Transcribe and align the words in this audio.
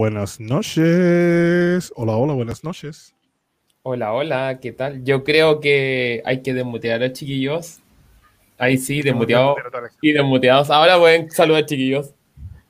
buenas 0.00 0.40
noches. 0.40 1.92
Hola, 1.94 2.16
hola, 2.16 2.32
buenas 2.32 2.64
noches. 2.64 3.14
Hola, 3.82 4.14
hola, 4.14 4.58
¿qué 4.58 4.72
tal? 4.72 5.04
Yo 5.04 5.24
creo 5.24 5.60
que 5.60 6.22
hay 6.24 6.40
que 6.40 6.54
desmutear 6.54 7.02
a 7.02 7.08
los 7.08 7.18
chiquillos. 7.18 7.80
Ahí 8.56 8.78
sí, 8.78 9.02
desmuteados 9.02 9.58
y 10.00 10.12
desmuteados. 10.12 10.70
Ahora 10.70 10.98
pueden 10.98 11.30
saludar, 11.30 11.66
chiquillos. 11.66 12.14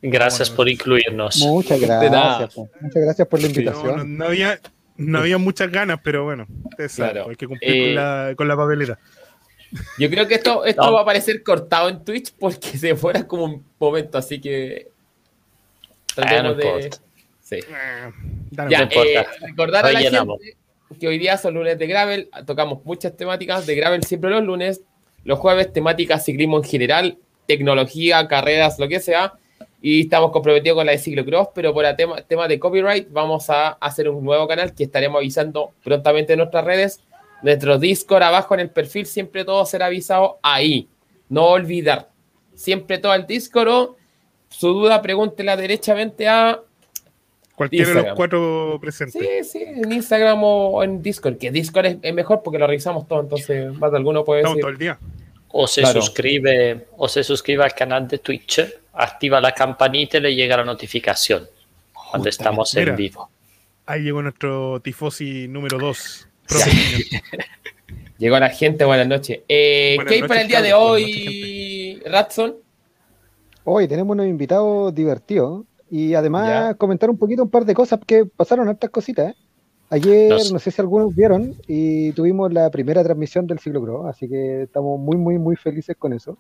Gracias 0.03 0.51
por 0.51 0.69
incluirnos. 0.69 1.37
Muchas 1.37 1.81
gracias. 1.81 2.57
Muchas 2.57 3.03
gracias 3.05 3.29
por 3.29 3.41
la 3.41 3.47
invitación. 3.47 4.19
no, 4.19 4.25
había, 4.25 4.59
no 4.97 5.21
había 5.21 5.39
muchas 5.39 5.71
ganas, 5.71 6.01
pero 6.03 6.25
bueno, 6.25 6.49
claro. 6.97 7.29
hay 7.29 7.37
que 7.37 7.47
cumplir 7.47 7.85
con, 7.85 7.95
la, 7.95 8.35
con 8.37 8.49
la 8.49 8.57
papelera. 8.57 8.99
Yo 10.01 10.11
creo 10.11 10.27
que 10.27 10.35
esto, 10.35 10.65
esto 10.65 10.93
va 10.93 10.99
a 10.99 11.03
aparecer 11.03 11.45
cortado 11.45 11.91
en 11.91 12.05
Twitch 12.05 12.35
porque 12.37 12.67
se 12.77 12.97
fuera 12.97 13.25
como 13.25 13.45
un 13.45 13.65
momento, 13.79 14.19
así 14.19 14.41
que. 14.41 14.91
Tratemos 16.13 16.57
de. 16.57 16.91
Sí. 17.51 17.59
Ya, 18.69 18.89
eh, 18.93 19.27
recordar 19.41 19.85
a 19.85 19.93
la 19.93 20.01
gente 20.01 20.57
que 20.99 21.09
hoy 21.09 21.19
día 21.19 21.37
son 21.37 21.55
lunes 21.55 21.79
de 21.79 21.87
Gravel, 21.87 22.31
tocamos 22.47 22.85
muchas 22.85 23.17
temáticas 23.17 23.67
de 23.67 23.75
Gravel 23.75 24.05
siempre 24.05 24.31
los 24.31 24.43
lunes, 24.43 24.83
los 25.25 25.39
jueves 25.39 25.73
temáticas 25.73 26.25
ciclismo 26.25 26.59
en 26.59 26.65
general, 26.65 27.19
tecnología, 27.47 28.27
carreras, 28.29 28.79
lo 28.79 28.89
que 28.89 29.01
sea, 29.01 29.35
y 29.83 30.03
estamos 30.03 30.31
comprometidos 30.31 30.77
con 30.77 30.87
la 30.87 30.93
de 30.93 30.99
ciclocross, 30.99 31.49
pero 31.55 31.75
por 31.75 31.85
el 31.85 31.97
tema, 31.97 32.23
tema 32.23 32.47
de 32.47 32.59
copyright 32.59 33.09
vamos 33.11 33.51
a 33.51 33.71
hacer 33.71 34.09
un 34.09 34.25
nuevo 34.25 34.47
canal 34.47 34.75
que 34.75 34.85
estaremos 34.85 35.19
avisando 35.19 35.73
prontamente 35.83 36.35
en 36.35 36.39
nuestras 36.39 36.65
redes 36.65 37.01
nuestro 37.43 37.79
Discord 37.79 38.23
abajo 38.23 38.55
en 38.55 38.61
el 38.61 38.71
perfil, 38.71 39.07
siempre 39.07 39.45
todo 39.45 39.65
será 39.65 39.87
avisado 39.87 40.39
ahí. 40.43 40.89
No 41.29 41.47
olvidar. 41.47 42.11
Siempre 42.55 42.99
todo 42.99 43.15
el 43.15 43.27
Discord 43.27 43.69
o 43.69 43.97
su 44.49 44.69
duda, 44.69 45.01
pregúntela 45.01 45.57
derechamente 45.57 46.29
a. 46.29 46.61
Cualquiera 47.61 47.91
de 47.91 47.95
los 48.03 48.15
cuatro 48.15 48.79
presentes. 48.81 49.21
Sí, 49.21 49.45
sí, 49.45 49.63
en 49.63 49.93
Instagram 49.93 50.43
o 50.43 50.83
en 50.83 51.03
Discord. 51.03 51.37
Que 51.37 51.51
Discord 51.51 51.99
es, 52.01 52.15
mejor 52.15 52.41
porque 52.43 52.59
lo 52.59 52.67
revisamos 52.67 53.07
todo, 53.07 53.21
entonces 53.21 53.71
más 53.75 53.91
de 53.91 53.99
alguno 53.99 54.25
puede 54.25 54.41
Estamos 54.41 54.61
todo 54.61 54.71
el 54.71 54.79
día. 54.79 54.99
O 55.51 55.67
se 55.67 55.85
suscribe, 55.85 56.87
o 56.97 57.07
se 57.07 57.23
suscribe 57.23 57.63
al 57.63 57.75
canal 57.75 58.09
de 58.09 58.17
Twitch, 58.17 58.65
activa 58.95 59.43
la 59.43 59.53
campanita 59.53 60.17
y 60.17 60.21
le 60.23 60.35
llega 60.35 60.57
la 60.57 60.65
notificación 60.65 61.47
cuando 61.93 62.31
estamos 62.31 62.75
en 62.77 62.97
vivo. 62.97 63.29
Ahí 63.85 64.05
llegó 64.05 64.23
nuestro 64.23 64.81
tifosi 64.81 65.47
número 65.47 65.79
2. 65.79 66.29
Llegó 68.17 68.39
la 68.39 68.49
gente, 68.49 68.87
buenas 68.87 69.07
noches. 69.07 69.41
Eh, 69.47 69.99
¿Qué 70.09 70.15
hay 70.15 70.23
para 70.23 70.41
el 70.41 70.49
día 70.49 70.63
de 70.63 70.73
hoy, 70.73 72.03
Ratson? 72.07 72.57
Hoy 73.65 73.87
tenemos 73.87 74.15
unos 74.15 74.27
invitados 74.27 74.95
divertidos 74.95 75.65
y 75.91 76.15
además 76.15 76.77
comentar 76.77 77.11
un 77.11 77.19
poquito 77.19 77.43
un 77.43 77.51
par 77.51 77.65
de 77.65 77.75
cosas 77.75 78.01
que 78.07 78.25
pasaron 78.25 78.69
estas 78.69 78.91
cositas. 78.91 79.33
¿eh? 79.33 79.37
Ayer, 79.91 80.33
no 80.53 80.59
sé 80.59 80.71
si 80.71 80.81
algunos 80.81 81.15
vieron, 81.15 81.55
y 81.67 82.13
tuvimos 82.13 82.53
la 82.53 82.71
primera 82.71 83.03
transmisión 83.03 83.47
del 83.47 83.59
Ciclo 83.59 83.83
Pro, 83.83 84.07
así 84.07 84.29
que 84.29 84.63
estamos 84.63 85.01
muy, 85.01 85.17
muy, 85.17 85.39
muy 85.39 85.57
felices 85.57 85.97
con 85.99 86.13
eso. 86.13 86.39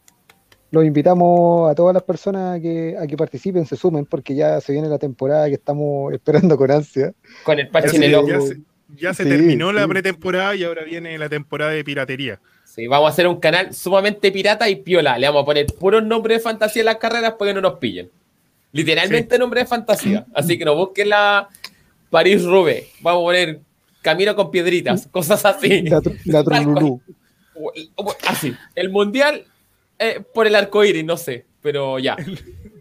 Los 0.70 0.84
invitamos 0.84 1.68
a 1.68 1.74
todas 1.74 1.92
las 1.92 2.04
personas 2.04 2.60
que, 2.60 2.96
a 2.96 3.08
que 3.08 3.16
participen, 3.16 3.66
se 3.66 3.74
sumen, 3.74 4.06
porque 4.06 4.36
ya 4.36 4.60
se 4.60 4.72
viene 4.72 4.88
la 4.88 4.98
temporada 4.98 5.48
que 5.48 5.54
estamos 5.54 6.12
esperando 6.14 6.56
con 6.56 6.70
ansia. 6.70 7.12
Con 7.44 7.58
el 7.58 7.68
parche 7.68 7.96
en 7.96 8.04
el 8.04 8.14
ojo 8.14 8.28
ya 8.96 9.14
se 9.14 9.24
terminó 9.24 9.72
la 9.72 9.86
pretemporada 9.86 10.54
y 10.54 10.64
ahora 10.64 10.84
viene 10.84 11.16
la 11.18 11.28
temporada 11.28 11.72
de 11.72 11.84
piratería. 11.84 12.40
Sí, 12.64 12.86
vamos 12.86 13.08
a 13.08 13.12
hacer 13.12 13.26
un 13.26 13.40
canal 13.40 13.74
sumamente 13.74 14.30
pirata 14.30 14.68
y 14.68 14.76
piola. 14.76 15.18
Le 15.18 15.26
vamos 15.26 15.42
a 15.42 15.46
poner 15.46 15.66
puros 15.66 16.04
nombres 16.04 16.38
de 16.38 16.42
fantasía 16.42 16.82
en 16.82 16.86
las 16.86 16.96
carreras 16.96 17.34
para 17.34 17.50
que 17.50 17.54
no 17.54 17.60
nos 17.60 17.78
pillen. 17.78 18.10
Literalmente 18.72 19.38
nombre 19.38 19.60
de 19.60 19.66
fantasía. 19.66 20.26
Así 20.34 20.58
que 20.58 20.64
no 20.64 20.74
busquen 20.74 21.08
la 21.08 21.48
París 22.10 22.44
Rube. 22.44 22.88
Vamos 23.00 23.22
a 23.22 23.24
poner 23.24 23.60
Camino 24.02 24.34
con 24.34 24.50
piedritas, 24.50 25.06
cosas 25.08 25.44
así. 25.44 25.84
La, 26.24 26.42
Así. 28.26 28.54
El 28.74 28.88
mundial 28.88 29.44
eh, 29.98 30.22
por 30.32 30.46
el 30.46 30.54
arco 30.54 30.82
iris, 30.82 31.04
no 31.04 31.16
sé, 31.16 31.44
pero 31.62 31.98
ya. 31.98 32.16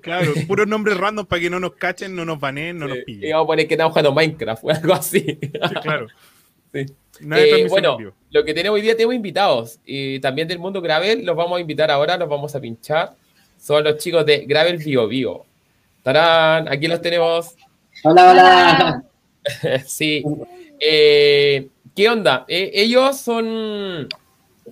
Claro, 0.02 0.32
puros 0.48 0.66
nombres 0.66 0.96
random 0.96 1.26
para 1.26 1.42
que 1.42 1.50
no 1.50 1.60
nos 1.60 1.74
cachen, 1.74 2.16
no 2.16 2.24
nos 2.24 2.40
baneen, 2.40 2.80
no 2.80 2.88
nos 2.88 3.00
pillen. 3.00 3.30
Y 3.30 3.32
vamos 3.34 3.44
a 3.44 3.48
poner 3.48 3.68
que 3.68 3.74
estamos 3.74 3.92
jugando 3.92 4.14
Minecraft 4.14 4.64
o 4.64 4.70
algo 4.70 4.94
así. 4.94 5.20
Sí, 5.20 5.52
claro. 5.84 6.08
Sí. 6.74 6.86
Eh, 7.36 7.68
bueno, 7.68 7.98
lo 8.32 8.46
que 8.46 8.54
tenemos 8.54 8.78
hoy 8.78 8.82
día, 8.82 8.96
tenemos 8.96 9.16
invitados. 9.16 9.78
Y 9.86 10.22
también 10.22 10.48
del 10.48 10.58
mundo 10.58 10.82
Gravel, 10.82 11.26
los 11.26 11.36
vamos 11.36 11.58
a 11.58 11.62
invitar 11.62 11.92
ahora, 11.92 12.16
los 12.16 12.30
vamos 12.30 12.56
a 12.56 12.62
pinchar. 12.62 13.12
Son 13.60 13.84
los 13.84 13.98
chicos 13.98 14.26
de 14.26 14.46
Gravel 14.46 14.78
Bio 14.78 15.06
Bio. 15.06 15.46
Tarán, 16.04 16.68
aquí 16.68 16.88
los 16.88 17.02
tenemos. 17.02 17.56
Hola, 18.04 18.32
hola. 18.32 19.04
sí. 19.86 20.24
Eh, 20.80 21.68
¿Qué 21.96 22.10
onda? 22.10 22.46
Eh, 22.48 22.72
ellos 22.74 23.18
son 23.18 24.08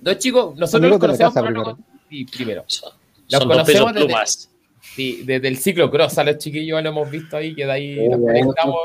dos 0.00 0.18
chicos, 0.18 0.56
nosotros 0.56 0.90
los 0.90 0.98
conocemos 0.98 1.34
primero. 1.34 1.78
Sí, 2.08 2.24
primero. 2.24 2.64
Los 3.30 3.44
conocemos 3.44 3.94
desde, 3.94 4.48
Sí, 4.80 5.22
desde 5.24 5.48
el 5.48 5.58
ciclo 5.58 5.90
cross 5.90 6.18
a 6.18 6.24
los 6.24 6.38
chiquillos 6.38 6.82
lo 6.82 6.88
hemos 6.88 7.10
visto 7.10 7.36
ahí, 7.36 7.54
que 7.54 7.66
de 7.66 7.72
ahí 7.72 8.08
nos 8.08 8.20
conectamos. 8.20 8.78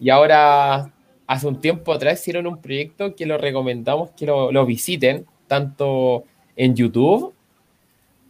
Y 0.00 0.10
ahora, 0.10 0.90
hace 1.26 1.46
un 1.46 1.60
tiempo 1.60 1.92
atrás, 1.92 2.20
hicieron 2.20 2.46
un 2.46 2.60
proyecto 2.60 3.14
que 3.14 3.26
lo 3.26 3.38
recomendamos 3.38 4.10
que 4.16 4.26
lo, 4.26 4.66
visiten, 4.66 5.26
tanto 5.46 6.24
en 6.56 6.74
YouTube 6.74 7.34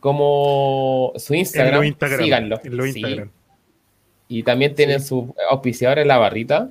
como 0.06 1.12
su 1.16 1.34
Instagram. 1.34 1.82
En 1.82 1.88
Instagram 1.88 2.20
Síganlo. 2.20 2.60
Instagram. 2.62 3.28
Y 4.28 4.44
también 4.44 4.72
tienen 4.72 5.02
sus 5.02 5.24
auspiciadores 5.50 6.02
en 6.02 6.08
la 6.08 6.18
barrita. 6.18 6.70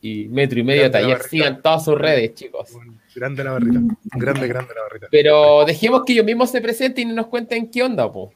Y 0.00 0.26
metro 0.28 0.60
y 0.60 0.62
medio 0.62 0.88
taller. 0.92 1.20
Sigan 1.22 1.60
todas 1.60 1.84
sus 1.84 1.98
redes, 1.98 2.36
chicos. 2.36 2.70
grande 3.16 3.42
la 3.42 3.50
barrita. 3.50 3.80
Grande, 4.12 4.46
grande 4.46 4.74
la 4.76 4.82
barrita. 4.82 5.08
Pero 5.10 5.64
dejemos 5.64 6.04
que 6.06 6.12
ellos 6.12 6.24
mismos 6.24 6.52
se 6.52 6.60
presenten 6.60 7.10
y 7.10 7.14
nos 7.14 7.26
cuenten 7.26 7.68
qué 7.68 7.82
onda, 7.82 8.12
po. 8.12 8.32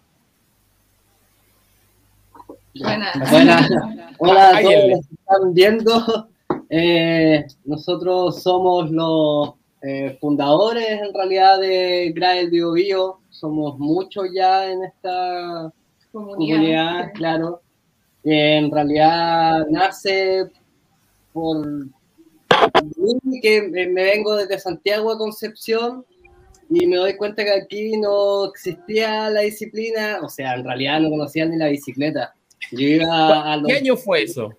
Buenas. 2.75 3.31
Buenas. 3.31 3.71
Hola 4.19 4.57
a 4.57 4.61
todos 4.61 4.75
los 4.75 5.07
que 5.07 5.15
están 5.15 5.55
viendo. 5.55 6.29
Eh, 6.69 7.45
nosotros 7.65 8.43
somos 8.43 8.91
los 8.91 9.53
eh, 9.83 10.19
fundadores 10.21 11.01
en 11.01 11.15
realidad 11.15 11.61
de 11.61 12.11
Grael 12.13 12.51
Bio 12.51 12.73
Bio. 12.73 13.21
Somos 13.45 13.79
muchos 13.79 14.29
ya 14.35 14.71
en 14.71 14.85
esta 14.85 15.71
comunidad, 16.11 17.13
claro. 17.13 17.61
en 18.23 18.71
realidad 18.71 19.67
nace 19.69 20.51
por 21.31 21.63
que 23.43 23.69
me 23.71 24.03
vengo 24.03 24.35
desde 24.35 24.59
Santiago 24.59 25.13
a 25.13 25.19
Concepción 25.19 26.07
y 26.71 26.87
me 26.87 26.97
doy 26.97 27.19
cuenta 27.19 27.45
que 27.45 27.53
aquí 27.53 27.99
no 27.99 28.47
existía 28.47 29.29
la 29.29 29.43
disciplina, 29.43 30.21
o 30.23 30.31
sea, 30.31 30.55
en 30.55 30.65
realidad 30.65 31.01
no 31.01 31.11
conocían 31.11 31.51
ni 31.51 31.59
la 31.59 31.69
bicicleta. 31.69 32.35
¿Qué 32.71 33.03
año 33.77 33.95
fue 33.99 34.23
eso? 34.23 34.55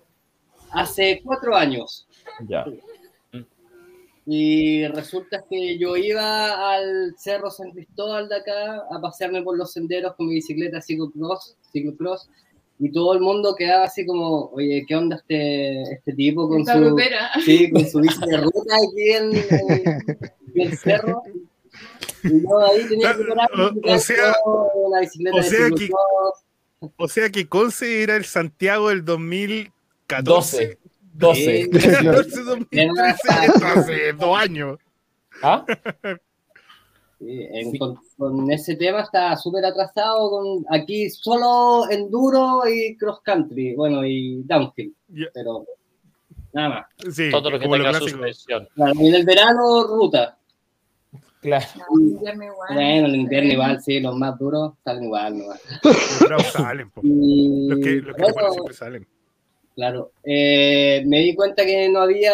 Hace 0.70 1.22
cuatro 1.24 1.56
años. 1.56 2.06
Ya. 2.46 2.64
Y 4.28 4.84
resulta 4.88 5.44
que 5.48 5.78
yo 5.78 5.96
iba 5.96 6.74
al 6.74 7.14
Cerro 7.16 7.48
San 7.48 7.70
Cristóbal 7.70 8.28
de 8.28 8.36
acá 8.36 8.82
a 8.90 9.00
pasearme 9.00 9.42
por 9.42 9.56
los 9.56 9.72
senderos 9.72 10.14
con 10.16 10.26
mi 10.26 10.34
bicicleta 10.34 10.82
ciclocross, 10.82 11.56
ciclocross 11.72 12.28
y 12.78 12.92
todo 12.92 13.14
el 13.14 13.20
mundo 13.20 13.54
quedaba 13.56 13.84
así 13.84 14.04
como, 14.04 14.50
oye, 14.50 14.84
¿qué 14.86 14.96
onda 14.96 15.16
este, 15.16 15.82
este 15.82 16.12
tipo 16.12 16.48
con 16.48 16.66
su, 16.66 16.96
sí, 17.44 17.70
con 17.70 17.86
su 17.86 18.00
bici 18.00 18.20
de 18.26 18.36
ruta 18.36 18.76
aquí 18.76 19.10
en, 19.12 19.32
el 20.54 20.76
cerro? 20.76 21.22
Y 22.24 22.42
yo 22.42 22.58
ahí 22.58 22.86
tenía 22.88 23.16
que 23.16 23.24
parar 23.24 23.48
o, 23.54 23.98
sea, 23.98 24.34
la 24.90 25.00
bicicleta 25.00 25.36
o 25.36 25.42
sea 25.42 25.70
que, 25.70 25.90
o 26.96 27.08
sea 27.08 27.30
que 27.30 27.48
Conce 27.48 28.02
era 28.02 28.16
el 28.16 28.24
Santiago 28.24 28.90
del 28.90 29.04
2014. 29.04 29.72
12. 30.24 30.78
14, 31.18 31.68
2013, 32.44 33.64
hace 33.64 34.12
dos 34.12 34.38
años. 34.38 34.78
¿Ah? 35.42 35.64
con, 38.18 38.50
ese 38.50 38.76
tema 38.76 39.00
está 39.00 39.36
súper 39.36 39.64
atrasado. 39.64 40.30
Con, 40.30 40.64
aquí 40.70 41.08
solo 41.10 41.90
enduro 41.90 42.62
y 42.68 42.96
cross 42.96 43.20
country, 43.22 43.74
bueno, 43.74 44.04
y 44.04 44.42
downhill. 44.44 44.94
Pero 45.32 45.66
nada 46.52 46.68
más. 46.68 47.14
Sí, 47.14 47.30
Todo 47.30 47.50
lo 47.50 47.58
que 47.58 47.68
tenga 47.68 47.94
suspensión. 47.94 48.68
Claro, 48.74 48.92
y 49.00 49.08
en 49.08 49.14
el 49.14 49.24
verano, 49.24 49.84
ruta. 49.84 50.38
Claro. 51.40 51.66
Bueno, 51.88 53.06
el 53.06 53.14
invierno 53.14 53.52
igual, 53.52 53.80
sí, 53.80 54.00
los 54.00 54.16
más 54.16 54.36
duros 54.38 54.72
salen 54.82 55.04
igual. 55.04 55.38
No 56.28 56.38
salen, 56.40 56.90
los 56.94 57.78
que, 57.78 58.02
los 58.02 58.16
que 58.16 58.24
siempre 58.52 58.74
salen. 58.74 59.06
Claro. 59.76 60.10
Eh, 60.24 61.02
me 61.06 61.20
di 61.20 61.34
cuenta 61.34 61.64
que 61.64 61.88
no 61.90 62.00
había 62.00 62.32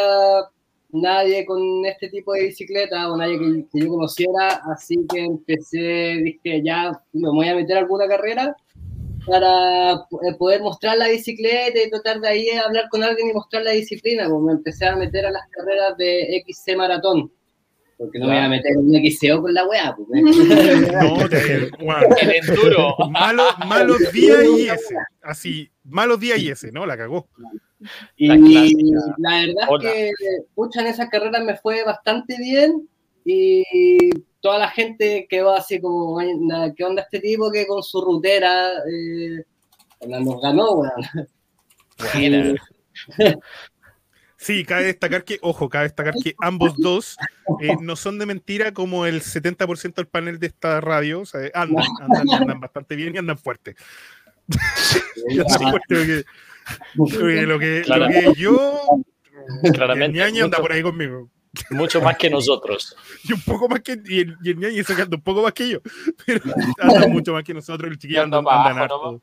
nadie 0.93 1.45
con 1.45 1.85
este 1.85 2.09
tipo 2.09 2.35
de 2.35 2.45
bicicleta 2.45 3.11
o 3.11 3.17
nadie 3.17 3.67
que, 3.73 3.81
yo 3.81 3.89
conociera, 3.89 4.63
así 4.73 4.95
que 5.13 5.25
empecé, 5.25 6.21
dije, 6.23 6.63
ya 6.65 6.93
me 7.13 7.31
voy 7.31 7.49
a 7.49 7.57
meter 7.57 7.79
alguna 7.79 8.07
carrera 8.07 8.55
para 9.27 9.93
eh, 9.93 10.35
poder 10.39 10.63
mostrar 10.63 10.97
la 10.99 11.09
bicicleta 11.09 11.83
y 11.83 11.91
tratar 11.91 12.21
de 12.21 12.29
ahí 12.29 12.49
hablar 12.51 12.89
con 12.91 13.03
alguien 13.03 13.31
y 13.31 13.35
mostrar 13.35 13.65
la 13.65 13.73
disciplina. 13.73 14.29
Pues 14.29 14.41
me 14.43 14.53
empecé 14.53 14.87
a 14.87 14.97
meter 14.97 15.27
a 15.27 15.33
las 15.33 15.49
carreras 15.51 15.97
de 15.97 16.45
XC 16.47 16.77
Maratón. 16.77 17.33
Porque 18.03 18.19
no 18.19 18.27
me 18.27 18.35
voy 18.35 18.45
a 18.45 18.49
meter 18.49 18.73
en 18.73 18.79
un 18.79 18.95
XCO 18.95 19.43
con 19.43 19.55
la 19.55 19.65
weá. 19.65 19.95
Pues, 19.95 20.09
no, 20.93 21.29
te, 21.29 21.69
enduro. 22.39 22.97
malos 23.11 24.13
días 24.13 24.45
y 24.59 24.69
ese. 24.69 24.97
Así, 25.23 25.71
malos 25.85 26.19
días 26.19 26.41
y 26.41 26.51
ese, 26.51 26.73
¿no? 26.73 26.85
La 26.85 26.97
cagó. 26.97 27.29
Y 28.17 28.27
la, 28.27 28.35
verdad 29.47 29.69
es 29.85 30.15
que, 30.19 30.43
pucha, 30.53 30.81
en 30.81 30.89
esas 30.89 31.09
carreras 31.11 31.45
me 31.45 31.57
fue 31.57 31.85
bastante 31.85 32.37
bien 32.39 32.89
y 33.25 34.11
toda 34.41 34.59
la 34.59 34.69
gente 34.69 35.29
quedó 35.31 35.55
así 35.55 35.81
como, 35.81 36.19
¿qué 36.77 36.85
onda 36.85 37.03
este 37.03 37.21
tipo 37.21 37.53
que 37.53 37.69
con 37.69 37.85
su 37.85 38.01
rutera 38.01 38.73
eh, 38.93 39.45
nos 40.09 40.41
ganó, 40.41 40.73
weón? 40.73 40.93
Sí, 44.43 44.65
cabe 44.65 44.85
destacar 44.85 45.25
que, 45.25 45.39
ojo, 45.41 45.69
cabe 45.69 45.85
destacar 45.85 46.15
que 46.23 46.35
ambos 46.41 46.75
dos 46.77 47.17
eh, 47.61 47.77
no 47.81 47.95
son 47.95 48.19
de 48.19 48.27
mentira 48.27 48.75
como 48.75 49.07
el 49.07 49.23
70% 49.23 49.95
del 49.95 50.09
panel 50.09 50.41
de 50.41 50.49
esta 50.49 50.81
radio, 50.81 51.21
o 51.21 51.27
sea, 51.27 51.49
andan, 51.55 51.85
andan, 52.01 52.43
andan 52.43 52.61
bastante 52.61 52.97
bien 52.97 53.15
y 53.15 53.19
andan 53.19 53.39
fuerte. 53.39 53.77
fuerte 55.59 56.25
lo, 56.95 57.59
que, 57.59 57.85
lo 57.87 58.09
que 58.09 58.33
yo, 58.37 58.81
Claramente, 59.73 60.19
el 60.19 60.33
ñaño 60.33 60.45
anda 60.47 60.59
por 60.59 60.73
ahí 60.73 60.83
conmigo. 60.83 61.31
Mucho 61.71 62.01
más 62.01 62.17
que 62.17 62.31
nosotros. 62.31 62.97
Y 63.25 63.35
un 63.35 63.43
poco 63.43 63.69
más 63.69 63.81
que. 63.81 64.01
Y 64.07 64.21
el, 64.21 64.37
y 64.43 64.51
el 64.51 64.59
ñaño 64.59 64.83
sacando 64.85 65.17
un 65.17 65.23
poco 65.23 65.43
más 65.43 65.53
que 65.53 65.69
yo. 65.69 65.79
Pero 66.27 66.41
anda 66.81 67.07
mucho 67.07 67.33
más 67.33 67.45
que 67.45 67.55
nosotros. 67.55 67.91
El 67.91 67.99
chiquillo 67.99 68.23
anda, 68.23 68.39
anda, 68.39 69.21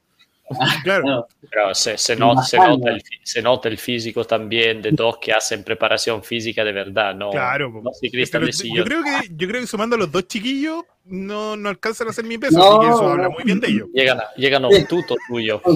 Claro. 0.84 1.28
Pero 1.50 1.74
se, 1.74 1.98
se, 1.98 2.16
nota, 2.16 2.44
se, 2.44 2.58
nota 2.58 2.90
el, 2.90 3.04
se, 3.24 3.42
nota, 3.42 3.70
el, 3.70 3.78
físico 3.78 4.26
también 4.26 4.82
de 4.82 4.92
dos 4.92 5.18
que 5.18 5.34
hacen 5.34 5.64
preparación 5.64 6.24
física 6.24 6.64
de 6.64 6.72
verdad, 6.72 7.16
¿no? 7.16 7.32
Claro. 7.32 7.70
No 7.70 7.92
yo, 8.02 8.84
creo 8.84 9.04
que, 9.04 9.30
yo 9.36 9.48
creo 9.48 9.62
que 9.62 9.68
sumando 9.68 9.96
a 9.96 10.00
los 10.00 10.12
dos 10.12 10.28
chiquillos 10.28 10.84
no, 11.06 11.56
no 11.56 11.70
alcanzan 11.70 12.08
a 12.08 12.12
hacer 12.12 12.26
mi 12.26 12.38
peso, 12.38 12.58
no, 12.58 12.64
así 12.64 12.80
que 12.80 12.94
eso 12.94 13.10
habla 13.10 13.30
muy 13.30 13.44
bien 13.44 13.60
de 13.60 13.68
ellos. 13.68 13.88
Llegan 13.94 14.20
a, 14.20 14.34
llegan 14.36 14.66
a 14.66 14.68
un 14.68 14.86
tuto 14.86 15.16
tuyo. 15.28 15.62
Tu, 15.64 15.76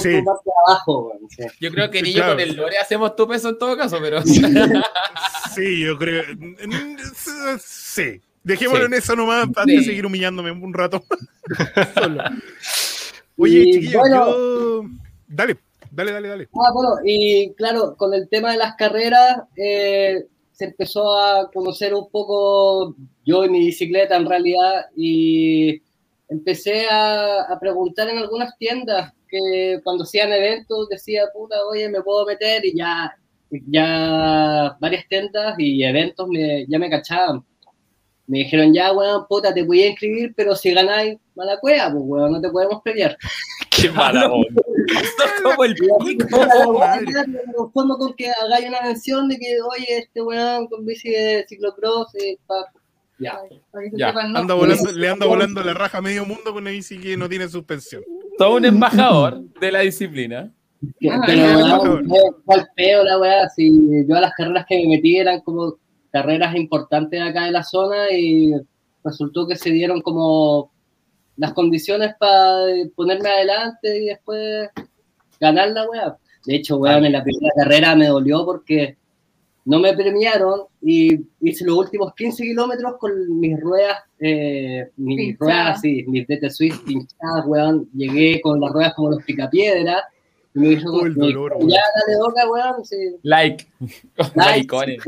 sí. 0.00 0.22
tu 0.22 0.52
abajo, 0.66 1.12
Yo 1.60 1.70
creo 1.70 1.90
que 1.90 2.02
ni 2.02 2.12
yo 2.12 2.26
con 2.26 2.38
el 2.38 2.54
Lore 2.54 2.78
hacemos 2.78 3.16
tu 3.16 3.26
peso 3.26 3.48
en 3.48 3.58
todo 3.58 3.76
caso, 3.76 3.98
pero. 4.00 4.22
sí, 4.22 5.80
yo 5.80 5.98
creo. 5.98 6.24
Sí. 7.60 8.20
Dejémoslo 8.44 8.84
sí. 8.84 8.86
en 8.86 8.94
eso 8.94 9.16
nomás 9.16 9.48
para 9.52 9.66
sí. 9.66 9.82
seguir 9.82 10.06
humillándome 10.06 10.52
un 10.52 10.72
rato. 10.72 11.04
Solo. 11.94 12.22
Oye, 13.38 13.64
chiquillo, 13.72 14.00
yo... 14.08 14.82
Dale, 15.28 15.58
dale, 15.90 16.12
dale, 16.12 16.28
dale. 16.28 16.48
Ah, 16.54 16.70
bueno, 16.72 16.96
y 17.04 17.52
claro, 17.54 17.94
con 17.96 18.14
el 18.14 18.28
tema 18.28 18.52
de 18.52 18.58
las 18.58 18.76
carreras, 18.76 19.42
eh, 19.56 20.26
se 20.52 20.64
empezó 20.66 21.18
a 21.18 21.50
conocer 21.50 21.94
un 21.94 22.08
poco 22.10 22.94
yo 23.24 23.44
y 23.44 23.50
mi 23.50 23.60
bicicleta 23.60 24.16
en 24.16 24.26
realidad, 24.26 24.86
y 24.96 25.82
empecé 26.28 26.88
a, 26.88 27.42
a 27.42 27.58
preguntar 27.60 28.08
en 28.08 28.18
algunas 28.18 28.56
tiendas 28.58 29.12
que 29.28 29.80
cuando 29.84 30.04
hacían 30.04 30.32
eventos 30.32 30.88
decía, 30.88 31.24
puta, 31.34 31.56
oye, 31.66 31.88
me 31.88 32.02
puedo 32.02 32.24
meter, 32.24 32.64
y 32.64 32.76
ya, 32.76 33.14
ya 33.50 34.76
varias 34.80 35.06
tiendas 35.08 35.54
y 35.58 35.82
eventos 35.82 36.28
me, 36.28 36.66
ya 36.66 36.78
me 36.78 36.90
cachaban 36.90 37.44
me 38.26 38.38
dijeron, 38.38 38.72
ya, 38.72 38.92
weón, 38.92 39.26
puta, 39.28 39.54
te 39.54 39.62
voy 39.62 39.82
a 39.82 39.90
inscribir, 39.90 40.34
pero 40.36 40.54
si 40.56 40.72
ganáis, 40.72 41.18
mala 41.36 41.58
cueva, 41.60 41.92
pues, 41.92 42.02
weón, 42.04 42.32
no 42.32 42.40
te 42.40 42.50
podemos 42.50 42.82
pelear. 42.82 43.16
Qué 43.70 43.90
mala 43.90 44.30
onda. 44.30 44.62
como 45.42 45.64
el 45.64 45.76
Fondo 47.74 47.98
con 47.98 48.14
que 48.14 48.30
hagáis 48.30 48.68
una 48.68 48.80
mención 48.82 49.28
de 49.28 49.38
que, 49.38 49.58
oye, 49.60 49.98
este 49.98 50.22
weón 50.22 50.66
con 50.66 50.84
bici 50.84 51.10
de 51.10 51.44
ciclocross, 51.48 52.14
eh, 52.14 52.38
pa, 52.46 52.54
ya. 53.18 53.38
ya. 53.92 54.10
Anda 54.10 54.54
volando, 54.54 54.92
le 54.92 55.08
anda 55.08 55.26
volando 55.26 55.62
la 55.62 55.74
raja 55.74 55.98
a 55.98 56.02
medio 56.02 56.24
mundo 56.24 56.52
con 56.52 56.62
una 56.62 56.70
bici 56.70 56.98
que 56.98 57.16
no 57.16 57.28
tiene 57.28 57.48
suspensión. 57.48 58.02
Todo 58.38 58.56
un 58.56 58.64
embajador 58.64 59.42
de 59.60 59.72
la 59.72 59.80
disciplina. 59.80 60.52
Ah, 61.10 61.22
pero, 61.26 62.00
weón, 62.02 62.66
peo 62.74 63.04
la 63.04 63.18
weá, 63.18 63.48
si 63.48 63.70
yo 64.06 64.16
a 64.16 64.20
las 64.20 64.32
carreras 64.34 64.66
que 64.68 64.76
me 64.76 64.96
metí 64.96 65.18
eran 65.18 65.40
como 65.40 65.76
carreras 66.10 66.54
importantes 66.54 67.20
acá 67.20 67.44
de 67.44 67.50
la 67.50 67.62
zona 67.62 68.10
y 68.10 68.52
resultó 69.04 69.46
que 69.46 69.56
se 69.56 69.70
dieron 69.70 70.00
como 70.00 70.70
las 71.36 71.52
condiciones 71.52 72.14
para 72.18 72.64
ponerme 72.94 73.28
adelante 73.28 73.98
y 74.02 74.06
después 74.06 74.68
ganar 75.40 75.70
la 75.70 75.88
weá. 75.88 76.16
De 76.44 76.56
hecho, 76.56 76.76
weón, 76.76 77.04
en 77.04 77.12
la 77.12 77.24
primera 77.24 77.52
carrera 77.56 77.96
me 77.96 78.06
dolió 78.06 78.44
porque 78.44 78.96
no 79.64 79.80
me 79.80 79.94
premiaron 79.94 80.62
y 80.80 81.26
hice 81.40 81.64
los 81.64 81.76
últimos 81.76 82.14
15 82.14 82.44
kilómetros 82.44 82.94
con 82.98 83.40
mis 83.40 83.58
ruedas, 83.60 83.98
eh, 84.20 84.90
mis 84.96 85.36
ruedas 85.38 85.78
así, 85.78 86.04
mis 86.06 86.26
DT 86.26 86.50
Swift 86.50 86.84
pinchadas, 86.84 87.44
weón. 87.46 87.88
Llegué 87.92 88.40
con 88.40 88.60
las 88.60 88.70
ruedas 88.70 88.94
como 88.94 89.10
los 89.10 89.24
picapiedras 89.24 90.02
me 90.56 90.68
dijo, 90.70 91.04
el 91.04 91.14
dolor, 91.14 91.54
ya 91.68 91.82
dale 92.06 92.18
boca, 92.18 92.50
weón. 92.50 92.84
Sí. 92.84 92.96
Like. 93.22 93.66
Like. 94.34 94.98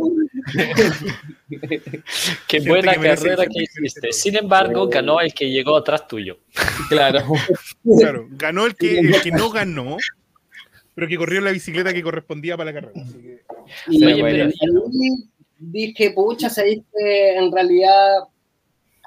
Qué 2.46 2.60
buena 2.60 2.94
carrera 2.94 3.46
que 3.46 3.62
hiciste. 3.62 4.12
Sin 4.12 4.36
embargo, 4.36 4.88
ganó 4.88 5.20
el 5.20 5.32
que 5.32 5.50
llegó 5.50 5.76
atrás 5.76 6.06
tuyo. 6.06 6.38
Claro. 6.90 7.20
Claro, 7.98 8.26
ganó 8.30 8.66
el 8.66 8.74
que, 8.74 8.98
el 8.98 9.20
que 9.22 9.30
no 9.30 9.50
ganó, 9.52 9.96
pero 10.94 11.08
que 11.08 11.16
corrió 11.16 11.40
la 11.40 11.50
bicicleta 11.50 11.92
que 11.92 12.02
correspondía 12.02 12.56
para 12.56 12.72
la 12.72 12.80
carrera. 12.80 13.02
Y, 13.88 14.04
Oye, 14.04 14.22
pero, 14.22 14.50
dije, 15.58 16.10
pucha, 16.12 16.50
sabéis 16.50 16.82
que 16.94 17.36
en 17.36 17.52
realidad 17.52 18.24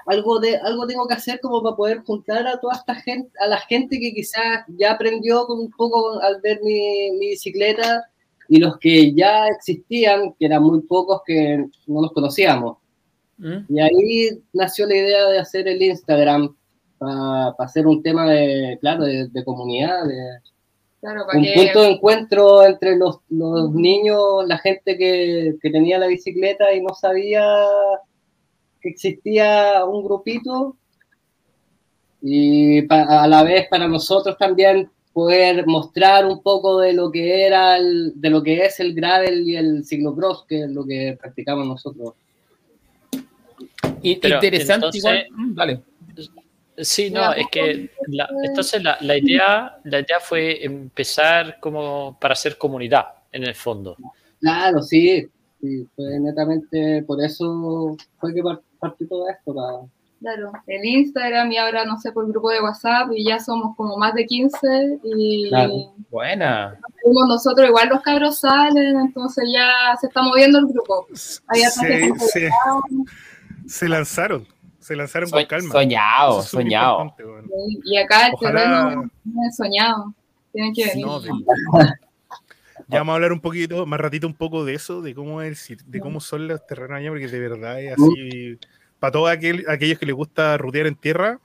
algo, 0.06 0.40
de, 0.40 0.56
algo 0.56 0.86
tengo 0.86 1.06
que 1.06 1.14
hacer 1.14 1.40
como 1.40 1.62
para 1.62 1.76
poder 1.76 1.98
juntar 2.02 2.46
a 2.46 2.58
toda 2.58 2.74
esta 2.74 2.94
gente, 2.94 3.30
a 3.40 3.46
la 3.46 3.58
gente 3.58 3.98
que 3.98 4.12
quizás 4.12 4.64
ya 4.68 4.92
aprendió 4.92 5.46
un 5.46 5.70
poco 5.70 6.20
al 6.20 6.40
ver 6.40 6.60
mi, 6.62 7.10
mi 7.12 7.30
bicicleta 7.30 8.04
y 8.48 8.58
los 8.58 8.78
que 8.78 9.14
ya 9.14 9.46
existían, 9.46 10.34
que 10.38 10.46
eran 10.46 10.62
muy 10.62 10.82
pocos 10.82 11.22
que 11.24 11.64
no 11.86 12.02
nos 12.02 12.12
conocíamos. 12.12 12.78
¿Mm? 13.38 13.58
Y 13.68 13.80
ahí 13.80 14.42
nació 14.52 14.86
la 14.86 14.96
idea 14.96 15.26
de 15.28 15.38
hacer 15.38 15.66
el 15.68 15.80
Instagram 15.80 16.54
para 16.98 17.54
hacer 17.58 17.86
un 17.86 18.02
tema 18.02 18.30
de, 18.30 18.78
claro, 18.80 19.04
de, 19.04 19.44
comunidad, 19.44 20.04
de, 20.06 20.38
un 21.34 21.46
punto 21.54 21.82
de 21.82 21.88
encuentro 21.88 22.64
entre 22.64 22.96
los, 22.96 23.20
los 23.28 23.72
niños, 23.72 24.46
la 24.46 24.58
gente 24.58 24.96
que, 24.96 25.56
que 25.60 25.70
tenía 25.70 25.98
la 25.98 26.06
bicicleta 26.06 26.72
y 26.72 26.82
no 26.82 26.94
sabía 26.94 27.44
que 28.82 28.90
existía 28.90 29.84
un 29.84 30.04
grupito 30.04 30.76
y 32.22 32.86
a 32.92 33.26
la 33.26 33.42
vez 33.42 33.66
para 33.68 33.88
nosotros 33.88 34.36
también 34.38 34.88
poder 35.12 35.66
mostrar 35.66 36.24
un 36.26 36.42
poco 36.42 36.80
de 36.80 36.92
lo 36.92 37.10
que 37.10 37.44
era 37.44 37.76
el, 37.76 38.12
de 38.14 38.30
lo 38.30 38.42
que 38.42 38.64
es 38.64 38.80
el 38.80 38.94
gravel 38.94 39.48
y 39.48 39.56
el 39.56 39.84
ciclocross 39.84 40.44
que 40.46 40.62
es 40.62 40.70
lo 40.70 40.86
que 40.86 41.18
practicamos 41.20 41.66
nosotros. 41.66 42.14
Interesante 44.02 44.98
igual 44.98 45.26
mm, 45.30 45.54
dale. 45.54 45.82
Sí 46.78 47.10
no 47.10 47.32
es 47.34 47.46
que 47.50 47.90
la, 48.08 48.28
entonces 48.42 48.82
la, 48.82 48.96
la, 49.02 49.18
idea 49.18 49.76
la 49.84 50.00
idea 50.00 50.18
fue 50.20 50.64
empezar 50.64 51.58
como 51.60 52.16
para 52.18 52.32
hacer 52.32 52.56
comunidad 52.56 53.06
en 53.30 53.44
el 53.44 53.54
fondo. 53.54 53.96
Claro 54.40 54.80
sí, 54.80 55.28
sí 55.60 55.86
fue 55.94 56.18
netamente 56.18 57.02
por 57.02 57.22
eso 57.22 57.96
fue 58.18 58.32
que 58.32 58.42
parte 58.82 59.06
todo 59.06 59.28
esto 59.28 59.54
para... 59.54 59.78
Claro, 60.20 60.52
el 60.68 60.84
Instagram 60.84 61.50
y 61.50 61.56
ahora, 61.56 61.84
no 61.84 61.98
sé, 61.98 62.12
por 62.12 62.28
grupo 62.28 62.50
de 62.50 62.60
WhatsApp 62.60 63.10
y 63.12 63.24
ya 63.24 63.40
somos 63.40 63.76
como 63.76 63.96
más 63.96 64.14
de 64.14 64.24
15 64.24 65.00
y... 65.02 65.50
Buena. 66.10 66.78
Nosotros 67.04 67.68
igual 67.68 67.88
los 67.88 68.02
cabros 68.02 68.38
salen, 68.38 69.00
entonces 69.00 69.44
ya 69.52 69.96
se 70.00 70.06
está 70.06 70.22
moviendo 70.22 70.60
el 70.60 70.66
grupo. 70.66 71.08
se, 73.66 73.88
lanzaron, 73.88 74.46
se 74.78 74.94
lanzaron 74.94 75.28
con 75.28 75.44
calma. 75.46 75.72
Soñado, 75.72 76.42
soñado. 76.42 77.16
Y 77.84 77.96
acá 77.96 78.28
el 78.28 78.34
terreno 78.38 79.10
es 79.48 79.56
soñado, 79.56 80.14
tienen 80.52 80.72
que 80.72 80.86
venir. 80.86 81.06
Ya 82.92 82.98
vamos 82.98 83.12
a 83.12 83.16
hablar 83.16 83.32
un 83.32 83.40
poquito, 83.40 83.86
más 83.86 83.98
ratito 83.98 84.26
un 84.26 84.34
poco 84.34 84.64
de 84.64 84.74
eso, 84.74 85.00
de 85.00 85.14
cómo 85.14 85.40
es, 85.40 85.74
de 85.86 86.00
cómo 86.00 86.20
son 86.20 86.46
los 86.46 86.66
terrenos 86.66 86.98
allá, 86.98 87.08
porque 87.08 87.26
de 87.26 87.40
verdad 87.40 87.80
es 87.80 87.94
así. 87.94 88.58
Para 88.98 89.12
todos 89.12 89.30
aquellos 89.30 89.98
que 89.98 90.06
les 90.06 90.14
gusta 90.14 90.58
rutear 90.58 90.86
en 90.86 90.94
tierra. 90.94 91.40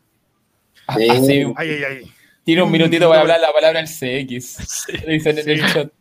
Así, 0.85 1.09
ay, 1.09 1.69
ay, 1.69 1.83
ay. 1.83 2.11
Tiene 2.43 2.61
un 2.61 2.71
minutito 2.71 3.09
para 3.09 3.21
hablar 3.21 3.39
la 3.39 3.51
palabra 3.51 3.79
el 3.79 3.87
CX. 3.87 4.87
Dicen 5.07 5.37
en 5.37 5.49
el 5.49 5.73
chat. 5.73 5.91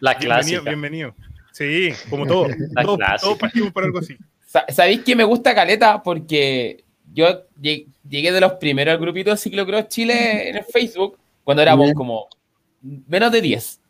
La 0.00 0.16
clásica. 0.16 0.60
Bienvenido, 0.60 1.14
Sí, 1.52 1.92
como 2.10 2.26
todo. 2.26 2.48
La 2.74 2.82
todos, 2.82 2.98
todos 3.20 3.38
partimos 3.38 3.72
por 3.72 3.84
algo 3.84 4.00
así. 4.00 4.16
¿Sabéis 4.68 5.00
que 5.00 5.16
me 5.16 5.24
gusta 5.24 5.54
Caleta? 5.54 6.02
Porque 6.02 6.84
yo 7.12 7.44
llegué 7.60 8.32
de 8.32 8.40
los 8.40 8.54
primeros 8.54 8.92
al 8.92 9.00
grupito 9.00 9.30
de 9.30 9.36
Ciclocross 9.36 9.88
Chile 9.88 10.50
en 10.50 10.56
el 10.56 10.64
Facebook 10.64 11.16
cuando 11.44 11.62
éramos 11.62 11.92
como 11.94 12.28
menos 13.06 13.32
de 13.32 13.40
10. 13.40 13.80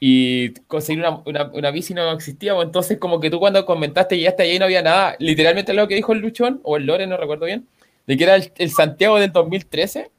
Y 0.00 0.50
conseguir 0.68 1.04
una, 1.04 1.50
una, 1.52 1.70
bici 1.70 1.92
no 1.92 2.12
existía, 2.12 2.54
pues, 2.54 2.66
entonces 2.66 2.98
como 2.98 3.18
que 3.18 3.30
tú 3.30 3.40
cuando 3.40 3.66
comentaste 3.66 4.16
y 4.16 4.22
ya 4.22 4.30
está 4.30 4.44
ahí 4.44 4.58
no 4.58 4.66
había 4.66 4.82
nada, 4.82 5.16
literalmente 5.18 5.74
lo 5.74 5.88
que 5.88 5.96
dijo 5.96 6.12
el 6.12 6.20
Luchón, 6.20 6.60
o 6.62 6.76
el 6.76 6.86
Lore, 6.86 7.06
no 7.06 7.16
recuerdo 7.16 7.46
bien, 7.46 7.66
de 8.06 8.16
que 8.16 8.24
era 8.24 8.36
el, 8.36 8.70
Santiago 8.70 9.18
del 9.18 9.32
2013. 9.32 10.10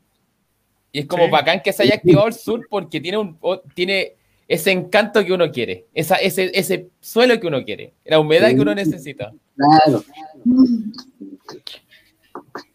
Y 0.91 0.99
es 0.99 1.05
como 1.05 1.29
bacán 1.29 1.61
que 1.61 1.71
se 1.71 1.83
haya 1.83 1.95
activado 1.95 2.27
el 2.27 2.33
sur 2.33 2.67
porque 2.69 2.99
tiene, 2.99 3.19
un, 3.19 3.37
tiene 3.73 4.15
ese 4.47 4.71
encanto 4.71 5.23
que 5.23 5.31
uno 5.31 5.51
quiere, 5.51 5.85
esa, 5.93 6.15
ese, 6.15 6.51
ese 6.53 6.87
suelo 6.99 7.39
que 7.39 7.47
uno 7.47 7.63
quiere, 7.63 7.93
la 8.05 8.19
humedad 8.19 8.49
que 8.49 8.59
uno 8.59 8.73
necesita. 8.73 9.31
Claro. 9.55 10.03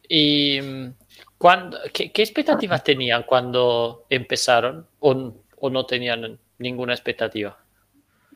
¿Y 0.08 0.61
cuando, 1.37 1.78
qué, 1.92 2.11
expectativas 2.14 2.84
tenían 2.84 3.25
cuando 3.25 4.06
empezaron 4.08 4.87
o, 5.00 5.34
o, 5.58 5.70
no 5.70 5.84
tenían 5.84 6.38
ninguna 6.64 6.94
expectativa? 6.94 7.56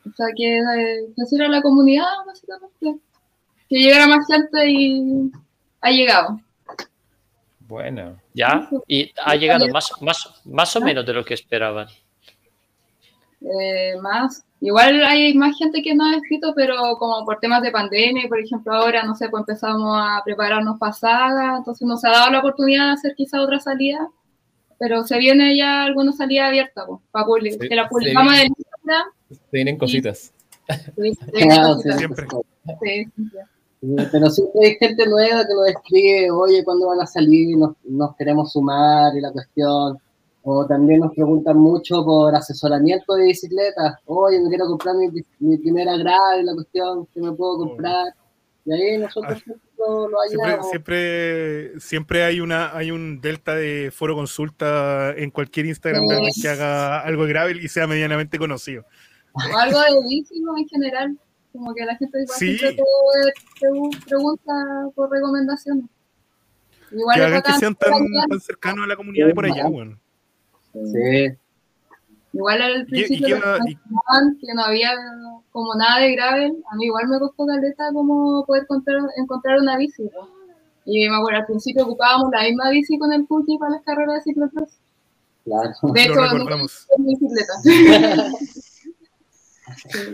O 0.07 0.13
sea, 0.15 0.27
que 0.35 0.59
eh, 0.59 1.13
creciera 1.15 1.47
la 1.49 1.61
comunidad, 1.61 2.05
básicamente. 2.25 3.01
Que 3.67 3.79
llegara 3.79 4.07
más 4.07 4.25
gente 4.27 4.69
y 4.69 5.31
ha 5.81 5.91
llegado. 5.91 6.39
Bueno. 7.59 8.19
¿Ya? 8.33 8.69
¿Y 8.87 9.11
ha 9.23 9.35
llegado 9.35 9.67
más, 9.67 9.91
más, 10.01 10.41
más 10.45 10.75
o 10.75 10.81
menos 10.81 11.05
de 11.05 11.13
lo 11.13 11.25
que 11.25 11.33
esperaban? 11.33 11.87
Eh, 13.41 13.95
más. 14.01 14.43
Igual 14.61 15.03
hay 15.03 15.33
más 15.35 15.57
gente 15.57 15.81
que 15.81 15.95
no 15.95 16.05
ha 16.05 16.15
escrito, 16.15 16.53
pero 16.55 16.75
como 16.97 17.23
por 17.25 17.39
temas 17.39 17.61
de 17.61 17.71
pandemia, 17.71 18.27
por 18.27 18.39
ejemplo, 18.39 18.73
ahora, 18.73 19.03
no 19.03 19.15
sé, 19.15 19.29
pues 19.29 19.41
empezamos 19.41 19.97
a 19.97 20.21
prepararnos 20.25 20.77
para 20.77 21.57
entonces 21.57 21.87
nos 21.87 22.03
ha 22.03 22.09
dado 22.09 22.31
la 22.31 22.39
oportunidad 22.39 22.87
de 22.87 22.91
hacer 22.93 23.15
quizá 23.15 23.41
otra 23.41 23.59
salida, 23.59 24.09
pero 24.79 25.05
se 25.05 25.17
viene 25.17 25.55
ya 25.57 25.83
alguna 25.83 26.13
salida 26.13 26.47
abierta, 26.47 26.85
pues, 26.87 26.99
para 27.11 27.25
publicar, 27.25 27.67
que 27.67 27.75
la 27.75 27.89
publicamos 27.89 28.33
en 28.33 28.47
Instagram. 28.47 29.07
Se 29.29 29.39
vienen 29.51 29.77
cositas. 29.77 30.33
Siempre. 30.95 32.27
Pero 34.11 34.29
siempre 34.29 34.67
hay 34.67 34.75
gente 34.75 35.05
nueva 35.05 35.45
que 35.45 35.53
nos 35.53 35.67
escribe, 35.67 36.31
oye, 36.31 36.63
¿cuándo 36.63 36.87
van 36.87 37.01
a 37.01 37.05
salir? 37.05 37.57
Nos, 37.57 37.75
nos 37.83 38.15
queremos 38.15 38.51
sumar 38.51 39.15
y 39.15 39.21
la 39.21 39.31
cuestión 39.31 39.97
o 40.43 40.65
también 40.65 41.01
nos 41.01 41.13
preguntan 41.13 41.57
mucho 41.57 42.03
por 42.03 42.33
asesoramiento 42.33 43.13
de 43.15 43.25
bicicletas. 43.25 43.95
Oye, 44.05 44.39
me 44.39 44.49
quiero 44.49 44.67
comprar 44.67 44.95
mi, 44.95 45.09
mi 45.39 45.57
primera 45.57 45.97
grave, 45.97 46.43
la 46.43 46.53
cuestión, 46.53 47.05
que 47.13 47.21
me 47.21 47.31
puedo 47.33 47.57
comprar? 47.59 48.13
Y 48.65 48.71
ahí 48.71 48.97
nosotros 48.97 49.41
ah, 49.47 49.53
lo, 49.79 50.09
siempre, 50.27 50.63
siempre, 50.69 51.79
siempre, 51.79 52.23
hay 52.23 52.41
una 52.41 52.75
hay 52.75 52.91
un 52.91 53.21
delta 53.21 53.55
de 53.55 53.91
foro 53.91 54.15
consulta 54.15 55.13
en 55.15 55.31
cualquier 55.31 55.65
Instagram 55.67 56.05
que 56.41 56.49
haga 56.49 56.99
algo 57.01 57.23
de 57.23 57.29
gravel 57.29 57.63
y 57.63 57.69
sea 57.69 57.87
medianamente 57.87 58.37
conocido. 58.37 58.85
O 59.33 59.57
algo 59.57 59.79
de 59.79 60.09
bici 60.09 60.35
en 60.57 60.67
general. 60.67 61.17
Como 61.51 61.73
que 61.73 61.83
la 61.83 61.95
gente 61.95 62.21
igual 62.21 62.37
sí. 62.37 62.57
siempre 62.57 62.83
te, 63.59 63.99
pregunta 64.05 64.53
por 64.93 65.09
recomendaciones. 65.09 65.85
Igual 66.91 67.15
que 67.15 67.23
hagan 67.23 67.41
que 67.41 67.53
sean 67.53 67.75
tan, 67.75 67.91
tan 68.29 68.39
cercanos 68.39 68.85
a 68.85 68.87
la 68.87 68.95
comunidad 68.95 69.27
de 69.27 69.33
por 69.33 69.45
allá, 69.45 69.67
bueno. 69.67 69.99
Sí. 70.73 71.35
Igual 72.33 72.61
al 72.61 72.85
principio 72.85 73.41
que 73.41 74.53
no 74.53 74.63
había 74.63 74.91
como 75.51 75.75
nada 75.75 76.01
de 76.01 76.11
gravel, 76.13 76.63
a 76.71 76.75
mí 76.75 76.85
igual 76.85 77.07
me 77.07 77.19
costó 77.19 77.45
caleta 77.45 77.91
como 77.93 78.45
poder 78.45 78.63
encontrar, 78.63 79.01
encontrar 79.17 79.59
una 79.59 79.77
bici. 79.77 80.09
Y 80.85 81.09
me 81.09 81.15
acuerdo, 81.15 81.39
al 81.39 81.45
principio 81.45 81.83
ocupábamos 81.83 82.31
la 82.31 82.43
misma 82.43 82.69
bici 82.69 82.97
con 82.97 83.11
el 83.13 83.25
Pulki 83.25 83.57
para 83.57 83.73
las 83.73 83.83
carreras 83.83 84.15
de 84.15 84.31
ciclocross. 84.31 84.79
Claro. 85.45 85.71
De 85.93 86.03
hecho, 86.03 86.15
lo 86.15 86.29
recordamos. 86.29 86.87
bicicleta. 86.97 87.53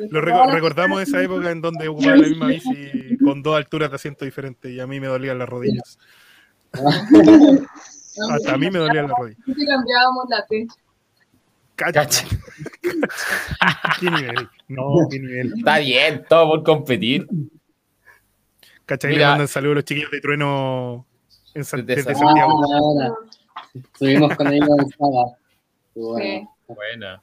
Lo 0.10 0.22
recordamos 0.51 1.01
esa 1.01 1.22
época 1.24 1.51
en 1.51 1.62
donde 1.62 1.88
ocupaba 1.88 2.18
la 2.18 2.27
misma 2.27 2.48
bici 2.48 3.18
con 3.24 3.42
dos 3.42 3.56
alturas 3.56 3.89
de 3.89 3.96
asiento 3.96 4.25
diferentes 4.25 4.72
y 4.72 4.80
a 4.80 4.88
mí 4.88 5.00
me 5.00 5.08
dolían 5.08 5.39
las 5.39 5.50
rodillas. 5.50 5.98
Hasta 8.32 8.54
a 8.54 8.58
mí 8.58 8.70
me 8.70 8.80
dolía 8.80 9.04
la 9.04 9.13
rodilla. 9.18 9.38
Y 9.46 9.65
cambiábamos 9.65 10.25
la 10.30 10.46
T. 10.46 10.68
Cacha. 11.75 12.25
¿Qué 14.00 14.12
nivel? 14.12 14.50
No, 14.68 15.08
qué 15.10 15.20
nivel. 15.20 15.54
Está 15.58 15.80
bien, 15.80 16.25
todo 16.27 16.48
por 16.50 16.63
competir. 16.63 17.27
¿Cachai? 18.86 19.15
Le 19.15 19.25
mandan 19.25 19.48
saludos 19.48 19.74
a 19.74 19.75
los 19.75 19.86
chiquillos 19.86 20.12
de 20.12 20.22
Trueno 20.22 21.06
en 21.54 21.86
desde, 21.86 22.15
Santiago. 22.15 23.18
Estuvimos 23.74 24.36
con 24.36 24.54
ellos 24.54 24.70
en 24.77 24.89
Saga. 24.89 25.38
Bueno. 25.96 26.56
Buena. 26.68 27.22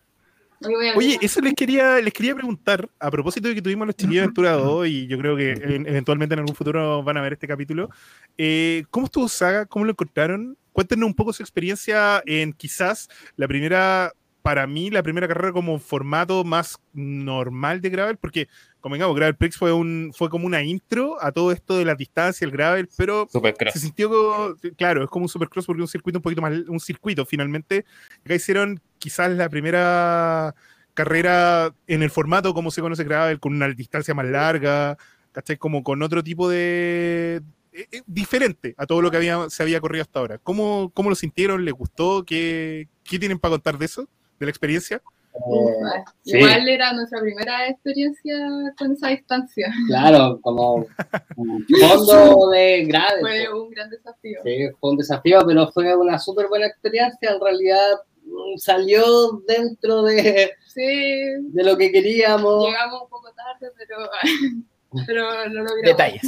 Oye, 0.96 1.18
eso 1.20 1.40
les 1.40 1.54
quería, 1.54 2.00
les 2.00 2.12
quería 2.12 2.34
preguntar, 2.34 2.88
a 2.98 3.10
propósito 3.10 3.48
de 3.48 3.54
que 3.54 3.62
tuvimos 3.62 3.86
los 3.86 3.96
chiquillos 3.96 4.20
de 4.20 4.24
Aventura 4.24 4.52
2, 4.52 4.86
y 4.86 5.06
yo 5.06 5.18
creo 5.18 5.36
que 5.36 5.52
eventualmente 5.52 6.34
en 6.34 6.40
algún 6.40 6.54
futuro 6.54 7.02
van 7.02 7.16
a 7.16 7.20
ver 7.20 7.32
este 7.32 7.48
capítulo, 7.48 7.90
eh, 8.38 8.84
¿cómo 8.90 9.06
estuvo 9.06 9.28
Saga? 9.28 9.66
¿Cómo 9.66 9.84
lo 9.84 9.90
encontraron? 9.90 10.56
Cuéntenos 10.72 11.06
un 11.06 11.14
poco 11.14 11.32
su 11.32 11.42
experiencia 11.42 12.22
en 12.26 12.52
quizás 12.52 13.08
la 13.36 13.48
primera, 13.48 14.12
para 14.42 14.66
mí, 14.66 14.90
la 14.90 15.02
primera 15.02 15.28
carrera 15.28 15.52
como 15.52 15.78
formato 15.78 16.44
más 16.44 16.78
normal 16.92 17.80
de 17.80 17.90
Gravel, 17.90 18.16
porque, 18.16 18.48
como 18.80 18.96
digamos, 18.96 19.16
Gravel 19.16 19.36
Prix 19.36 19.56
fue, 19.56 19.72
un, 19.72 20.12
fue 20.14 20.28
como 20.28 20.46
una 20.46 20.62
intro 20.62 21.16
a 21.22 21.32
todo 21.32 21.52
esto 21.52 21.78
de 21.78 21.84
la 21.84 21.94
distancia, 21.94 22.44
el 22.44 22.50
Gravel, 22.50 22.88
pero 22.96 23.28
se 23.72 23.78
sintió, 23.78 24.56
claro, 24.76 25.04
es 25.04 25.10
como 25.10 25.24
un 25.24 25.28
Supercross 25.28 25.66
porque 25.66 25.82
un 25.82 25.88
circuito 25.88 26.18
un 26.18 26.22
poquito 26.22 26.42
más, 26.42 26.52
un 26.68 26.80
circuito 26.80 27.24
finalmente. 27.24 27.84
Acá 28.24 28.34
hicieron 28.34 28.80
quizás 28.98 29.30
la 29.32 29.48
primera 29.48 30.54
carrera 30.94 31.74
en 31.86 32.02
el 32.02 32.10
formato 32.10 32.52
como 32.52 32.70
se 32.70 32.80
conoce 32.80 33.04
Gravel, 33.04 33.40
con 33.40 33.54
una 33.54 33.68
distancia 33.68 34.14
más 34.14 34.26
larga, 34.26 34.98
¿cachai? 35.32 35.56
Como 35.56 35.82
con 35.82 36.02
otro 36.02 36.22
tipo 36.22 36.48
de, 36.48 37.42
eh, 37.72 37.86
eh, 37.90 38.02
diferente 38.06 38.74
a 38.76 38.86
todo 38.86 39.00
lo 39.00 39.10
que 39.10 39.16
había, 39.16 39.48
se 39.48 39.62
había 39.62 39.80
corrido 39.80 40.02
hasta 40.02 40.18
ahora. 40.18 40.38
¿Cómo, 40.38 40.90
cómo 40.92 41.08
lo 41.08 41.16
sintieron? 41.16 41.64
¿Les 41.64 41.72
gustó? 41.72 42.24
¿Qué, 42.24 42.88
¿Qué, 43.02 43.18
tienen 43.18 43.38
para 43.38 43.52
contar 43.52 43.78
de 43.78 43.86
eso? 43.86 44.08
¿De 44.42 44.46
la 44.46 44.50
experiencia? 44.50 44.96
Eh, 44.96 46.04
igual 46.24 46.68
era 46.68 46.92
nuestra 46.94 47.20
primera 47.20 47.68
experiencia 47.68 48.36
con 48.76 48.90
esa 48.90 49.10
distancia. 49.10 49.72
Claro, 49.86 50.40
como 50.42 50.84
un 51.36 51.64
fondo 51.68 52.50
de 52.50 52.84
grave. 52.86 53.20
Fue 53.20 53.54
un 53.54 53.70
gran 53.70 53.88
desafío. 53.88 54.40
Sí, 54.42 54.68
fue 54.80 54.90
un 54.90 54.96
desafío, 54.96 55.38
pero 55.46 55.70
fue 55.70 55.94
una 55.94 56.18
súper 56.18 56.48
buena 56.48 56.66
experiencia. 56.66 57.30
En 57.30 57.40
realidad 57.40 58.00
mm, 58.24 58.56
salió 58.56 59.40
dentro 59.46 60.02
de, 60.02 60.54
de 60.74 61.62
lo 61.62 61.76
que 61.76 61.92
queríamos. 61.92 62.66
Llegamos 62.66 63.02
un 63.02 63.08
poco 63.08 63.32
tarde, 63.32 63.72
pero 63.78 63.96
pero 65.06 65.48
lo 65.50 65.62
logramos. 65.62 65.84
Detalles. 65.84 66.22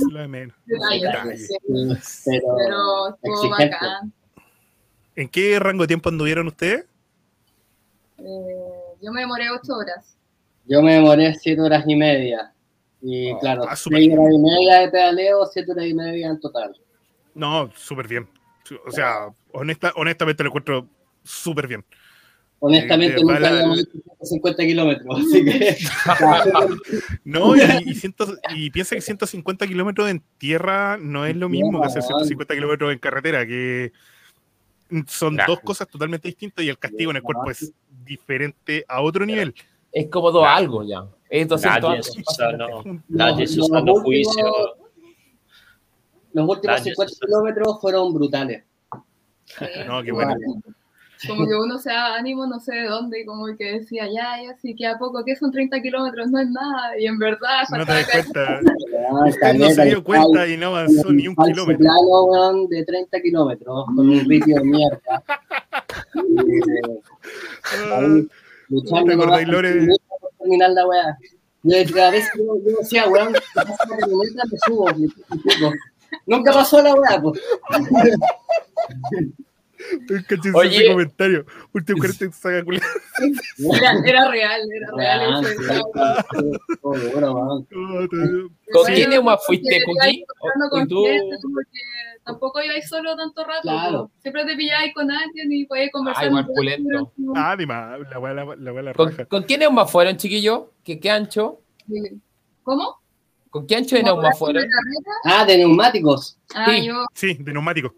Detalles. 0.66 1.48
Pero, 2.24 3.08
estuvo 3.08 3.50
bacán. 3.50 4.12
¿En 5.16 5.28
qué 5.28 5.58
rango 5.58 5.82
de 5.82 5.88
tiempo 5.88 6.10
anduvieron 6.10 6.46
ustedes? 6.46 6.86
Eh, 8.24 8.96
yo 9.02 9.12
me 9.12 9.20
demoré 9.20 9.50
ocho 9.50 9.74
horas. 9.74 10.16
Yo 10.66 10.82
me 10.82 10.94
demoré 10.94 11.34
siete 11.34 11.60
horas 11.60 11.84
y 11.86 11.94
media. 11.94 12.52
Y 13.00 13.32
oh, 13.32 13.38
claro, 13.38 13.62
ah, 13.64 13.74
horas 13.74 13.82
y 14.02 14.08
media 14.38 14.80
de 14.80 14.88
pedaleo, 14.88 15.44
siete 15.46 15.72
horas 15.72 15.86
y 15.86 15.94
media 15.94 16.28
en 16.28 16.40
total. 16.40 16.74
No, 17.34 17.70
súper 17.74 18.08
bien. 18.08 18.28
O 18.86 18.90
sea, 18.90 19.28
honesta, 19.52 19.92
honestamente 19.96 20.42
lo 20.42 20.48
encuentro 20.48 20.88
súper 21.22 21.68
bien. 21.68 21.84
Honestamente, 22.60 23.20
nunca 23.20 23.40
la... 23.40 23.74
150 23.74 24.64
kilómetros, 24.64 25.20
así 25.20 25.44
que... 25.44 25.76
no, 27.24 27.54
y, 27.54 27.60
y, 28.54 28.70
piensa 28.70 28.94
que 28.94 29.02
150 29.02 29.66
kilómetros 29.66 30.08
en 30.08 30.22
tierra 30.38 30.96
no 30.96 31.26
es 31.26 31.36
lo 31.36 31.50
mismo 31.50 31.82
que 31.82 31.88
hacer 31.88 32.02
150 32.02 32.54
kilómetros 32.54 32.90
en 32.90 32.98
carretera, 33.00 33.46
que 33.46 33.92
son 35.08 35.36
dos 35.46 35.60
cosas 35.60 35.88
totalmente 35.88 36.28
distintas 36.28 36.64
y 36.64 36.70
el 36.70 36.78
castigo 36.78 37.10
en 37.10 37.18
el 37.18 37.22
cuerpo 37.22 37.50
es 37.50 37.72
diferente 38.04 38.84
a 38.88 39.02
otro 39.02 39.24
nivel. 39.24 39.54
Es 39.92 40.08
como 40.08 40.30
dos 40.30 40.44
algo 40.46 40.82
ya. 40.82 41.06
Es 41.28 41.48
200 41.48 42.16
nadie 43.08 43.44
usando 43.44 44.00
juicio. 44.00 44.76
Los 46.32 46.48
últimos 46.48 46.80
50 46.80 47.14
kilómetros 47.26 47.80
fueron 47.80 48.12
brutales. 48.12 48.64
No, 49.86 50.02
qué 50.02 50.12
bueno 50.12 50.34
como 51.26 51.46
que 51.46 51.54
uno 51.54 51.78
se 51.78 51.90
da 51.90 52.16
ánimo 52.16 52.46
no 52.46 52.60
sé 52.60 52.74
de 52.74 52.86
dónde, 52.86 53.20
y 53.20 53.24
como 53.24 53.46
que 53.56 53.80
decía, 53.80 54.06
ya, 54.06 54.42
ya, 54.42 54.54
sí, 54.60 54.74
que 54.74 54.86
a 54.86 54.98
poco, 54.98 55.24
que 55.24 55.34
son 55.36 55.50
30 55.50 55.80
kilómetros, 55.82 56.30
no 56.30 56.40
es 56.40 56.50
nada, 56.50 56.98
y 56.98 57.06
en 57.06 57.18
verdad... 57.18 57.62
No 57.70 57.86
te 57.86 57.92
das 57.92 58.10
cuenta, 58.10 58.60
usted 59.28 59.54
no 59.54 59.70
se 59.70 59.84
dio 59.84 60.04
cuenta 60.04 60.48
y 60.48 60.56
no 60.56 60.68
avanzó 60.68 61.12
ni 61.12 61.28
un 61.28 61.36
kilómetro. 61.36 61.78
plano, 61.78 62.66
de 62.68 62.84
30 62.84 63.20
kilómetros, 63.20 63.84
con 63.86 64.08
un 64.08 64.24
ritmo 64.28 64.56
de 64.56 64.64
mierda. 64.64 64.98
y, 66.14 66.60
luchando 68.68 69.06
¿Te 69.06 69.14
acordáis, 69.14 69.48
Lore? 69.48 69.88
terminar 70.38 70.70
la 70.70 70.86
weá. 70.86 71.18
Yo 71.62 71.76
a 72.04 72.10
veces 72.10 72.30
yo, 72.36 72.56
decía, 72.78 73.08
weón, 73.08 73.32
me 73.32 73.40
subo, 74.66 74.86
me 74.94 75.08
subo. 75.08 75.72
Nunca 76.26 76.52
pasó 76.52 76.82
la 76.82 76.94
weá, 76.94 77.22
pues. 77.22 77.40
Un 79.92 80.54
Oye, 80.54 80.90
comentario. 80.90 81.44
Último 81.72 81.98
40 81.98 82.32
saga 82.32 82.58
era, 82.58 83.92
era 84.04 84.30
real, 84.30 84.62
era 84.72 84.90
real. 84.96 85.44
¿Con 88.72 88.84
quién 88.86 89.24
más 89.24 89.44
fuiste, 89.46 89.82
Cookie? 89.84 90.24
Con 90.70 90.88
tú? 90.88 91.04
tampoco 92.24 92.62
ibais 92.62 92.88
solo 92.88 93.16
tanto 93.16 93.44
rato. 93.44 93.62
Claro. 93.62 94.10
Siempre 94.22 94.44
te 94.46 94.56
pilláis 94.56 94.94
con 94.94 95.10
alguien 95.10 95.52
y 95.52 95.66
podéis 95.66 95.92
conversar. 95.92 96.24
Ay, 96.24 96.30
más 96.30 96.46
pulento. 96.46 97.12
Ah, 97.36 97.54
la 97.56 97.94
abuela 98.14 98.44
la, 98.44 98.72
la, 98.72 98.82
la 98.82 98.94
¿Con, 98.94 99.14
¿Con 99.28 99.42
quiénes 99.42 99.70
más 99.70 99.90
fueron, 99.90 100.16
chiquillo? 100.16 100.72
¿Qué, 100.82 100.98
qué 100.98 101.10
ancho? 101.10 101.60
¿Cómo? 102.62 103.00
¿Con 103.50 103.66
qué 103.66 103.76
ancho 103.76 103.96
de 103.96 104.02
neumáticos 104.02 104.38
fueron? 104.38 104.64
Ah, 105.24 105.44
de 105.44 105.58
neumáticos. 105.58 106.38
Ah, 106.54 106.66
sí. 106.68 106.86
Yo, 106.86 107.06
sí, 107.14 107.34
de 107.34 107.52
neumáticos. 107.52 107.92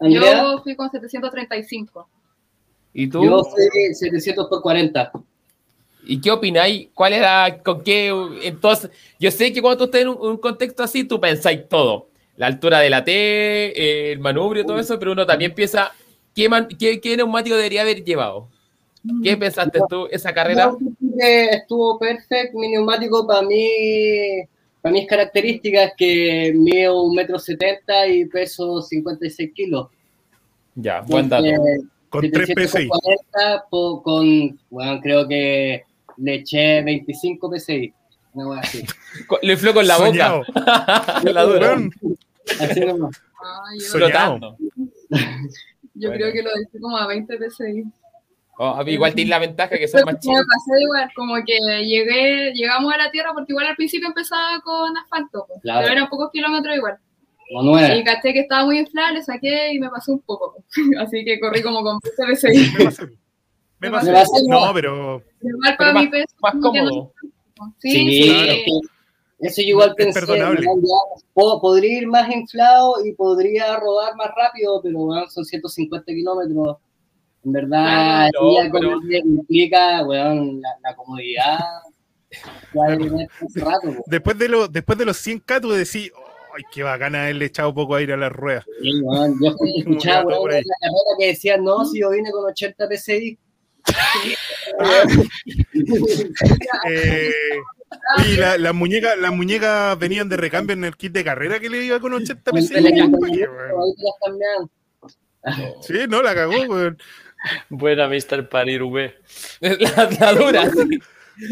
Yo 0.00 0.62
fui 0.62 0.76
con 0.76 0.90
735. 0.90 2.08
¿Y 2.92 3.08
tú? 3.08 3.24
Yo 3.24 3.42
fui 3.44 3.94
700 3.94 4.48
por 4.48 4.62
40. 4.62 5.12
¿Y 6.06 6.20
qué 6.20 6.30
opináis? 6.30 6.88
¿Cuál 6.94 7.14
era, 7.14 7.62
con 7.62 7.82
qué? 7.82 8.12
Entonces, 8.42 8.90
yo 9.18 9.30
sé 9.30 9.52
que 9.52 9.62
cuando 9.62 9.78
tú 9.78 9.84
estás 9.84 10.02
en 10.02 10.08
un, 10.08 10.36
contexto 10.36 10.82
así, 10.82 11.04
tú 11.04 11.20
pensáis 11.20 11.68
todo. 11.68 12.08
La 12.36 12.46
altura 12.46 12.80
de 12.80 12.90
la 12.90 13.04
T, 13.04 14.12
el 14.12 14.18
manubrio, 14.18 14.66
todo 14.66 14.78
eso, 14.78 14.98
pero 14.98 15.12
uno 15.12 15.24
también 15.24 15.54
piensa, 15.54 15.92
¿qué, 16.34 16.48
qué, 16.78 17.00
qué 17.00 17.16
neumático 17.16 17.56
debería 17.56 17.82
haber 17.82 18.04
llevado? 18.04 18.48
¿Qué 19.22 19.36
pensaste 19.36 19.80
tú 19.88 20.08
esa 20.10 20.32
carrera? 20.32 20.72
estuvo 21.18 21.98
perfecto, 21.98 22.58
mi 22.58 22.68
neumático 22.68 23.26
para 23.26 23.42
mí, 23.42 23.68
para 24.84 24.92
mis 24.92 25.08
características 25.08 25.92
que 25.96 26.52
mido 26.54 27.04
un 27.04 27.16
metro 27.16 27.38
setenta 27.38 28.06
y 28.06 28.26
peso 28.26 28.82
56 28.82 29.52
kilos. 29.54 29.88
Ya, 30.74 31.00
buen 31.00 31.26
dato. 31.26 31.46
con 32.10 32.30
3 32.30 32.50
PSI. 32.54 32.90
con, 33.70 34.60
bueno, 34.68 35.00
creo 35.00 35.26
que 35.26 35.84
le 36.18 36.34
eché 36.34 36.82
25 36.82 37.50
PSI. 37.56 37.94
Una 38.34 38.60
así. 38.60 38.84
Le 39.42 39.54
infló 39.54 39.72
con 39.72 39.86
la 39.86 39.96
boca. 39.96 40.42
la 41.32 41.42
dura. 41.44 41.78
Así 42.60 42.80
nomás. 42.80 43.18
yo, 44.34 44.56
yo 45.94 46.12
creo 46.12 46.30
que 46.30 46.42
lo 46.42 46.50
dejé 46.50 46.78
como 46.78 46.98
a 46.98 47.06
20 47.06 47.38
PSI. 47.38 47.84
Oh, 48.58 48.80
igual 48.86 49.14
tiene 49.14 49.30
la 49.30 49.40
ventaja 49.40 49.76
que 49.76 49.88
son 49.88 50.02
más 50.04 50.20
chicos. 50.20 50.38
Me 50.38 50.44
pasé 50.44 50.82
igual, 50.82 51.10
como 51.14 51.34
que 51.44 51.58
llegué, 51.84 52.52
llegamos 52.52 52.92
a 52.92 52.98
la 52.98 53.10
tierra 53.10 53.32
porque 53.34 53.52
igual 53.52 53.66
al 53.66 53.76
principio 53.76 54.08
empezaba 54.08 54.60
con 54.62 54.96
asfalto, 54.96 55.46
pero 55.62 55.80
eran 55.80 56.08
pocos 56.08 56.30
kilómetros 56.30 56.76
igual. 56.76 56.98
Y 57.50 58.04
caché 58.04 58.32
que 58.32 58.40
estaba 58.40 58.64
muy 58.64 58.78
inflado, 58.78 59.14
le 59.14 59.22
saqué 59.22 59.72
y 59.72 59.78
me 59.78 59.90
pasó 59.90 60.12
un 60.12 60.20
poco. 60.20 60.56
Así 61.00 61.24
que 61.24 61.38
corrí 61.40 61.62
como 61.62 61.82
con 61.82 62.00
PCBC. 62.00 62.78
Me 62.78 62.84
pasé. 62.84 63.08
Me 63.80 63.90
pasé. 63.90 64.12
No, 64.48 64.72
pero. 64.72 65.22
Igual 65.42 65.76
para 65.76 65.92
mi 65.92 66.08
peso. 66.08 66.34
Más 66.40 66.54
cómodo. 66.60 67.12
Sí, 67.78 67.90
sí, 67.90 68.64
Eso 69.40 69.62
yo 69.62 69.68
igual 69.68 69.94
pensé. 69.94 70.20
podría 71.34 71.98
ir 71.98 72.06
más 72.06 72.30
inflado 72.32 73.04
y 73.04 73.12
podría 73.12 73.76
rodar 73.76 74.16
más 74.16 74.30
rápido, 74.36 74.80
pero 74.82 74.98
bueno, 74.98 75.28
son 75.28 75.44
150 75.44 76.06
kilómetros 76.12 76.76
en 77.44 77.52
verdad, 77.52 78.30
implica, 79.24 80.02
weón, 80.04 80.60
la, 80.82 80.96
comodidad. 80.96 81.58
después, 84.06 84.38
de 84.38 84.48
lo, 84.48 84.68
después 84.68 84.96
de 84.98 85.04
los 85.04 85.26
100K, 85.26 85.60
tú 85.60 85.72
decís, 85.72 86.10
¡ay, 86.56 86.62
qué 86.72 86.82
bacana 86.82 87.24
haberle 87.24 87.44
echado 87.46 87.74
poco 87.74 87.96
aire 87.96 88.14
a 88.14 88.16
la 88.16 88.30
rueda! 88.30 88.64
Sí, 88.80 88.92
yo 89.42 89.54
escuchaba, 89.78 90.24
weón, 90.24 90.50
la 90.50 90.62
carrera 90.80 91.18
que 91.18 91.26
decía, 91.26 91.58
no, 91.58 91.84
si 91.84 92.00
yo 92.00 92.10
vine 92.10 92.30
con 92.30 92.50
80 92.50 92.88
PCI. 92.88 93.38
eh, 96.88 97.30
y 98.26 98.36
la, 98.36 98.56
las 98.56 98.74
muñecas 98.74 99.18
la 99.18 99.30
muñeca 99.30 99.94
venían 99.94 100.30
de 100.30 100.38
recambio 100.38 100.72
en 100.72 100.84
el 100.84 100.96
kit 100.96 101.12
de 101.12 101.22
carrera 101.22 101.60
que 101.60 101.68
le 101.68 101.84
iba 101.84 102.00
con 102.00 102.14
80 102.14 102.50
PCI. 102.50 102.96
Sí, 105.82 105.92
no, 106.08 106.22
la 106.22 106.34
cagó, 106.34 106.62
weón. 106.62 106.96
Buena, 107.68 108.08
Mr. 108.08 108.48
Parir 108.48 108.82
V. 108.82 109.14
La, 109.60 110.08
la 110.20 110.32
dura, 110.32 110.70
sí. 110.70 110.98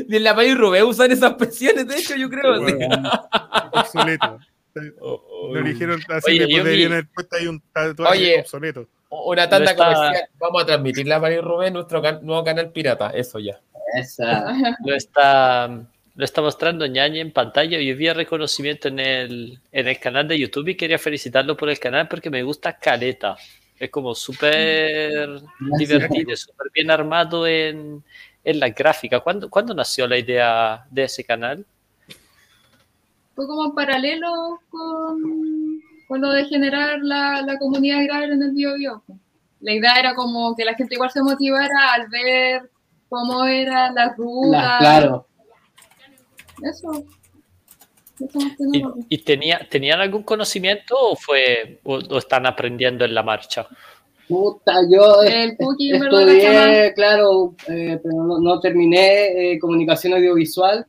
Ni 0.08 0.16
en 0.16 0.24
la 0.24 0.34
Parir 0.34 0.60
V 0.60 0.82
usan 0.84 1.10
esas 1.10 1.34
presiones, 1.34 1.86
de 1.86 1.96
hecho, 1.96 2.16
yo 2.16 2.28
creo. 2.30 2.60
Obsoleto. 3.72 4.38
Oh, 5.00 5.22
oh, 5.30 5.54
Lo 5.54 5.62
dijeron 5.62 6.00
así, 6.08 6.38
que 6.38 6.46
deberían 6.46 6.92
haber 6.92 7.06
puesto 7.08 7.36
ahí 7.36 7.46
un 7.46 7.60
tatuaje 7.72 8.12
oye, 8.12 8.40
obsoleto. 8.40 8.88
Una 9.10 9.48
tanda 9.48 9.76
comercial. 9.76 10.28
Vamos 10.38 10.62
a 10.62 10.66
transmitir 10.66 11.06
la 11.06 11.20
Parir 11.20 11.44
V 11.44 11.66
en 11.66 11.74
nuestro 11.74 12.00
nuevo 12.22 12.42
canal 12.44 12.70
pirata. 12.70 13.10
Eso 13.10 13.38
ya. 13.38 13.60
Esa. 13.94 14.46
Lo 14.86 14.94
está, 14.94 15.68
lo 16.14 16.24
está 16.24 16.40
mostrando 16.40 16.86
Ñañe 16.86 17.20
en 17.20 17.32
pantalla. 17.32 17.78
y 17.78 17.92
vi 17.92 18.10
reconocimiento 18.10 18.88
en 18.88 19.00
el, 19.00 19.58
en 19.70 19.88
el 19.88 19.98
canal 19.98 20.28
de 20.28 20.38
YouTube 20.38 20.68
y 20.68 20.76
quería 20.76 20.98
felicitarlo 20.98 21.56
por 21.56 21.68
el 21.68 21.78
canal 21.78 22.08
porque 22.08 22.30
me 22.30 22.42
gusta 22.42 22.78
caleta. 22.78 23.36
Es 23.82 23.90
como 23.90 24.14
súper 24.14 25.42
divertido, 25.76 26.36
súper 26.36 26.68
bien 26.72 26.88
armado 26.88 27.48
en, 27.48 28.04
en 28.44 28.60
la 28.60 28.68
gráfica. 28.68 29.18
¿Cuándo, 29.18 29.50
¿Cuándo, 29.50 29.74
nació 29.74 30.06
la 30.06 30.18
idea 30.18 30.86
de 30.88 31.02
ese 31.02 31.24
canal? 31.24 31.66
Fue 33.34 33.44
como 33.44 33.74
paralelo 33.74 34.60
con, 34.70 35.82
con 36.06 36.20
lo 36.20 36.30
de 36.30 36.44
generar 36.44 37.00
la, 37.02 37.42
la 37.42 37.58
comunidad 37.58 38.04
gravel 38.04 38.30
en 38.34 38.42
el 38.44 38.52
bio, 38.52 39.02
La 39.58 39.72
idea 39.72 39.98
era 39.98 40.14
como 40.14 40.54
que 40.54 40.64
la 40.64 40.74
gente 40.74 40.94
igual 40.94 41.10
se 41.10 41.20
motivara 41.20 41.94
al 41.94 42.06
ver 42.06 42.70
cómo 43.08 43.44
era 43.46 43.90
la 43.90 44.14
ruta. 44.16 44.76
claro. 44.78 45.26
Eso. 46.62 47.04
¿Y, 49.08 49.18
tenía, 49.18 49.66
tenían 49.70 50.00
algún 50.00 50.22
conocimiento 50.22 50.94
o 50.98 51.16
fue 51.16 51.80
o, 51.84 52.18
están 52.18 52.46
aprendiendo 52.46 53.04
en 53.04 53.14
la 53.14 53.22
marcha? 53.22 53.66
Puta, 54.28 54.74
yo 54.90 55.22
estudié, 55.22 56.92
claro, 56.94 57.54
eh, 57.68 57.98
pero 58.02 58.38
no, 58.38 58.60
terminé 58.60 59.52
eh, 59.52 59.58
comunicación 59.58 60.14
audiovisual 60.14 60.86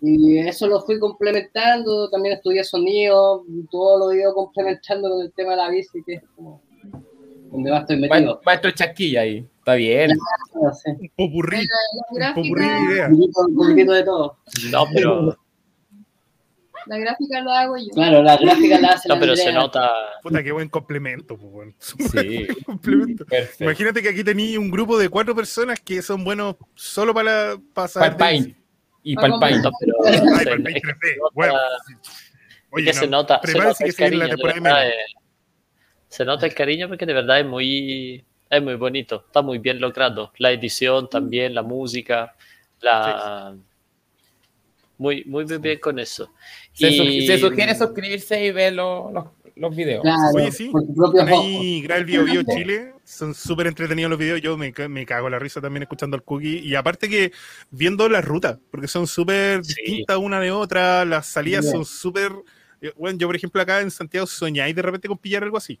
y 0.00 0.38
eso 0.38 0.66
lo 0.66 0.80
fui 0.80 0.98
complementando, 0.98 2.08
también 2.08 2.36
estudié 2.36 2.64
sonido, 2.64 3.44
todo 3.70 3.98
lo 3.98 4.12
he 4.12 4.20
ido 4.20 4.34
complementando 4.34 5.10
con 5.10 5.22
el 5.22 5.32
tema 5.32 5.50
de 5.50 5.56
la 5.56 5.68
bici, 5.68 6.02
que 6.04 6.14
es 6.14 6.22
como 6.34 6.62
donde 7.50 7.70
más 7.70 7.80
estoy 7.82 8.00
metido. 8.00 8.40
Maestro 8.44 8.70
Chasquilla 8.70 9.22
ahí, 9.22 9.46
está 9.58 9.74
bien. 9.74 10.12
Un 10.54 11.10
popurrí, 11.16 11.58
un 12.10 12.34
popurrí 12.34 12.64
de 12.64 12.92
idea. 12.92 13.08
Un 13.08 13.54
poquito 13.54 13.92
de 13.92 14.02
todo. 14.04 14.38
No, 14.70 14.84
pero... 14.94 15.36
La 16.86 16.98
gráfica 16.98 17.40
lo 17.40 17.50
hago 17.50 17.76
yo. 17.76 17.88
Claro, 17.94 18.22
la 18.22 18.36
gráfica 18.36 18.78
la 18.78 18.88
hace. 18.88 19.08
No, 19.08 19.18
pero 19.18 19.36
se 19.36 19.52
nota. 19.52 19.90
Puta, 20.22 20.42
qué 20.42 20.52
buen 20.52 20.68
complemento, 20.68 21.36
pues, 21.36 21.52
bueno. 21.52 21.72
Sí. 21.78 22.46
complemento. 22.64 23.24
Imagínate 23.58 24.02
que 24.02 24.08
aquí 24.08 24.24
tenéis 24.24 24.58
un 24.58 24.70
grupo 24.70 24.98
de 24.98 25.08
cuatro 25.08 25.34
personas 25.34 25.80
que 25.80 26.02
son 26.02 26.24
buenos 26.24 26.56
solo 26.74 27.14
para 27.14 27.56
pasar. 27.74 28.02
Para 28.02 28.12
el 28.12 28.16
paint. 28.16 28.56
Y 29.02 29.14
para 29.14 29.34
el 29.34 29.40
paint. 29.40 29.66
pero, 29.80 29.94
Ay, 30.04 30.44
para 30.44 30.52
el 30.56 30.62
paint 30.62 30.84
3D. 30.84 31.16
Bueno. 31.34 31.54
Oye, 32.72 32.84
que 32.84 32.92
no, 32.92 33.00
se 33.00 33.08
nota, 33.08 33.40
se 33.42 33.58
nota 33.58 33.84
el 33.84 33.94
cariño, 33.96 34.28
verdad, 34.44 34.90
se 36.06 36.24
nota 36.24 36.46
el 36.46 36.54
cariño 36.54 36.86
porque 36.86 37.04
de 37.04 37.14
verdad 37.14 37.40
es 37.40 37.46
muy, 37.46 38.24
es 38.48 38.62
muy 38.62 38.76
bonito, 38.76 39.24
está 39.26 39.42
muy 39.42 39.58
bien 39.58 39.80
logrado. 39.80 40.32
La 40.38 40.52
edición 40.52 41.10
también, 41.10 41.52
la 41.52 41.62
música, 41.62 42.36
la, 42.80 43.54
sí 43.56 43.69
muy, 45.00 45.24
muy 45.24 45.44
bien 45.44 45.78
con 45.78 45.98
eso. 45.98 46.30
Se, 46.74 47.38
sugiere 47.38 47.74
suscribirse 47.74 48.44
y 48.44 48.52
ver 48.52 48.74
los, 48.74 49.10
los, 49.56 49.74
videos. 49.74 50.04
Oye, 50.34 50.52
sí, 50.52 50.70
ahí 51.26 51.86
el 51.88 52.04
Bio 52.04 52.24
Bio 52.24 52.42
Chile, 52.42 52.92
son 53.02 53.34
súper 53.34 53.66
entretenidos 53.66 54.10
los 54.10 54.18
videos, 54.18 54.42
yo 54.42 54.58
me, 54.58 54.74
me, 54.90 55.06
cago 55.06 55.30
la 55.30 55.38
risa 55.38 55.58
también 55.62 55.84
escuchando 55.84 56.16
al 56.16 56.22
cookie, 56.22 56.58
y 56.58 56.74
aparte 56.74 57.08
que 57.08 57.32
viendo 57.70 58.10
las 58.10 58.22
rutas, 58.22 58.58
porque 58.70 58.88
son 58.88 59.06
súper 59.06 59.62
distintas 59.62 60.18
una 60.18 60.38
de 60.38 60.50
otra, 60.50 61.06
las 61.06 61.26
salidas 61.26 61.70
son 61.70 61.86
súper... 61.86 62.32
Bueno, 62.96 63.18
yo 63.18 63.26
por 63.26 63.36
ejemplo 63.36 63.62
acá 63.62 63.80
en 63.80 63.90
Santiago 63.90 64.26
soñáis 64.26 64.76
de 64.76 64.82
repente 64.82 65.08
con 65.08 65.16
pillar 65.16 65.42
algo 65.44 65.56
así. 65.56 65.80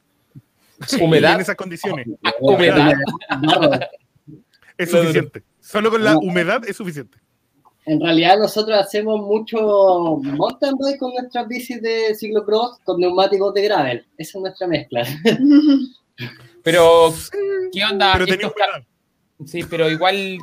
Humedad. 0.98 1.34
En 1.34 1.40
esas 1.42 1.56
condiciones. 1.56 2.06
humedad. 2.40 2.92
Es 4.78 4.90
suficiente. 4.90 5.42
Solo 5.60 5.90
con 5.90 6.02
la 6.02 6.16
humedad 6.16 6.62
es 6.66 6.74
suficiente. 6.74 7.18
En 7.86 8.00
realidad 8.00 8.38
nosotros 8.38 8.78
hacemos 8.78 9.20
mucho 9.20 10.20
mountain 10.22 10.74
bike 10.78 10.98
con 10.98 11.12
nuestras 11.14 11.48
bicis 11.48 11.80
de 11.80 12.14
ciclocross 12.14 12.78
con 12.84 13.00
neumáticos 13.00 13.54
de 13.54 13.62
gravel. 13.62 14.06
Esa 14.18 14.38
es 14.38 14.42
nuestra 14.42 14.66
mezcla. 14.66 15.04
Pero, 16.62 17.14
¿qué 17.72 17.84
onda? 17.84 18.18
sí, 19.46 19.64
pero 19.64 19.88
igual 19.88 20.36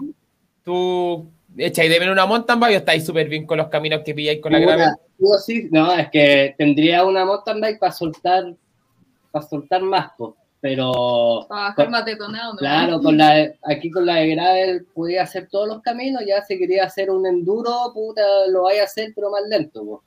tú 0.63 1.29
echáis 1.55 1.91
de 1.91 1.99
ver 1.99 2.09
una 2.09 2.25
mountain 2.25 2.59
bike 2.59 2.73
o 2.73 2.77
estáis 2.79 3.05
súper 3.05 3.29
bien 3.29 3.45
con 3.45 3.59
los 3.59 3.67
caminos 3.67 4.01
que 4.03 4.15
pilláis 4.15 4.41
con 4.41 4.51
la 4.51 4.59
gravel. 4.59 4.89
sí, 5.45 5.67
no, 5.71 5.93
es 5.93 6.09
que 6.09 6.55
tendría 6.57 7.05
una 7.05 7.23
mountain 7.23 7.61
bike 7.61 7.79
para 7.79 7.91
soltar, 7.91 8.55
para 9.31 9.45
soltar 9.45 9.83
más. 9.83 10.11
Pero 10.59 11.45
para 11.47 11.69
bajar 11.69 11.89
más 11.89 12.05
detonado, 12.05 12.53
¿no? 12.53 12.59
Claro, 12.59 13.01
con 13.01 13.17
la, 13.17 13.53
aquí 13.63 13.91
con 13.91 14.05
la 14.05 14.15
de 14.15 14.29
gravel 14.29 14.85
podía 14.93 15.23
hacer 15.23 15.47
todos 15.47 15.67
los 15.67 15.81
caminos, 15.81 16.23
ya 16.27 16.43
si 16.43 16.57
quería 16.57 16.85
hacer 16.85 17.11
un 17.11 17.27
enduro, 17.27 17.91
puta, 17.93 18.21
lo 18.49 18.63
vaya 18.63 18.81
a 18.81 18.85
hacer, 18.85 19.11
pero 19.15 19.29
más 19.29 19.41
lento. 19.47 20.03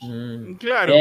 Mm. 0.00 0.54
Claro. 0.54 0.94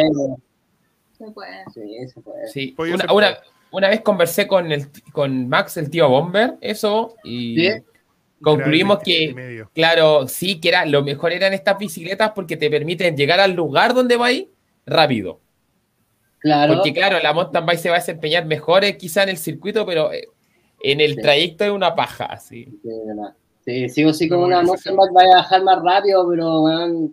se 1.17 1.31
puede. 1.31 1.63
Sí, 1.73 2.07
se 2.07 2.21
puede. 2.21 2.47
Sí. 2.47 2.75
Una, 2.77 3.39
una, 3.71 3.89
vez 3.89 4.01
conversé 4.01 4.47
con, 4.47 4.71
el, 4.71 4.87
con 5.11 5.49
Max, 5.49 5.77
el 5.77 5.89
tío 5.89 6.07
Bomber, 6.07 6.55
eso, 6.61 7.15
y 7.23 7.69
concluimos 8.41 8.99
que, 8.99 9.65
claro, 9.73 10.27
sí, 10.27 10.61
que 10.61 10.69
era 10.69 10.85
lo 10.85 11.03
mejor 11.03 11.31
eran 11.31 11.53
estas 11.53 11.79
bicicletas 11.79 12.31
porque 12.35 12.57
te 12.57 12.69
permiten 12.69 13.17
llegar 13.17 13.39
al 13.39 13.53
lugar 13.53 13.93
donde 13.95 14.17
va 14.17 14.27
ahí 14.27 14.51
rápido. 14.85 15.39
Claro. 16.43 16.75
Porque 16.75 16.93
claro, 16.93 17.19
la 17.23 17.31
mountain 17.31 17.65
bike 17.65 17.79
se 17.79 17.89
va 17.89 17.95
a 17.95 17.99
desempeñar 17.99 18.45
mejor 18.45 18.83
eh, 18.83 18.97
quizá 18.97 19.23
en 19.23 19.29
el 19.29 19.37
circuito, 19.37 19.85
pero 19.85 20.11
eh, 20.11 20.27
en 20.81 20.99
el 20.99 21.15
trayecto 21.15 21.63
es 21.63 21.71
una 21.71 21.95
paja, 21.95 22.25
así. 22.25 22.67
Sí, 23.63 23.87
sí 23.87 24.03
o 24.03 24.13
sí 24.13 24.27
con 24.27 24.39
una 24.39 24.61
mountain 24.61 24.97
bike 24.97 25.13
vaya 25.13 25.31
a 25.31 25.37
bajar 25.37 25.63
más 25.63 25.81
rápido, 25.81 26.27
pero 26.29 26.65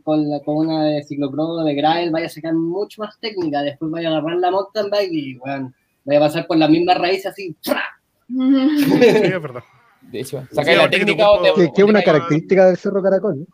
con, 0.02 0.28
la, 0.28 0.40
con 0.40 0.56
una 0.56 0.84
de 0.84 1.04
ciclopro 1.04 1.58
de 1.58 1.74
gravel 1.76 2.10
vaya 2.10 2.26
a 2.26 2.28
sacar 2.28 2.54
mucho 2.54 3.02
más 3.02 3.20
técnica. 3.20 3.62
Después 3.62 3.88
vaya 3.92 4.08
a 4.08 4.18
agarrar 4.18 4.38
la 4.38 4.50
mountain 4.50 4.90
bike 4.90 5.12
y 5.12 5.34
bueno, 5.36 5.72
vaya 6.04 6.18
a 6.18 6.22
pasar 6.22 6.46
por 6.48 6.56
la 6.56 6.66
misma 6.66 6.94
raíz 6.94 7.24
así. 7.24 7.56
Sí, 8.28 8.98
es 9.00 9.42
verdad. 9.42 9.62
De 10.02 10.20
hecho, 10.20 10.42
sacar 10.52 10.76
la 10.76 10.90
técnica. 10.90 11.24
Que 11.54 11.82
es 11.82 11.84
una 11.84 12.02
característica 12.02 12.66
del 12.66 12.76
Cerro 12.76 13.02
Caracol. 13.02 13.46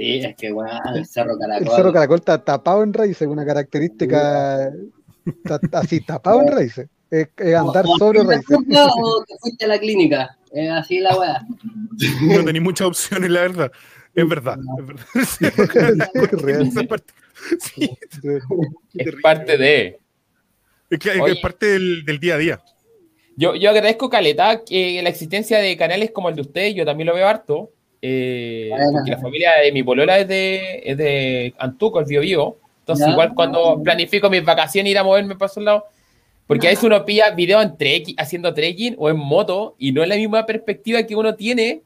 Sí, 0.00 0.16
es 0.24 0.36
que 0.36 0.50
bueno, 0.50 0.72
el 0.94 1.06
Cerro 1.06 1.38
Caracol. 1.38 1.66
El 1.66 1.74
Cerro 1.74 1.92
Caracol 1.92 2.18
está 2.18 2.42
tapado 2.42 2.82
en 2.82 2.92
raíces, 2.92 3.28
una 3.28 3.44
característica 3.44 4.70
así, 5.72 6.00
tapado 6.00 6.40
en 6.42 6.48
raíces. 6.48 6.88
Es, 7.10 7.28
andar 7.54 7.84
sobre 7.98 8.22
raíces. 8.22 8.56
¿O 8.56 9.24
te 9.24 9.36
fuiste 9.40 9.64
a 9.64 9.68
la 9.68 9.78
clínica? 9.78 10.38
Es 10.52 10.70
así 10.70 11.00
la 11.00 11.16
weá. 11.18 11.46
No 12.22 12.44
tenéis 12.44 12.64
muchas 12.64 12.86
opciones, 12.86 13.30
la 13.30 13.40
verdad. 13.40 13.72
Es 14.14 14.28
verdad. 14.28 14.58
Es, 15.14 15.38
verdad. 15.38 16.08
es, 16.14 16.86
parte, 16.86 17.12
sí. 17.60 17.90
es 18.94 19.14
parte 19.22 19.58
de. 19.58 19.98
Es, 20.88 20.98
que, 20.98 21.10
es 21.10 21.38
parte 21.40 21.66
del, 21.66 22.04
del, 22.04 22.18
día 22.18 22.34
a 22.34 22.38
día. 22.38 22.60
Yo, 23.36 23.54
yo 23.54 23.70
agradezco, 23.70 24.08
Caleta, 24.08 24.64
que 24.64 25.00
la 25.02 25.10
existencia 25.10 25.58
de 25.58 25.76
canales 25.76 26.10
como 26.10 26.28
el 26.28 26.34
de 26.34 26.40
ustedes, 26.40 26.74
yo 26.74 26.84
también 26.84 27.06
lo 27.06 27.14
veo 27.14 27.28
harto, 27.28 27.70
eh, 28.02 28.70
porque 28.92 29.10
la 29.10 29.18
familia 29.18 29.52
de 29.62 29.72
mi 29.72 29.82
polola 29.82 30.18
es 30.18 30.28
de, 30.28 30.82
es 30.84 30.96
de 30.96 31.54
Antuco, 31.58 32.00
el 32.00 32.06
Bio 32.06 32.20
Bio. 32.20 32.56
Entonces, 32.80 33.08
igual 33.08 33.34
cuando 33.34 33.80
planifico 33.82 34.30
mis 34.30 34.44
vacaciones 34.44 34.90
ir 34.90 34.98
a 34.98 35.04
moverme 35.04 35.36
para 35.36 35.50
esos 35.50 35.62
lados, 35.62 35.84
porque 36.46 36.66
a 36.66 36.70
veces 36.70 36.84
uno 36.84 37.04
pilla 37.04 37.30
video 37.30 37.62
en 37.62 37.76
trek, 37.76 38.14
haciendo 38.16 38.52
trekking 38.52 38.96
o 38.98 39.08
en 39.08 39.16
moto 39.16 39.76
y 39.78 39.92
no 39.92 40.02
es 40.02 40.08
la 40.08 40.16
misma 40.16 40.44
perspectiva 40.44 41.02
que 41.04 41.14
uno 41.14 41.36
tiene 41.36 41.82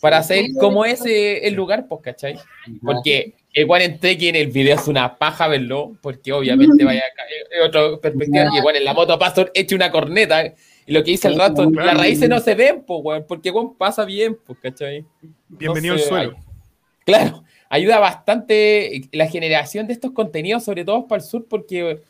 para 0.00 0.22
saber 0.22 0.46
cómo 0.60 0.84
es 0.84 1.02
el 1.04 1.54
lugar, 1.54 1.86
pues, 1.88 2.02
¿cachai? 2.02 2.38
Porque 2.82 3.34
igual 3.54 3.82
en 3.82 3.98
trekking 3.98 4.36
el 4.36 4.48
video 4.48 4.74
es 4.74 4.86
una 4.88 5.16
paja 5.16 5.48
verlo, 5.48 5.96
porque 6.02 6.32
obviamente 6.32 6.84
vaya 6.84 7.00
a 7.00 7.14
caer 7.14 7.62
otra 7.68 7.98
perspectiva, 7.98 8.50
igual 8.54 8.76
en 8.76 8.84
la 8.84 8.92
moto 8.92 9.18
paso 9.18 9.46
hecho 9.54 9.76
una 9.76 9.90
corneta 9.90 10.52
y 10.86 10.92
lo 10.92 11.02
que 11.02 11.10
dice 11.10 11.28
el 11.28 11.38
rato, 11.38 11.68
las 11.70 11.98
raíces 11.98 12.28
no 12.28 12.38
se 12.38 12.54
ven, 12.54 12.84
pues, 12.86 13.00
weón, 13.02 13.24
porque 13.26 13.50
weón 13.50 13.74
pasa 13.74 14.04
bien, 14.04 14.38
pues, 14.46 14.58
¿cachai? 14.60 15.04
Bienvenido 15.48 15.94
al 15.94 16.00
suelo. 16.00 16.36
claro, 17.04 17.42
ayuda 17.68 17.98
bastante 17.98 19.02
la 19.12 19.26
generación 19.26 19.88
de 19.88 19.94
estos 19.94 20.12
contenidos, 20.12 20.64
sobre 20.64 20.84
todo 20.84 21.06
para 21.06 21.20
el 21.20 21.28
sur, 21.28 21.44
porque 21.48 22.00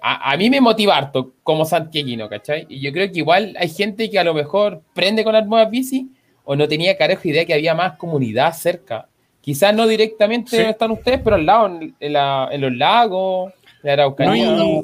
a, 0.00 0.36
mí 0.36 0.48
me 0.48 0.60
motiva 0.60 0.96
harto 0.96 1.32
como 1.42 1.64
santiaguino, 1.64 2.28
¿cachai? 2.28 2.66
Y 2.68 2.80
yo 2.80 2.92
creo 2.92 3.10
que 3.10 3.18
igual 3.18 3.56
hay 3.58 3.68
gente 3.68 4.08
que 4.10 4.18
a 4.18 4.24
lo 4.24 4.34
mejor 4.34 4.82
prende 4.94 5.24
con 5.24 5.32
las 5.32 5.46
nuevas 5.46 5.70
bici 5.70 6.08
o 6.44 6.54
no 6.54 6.68
tenía 6.68 6.96
carajo 6.96 7.28
idea 7.28 7.44
que 7.44 7.54
había 7.54 7.74
más 7.74 7.96
comunidad 7.96 8.52
cerca. 8.52 9.08
Quizás 9.40 9.74
no 9.74 9.86
directamente 9.86 10.56
donde 10.56 10.70
están 10.70 10.90
ustedes, 10.92 11.20
pero 11.22 11.36
al 11.36 11.46
lado, 11.46 11.80
en, 12.00 12.60
los 12.60 12.76
lagos, 12.76 13.52
de 13.82 13.90
Araucanía. 13.90 14.82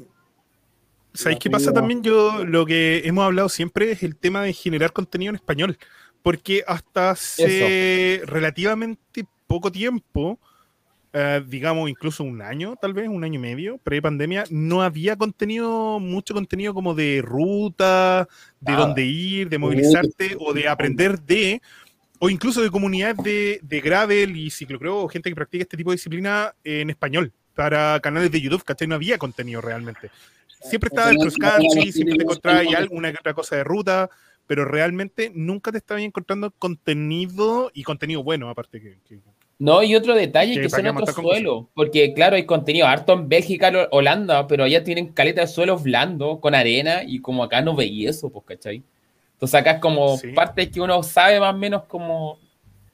¿Sabéis 1.15 1.41
qué 1.41 1.51
pasa 1.51 1.73
también? 1.73 2.03
Yo 2.03 2.45
lo 2.45 2.65
que 2.65 3.03
hemos 3.05 3.25
hablado 3.25 3.49
siempre 3.49 3.91
es 3.93 4.03
el 4.03 4.17
tema 4.17 4.43
de 4.43 4.53
generar 4.53 4.93
contenido 4.93 5.31
en 5.31 5.37
español, 5.37 5.79
porque 6.23 6.65
hasta 6.67 7.11
hace 7.11 8.23
relativamente 8.25 9.27
poco 9.47 9.71
tiempo, 9.71 10.39
eh, 11.13 11.43
digamos 11.47 11.91
incluso 11.91 12.25
un 12.25 12.41
año, 12.41 12.77
tal 12.81 12.95
vez 12.95 13.09
un 13.09 13.25
año 13.25 13.35
y 13.35 13.43
medio, 13.43 13.79
pre-pandemia, 13.79 14.45
no 14.51 14.83
había 14.83 15.17
contenido, 15.17 16.01
mucho 16.01 16.33
contenido 16.33 16.73
como 16.73 16.95
de 16.95 17.21
ruta, 17.23 18.27
de 18.61 18.73
dónde 18.73 19.05
ir, 19.05 19.51
de 19.51 19.59
movilizarte 19.59 20.37
o 20.41 20.55
de 20.55 20.69
aprender 20.69 21.21
de, 21.21 21.61
o 22.21 22.31
incluso 22.31 22.63
de 22.63 22.71
comunidades 22.71 23.19
de, 23.19 23.61
de 23.63 23.81
gravel 23.83 24.35
y 24.35 24.51
ciclocross 24.51 25.05
o 25.05 25.09
gente 25.09 25.29
que 25.29 25.37
practica 25.37 25.63
este 25.63 25.77
tipo 25.77 25.91
de 25.91 25.97
disciplina 25.97 26.55
en 26.65 26.89
español 26.89 27.33
para 27.55 28.01
canales 28.01 28.31
de 28.31 28.41
YouTube, 28.41 28.65
¿cachai? 28.65 28.89
No 28.89 28.95
había 28.95 29.19
contenido 29.19 29.61
realmente 29.61 30.11
siempre 30.63 30.89
estaba 30.89 31.11
el 31.11 31.19
cross 31.19 31.37
country, 31.37 31.93
siempre 31.93 32.17
te 32.17 32.23
encontrabas 32.23 32.67
alguna 32.75 33.11
otra 33.11 33.35
cosa 33.35 33.57
de 33.57 33.65
ruta, 33.65 34.11
pero 34.47 34.65
realmente 34.65 35.31
nunca 35.35 35.73
te 35.73 35.79
estaba 35.79 36.01
encontrando 36.01 36.51
contenido 36.51 37.71
y 37.75 37.83
contenido 37.83 38.23
bueno, 38.23 38.49
aparte 38.49 38.81
que. 38.81 38.99
no, 39.59 39.83
y 39.83 39.95
otro 39.95 40.15
detalle 40.15 40.61
que, 40.61 40.69
son 40.69 40.87
otros 40.89 41.15
suelos, 41.15 41.67
porque 41.75 42.13
claro, 42.15 42.37
hay 42.37 42.45
contenido 42.45 42.87
harto 42.87 43.13
en 43.13 43.29
Bélgica, 43.29 43.73
Holanda, 43.91 44.47
pero 44.47 44.65
allá 44.65 44.85
tienen 44.85 45.13
caleta 45.13 45.43
de 45.43 45.47
suelos 45.47 45.83
blandos 45.83 46.39
con 46.41 46.55
arena 46.55 47.03
y 47.05 47.21
como 47.21 47.45
acá 47.45 47.61
no 47.61 47.75
veía 47.75 48.11
eso, 48.11 48.31
pues, 48.31 48.45
¿cachai? 48.45 48.83
Entonces 49.35 49.61
acá 49.61 49.73
es 49.73 49.81
como 49.81 50.21
parte 50.35 50.71
que 50.71 50.81
uno 50.81 51.03
sabe 51.03 51.41
más 51.41 51.55
o 51.55 51.59
menos 51.59 51.85
como, 51.85 52.39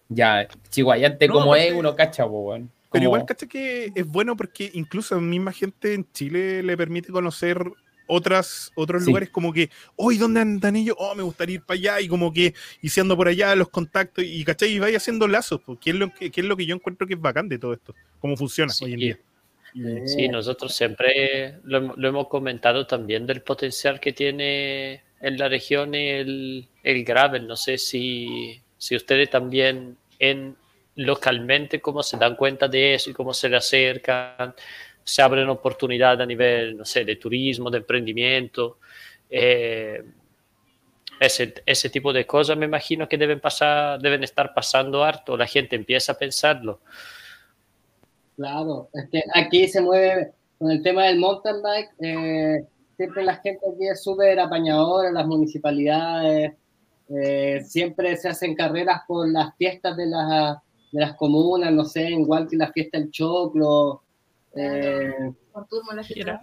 ya, 0.08 0.48
chihuayante 0.70 1.28
como 1.28 1.54
es, 1.54 1.72
uno 1.72 1.94
cacha, 1.94 2.26
pues, 2.26 2.42
bueno. 2.42 2.68
Pero 2.90 3.04
igual, 3.04 3.26
caché 3.26 3.46
que 3.46 3.92
es 3.94 4.06
bueno 4.06 4.36
porque 4.36 4.70
incluso 4.74 5.14
a 5.14 5.20
misma 5.20 5.52
gente 5.52 5.94
en 5.94 6.10
Chile 6.12 6.62
le 6.62 6.76
permite 6.76 7.12
conocer 7.12 7.62
otras, 8.06 8.72
otros 8.74 9.04
lugares 9.04 9.28
como 9.28 9.52
que, 9.52 9.70
hoy 9.96 10.16
¿dónde 10.16 10.40
andan 10.40 10.76
ellos? 10.76 10.96
Oh, 10.98 11.14
me 11.14 11.22
gustaría 11.22 11.56
ir 11.56 11.62
para 11.62 11.78
allá 11.78 12.00
y 12.00 12.08
como 12.08 12.32
que, 12.32 12.54
y 12.80 12.88
si 12.88 13.00
ando 13.00 13.16
por 13.16 13.28
allá, 13.28 13.54
los 13.54 13.68
contactos 13.68 14.24
y, 14.24 14.42
¿cachai? 14.44 14.70
Y 14.70 14.78
vaya 14.78 14.96
haciendo 14.96 15.28
lazos, 15.28 15.60
porque 15.64 15.90
es 15.90 15.96
lo 15.96 16.12
que, 16.12 16.32
es 16.34 16.44
lo 16.44 16.56
que 16.56 16.66
yo 16.66 16.74
encuentro 16.74 17.06
que 17.06 17.14
es 17.14 17.20
bacán 17.20 17.48
de 17.48 17.58
todo 17.58 17.74
esto, 17.74 17.94
cómo 18.20 18.36
funciona 18.36 18.72
hoy 18.82 18.94
en 18.94 18.98
día. 18.98 19.18
Sí, 20.06 20.28
nosotros 20.28 20.74
siempre 20.74 21.60
lo, 21.62 21.94
hemos 22.08 22.28
comentado 22.28 22.86
también 22.86 23.26
del 23.26 23.42
potencial 23.42 24.00
que 24.00 24.12
tiene 24.12 25.02
en 25.20 25.36
la 25.36 25.48
región 25.48 25.94
el, 25.94 26.66
el 26.82 27.04
gravel. 27.04 27.46
No 27.46 27.54
sé 27.54 27.76
si, 27.76 28.60
si 28.78 28.96
ustedes 28.96 29.28
también 29.28 29.98
en, 30.18 30.56
localmente 30.98 31.80
cómo 31.80 32.02
se 32.02 32.16
dan 32.16 32.34
cuenta 32.34 32.66
de 32.66 32.94
eso 32.94 33.10
y 33.10 33.12
cómo 33.12 33.32
se 33.32 33.48
le 33.48 33.56
acercan, 33.56 34.52
se 35.04 35.22
abren 35.22 35.48
oportunidades 35.48 36.20
a 36.20 36.26
nivel, 36.26 36.76
no 36.76 36.84
sé, 36.84 37.04
de 37.04 37.14
turismo, 37.16 37.70
de 37.70 37.78
emprendimiento. 37.78 38.78
Eh, 39.30 40.02
ese, 41.20 41.54
ese, 41.64 41.90
tipo 41.90 42.12
de 42.12 42.26
cosas 42.26 42.56
me 42.56 42.66
imagino 42.66 43.08
que 43.08 43.16
deben 43.16 43.40
pasar, 43.40 44.00
deben 44.00 44.24
estar 44.24 44.52
pasando 44.52 45.04
harto, 45.04 45.36
la 45.36 45.46
gente 45.46 45.76
empieza 45.76 46.12
a 46.12 46.18
pensarlo. 46.18 46.80
Claro, 48.36 48.88
es 48.92 49.08
que 49.10 49.22
aquí 49.34 49.68
se 49.68 49.80
mueve 49.80 50.32
con 50.58 50.70
el 50.70 50.82
tema 50.82 51.04
del 51.04 51.18
mountain 51.18 51.62
bike, 51.62 51.90
eh, 52.00 52.64
siempre 52.96 53.24
la 53.24 53.36
gente 53.36 53.60
aquí 53.72 53.88
es 53.88 54.02
súper 54.02 54.40
apañadora, 54.40 55.12
las 55.12 55.26
municipalidades, 55.26 56.54
eh, 57.08 57.62
siempre 57.64 58.16
se 58.16 58.28
hacen 58.28 58.56
carreras 58.56 59.02
por 59.06 59.28
las 59.28 59.56
fiestas 59.56 59.96
de 59.96 60.06
las 60.06 60.58
de 60.92 61.00
las 61.00 61.14
comunas, 61.16 61.72
no 61.72 61.84
sé, 61.84 62.10
igual 62.10 62.48
que 62.48 62.56
la 62.56 62.72
fiesta 62.72 62.98
del 62.98 63.10
choclo. 63.10 64.02
Eh, 64.54 65.32
la 65.94 66.04
fiesta 66.04 66.40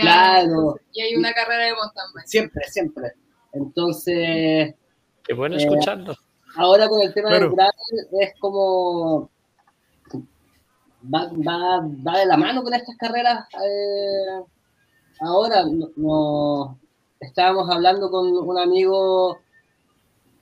claro. 0.00 0.76
Y 0.92 1.00
hay 1.00 1.16
una 1.16 1.32
carrera 1.32 1.64
de 1.64 1.74
mountain 1.74 2.26
Siempre, 2.26 2.62
siempre. 2.68 3.12
Entonces. 3.52 4.74
Qué 5.24 5.34
bueno 5.34 5.56
eh, 5.56 5.58
escuchando. 5.58 6.16
Ahora 6.56 6.88
con 6.88 7.00
el 7.00 7.12
tema 7.14 7.30
del 7.30 7.50
gravel 7.50 7.72
es 8.20 8.34
como. 8.38 9.30
Va, 11.02 11.30
va, 11.32 11.80
va, 12.06 12.18
de 12.18 12.26
la 12.26 12.36
mano 12.36 12.62
con 12.62 12.74
estas 12.74 12.96
carreras. 12.96 13.46
Eh, 13.54 14.44
ahora 15.20 15.64
no, 15.96 16.78
estábamos 17.20 17.70
hablando 17.70 18.10
con 18.10 18.26
un 18.36 18.58
amigo 18.58 19.38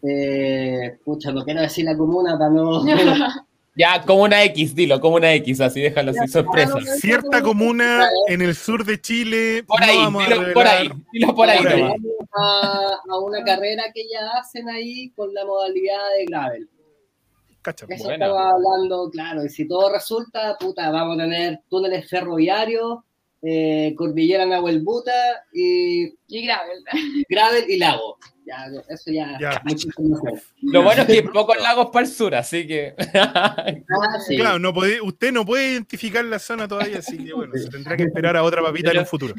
eh, 0.02 0.98
pucha, 1.04 1.32
no 1.32 1.44
quiero 1.44 1.60
decir 1.60 1.84
la 1.84 1.96
comuna 1.96 2.38
para 2.38 2.50
no. 2.50 2.84
ya, 3.76 4.02
comuna 4.02 4.42
X, 4.44 4.74
dilo, 4.74 5.00
comuna 5.00 5.32
X, 5.34 5.60
así 5.60 5.80
déjalo 5.80 6.12
sin 6.12 6.28
sorpresa. 6.28 6.78
Cierta 7.00 7.42
comuna 7.42 8.08
en 8.28 8.42
el 8.42 8.54
sur 8.54 8.84
de 8.84 9.00
Chile. 9.00 9.64
Por 9.66 9.82
ahí, 9.82 9.98
por 10.54 10.66
ahí, 10.66 10.90
dilo 11.12 11.34
por 11.34 11.48
ahí. 11.48 11.64
A, 12.34 13.00
a, 13.08 13.18
una 13.18 13.42
carrera 13.44 13.84
que 13.94 14.02
ya 14.08 14.38
hacen 14.38 14.68
ahí 14.68 15.10
con 15.10 15.32
la 15.34 15.44
modalidad 15.44 15.98
de 16.18 16.26
gravel. 16.26 16.68
Cacha, 17.62 17.86
Eso 17.88 18.10
estaba 18.12 18.50
hablando, 18.50 19.10
claro, 19.10 19.44
y 19.44 19.48
si 19.48 19.66
todo 19.66 19.92
resulta, 19.92 20.56
puta, 20.58 20.90
vamos 20.90 21.18
a 21.18 21.22
tener 21.22 21.60
túneles 21.68 22.08
ferroviarios 22.08 23.00
eh, 23.42 23.94
Cordillera 23.96 24.46
Nahuelbuta 24.46 25.12
y, 25.52 26.06
y 26.26 26.46
Gravel. 26.46 26.84
Gravel 27.28 27.70
y 27.70 27.78
Lago. 27.78 28.18
Ya, 28.48 28.66
eso 28.88 29.10
ya, 29.10 29.38
ya. 29.38 29.62
Lo 30.62 30.82
bueno 30.82 31.02
es 31.02 31.06
que 31.06 31.12
hay 31.12 31.22
pocos 31.34 31.60
lagos 31.60 31.88
para 31.92 32.06
el 32.06 32.10
sur, 32.10 32.34
así 32.34 32.66
que. 32.66 32.94
ah, 33.14 33.74
sí. 34.26 34.38
Claro, 34.38 34.58
no 34.58 34.72
puede, 34.72 35.02
usted 35.02 35.32
no 35.32 35.44
puede 35.44 35.72
identificar 35.72 36.24
la 36.24 36.38
zona 36.38 36.66
todavía, 36.66 37.00
así 37.00 37.22
que 37.22 37.34
bueno, 37.34 37.52
se 37.54 37.68
tendrá 37.68 37.94
que 37.94 38.04
esperar 38.04 38.38
a 38.38 38.42
otra 38.42 38.62
papita 38.62 38.90
en 38.92 39.00
un 39.00 39.06
futuro. 39.06 39.34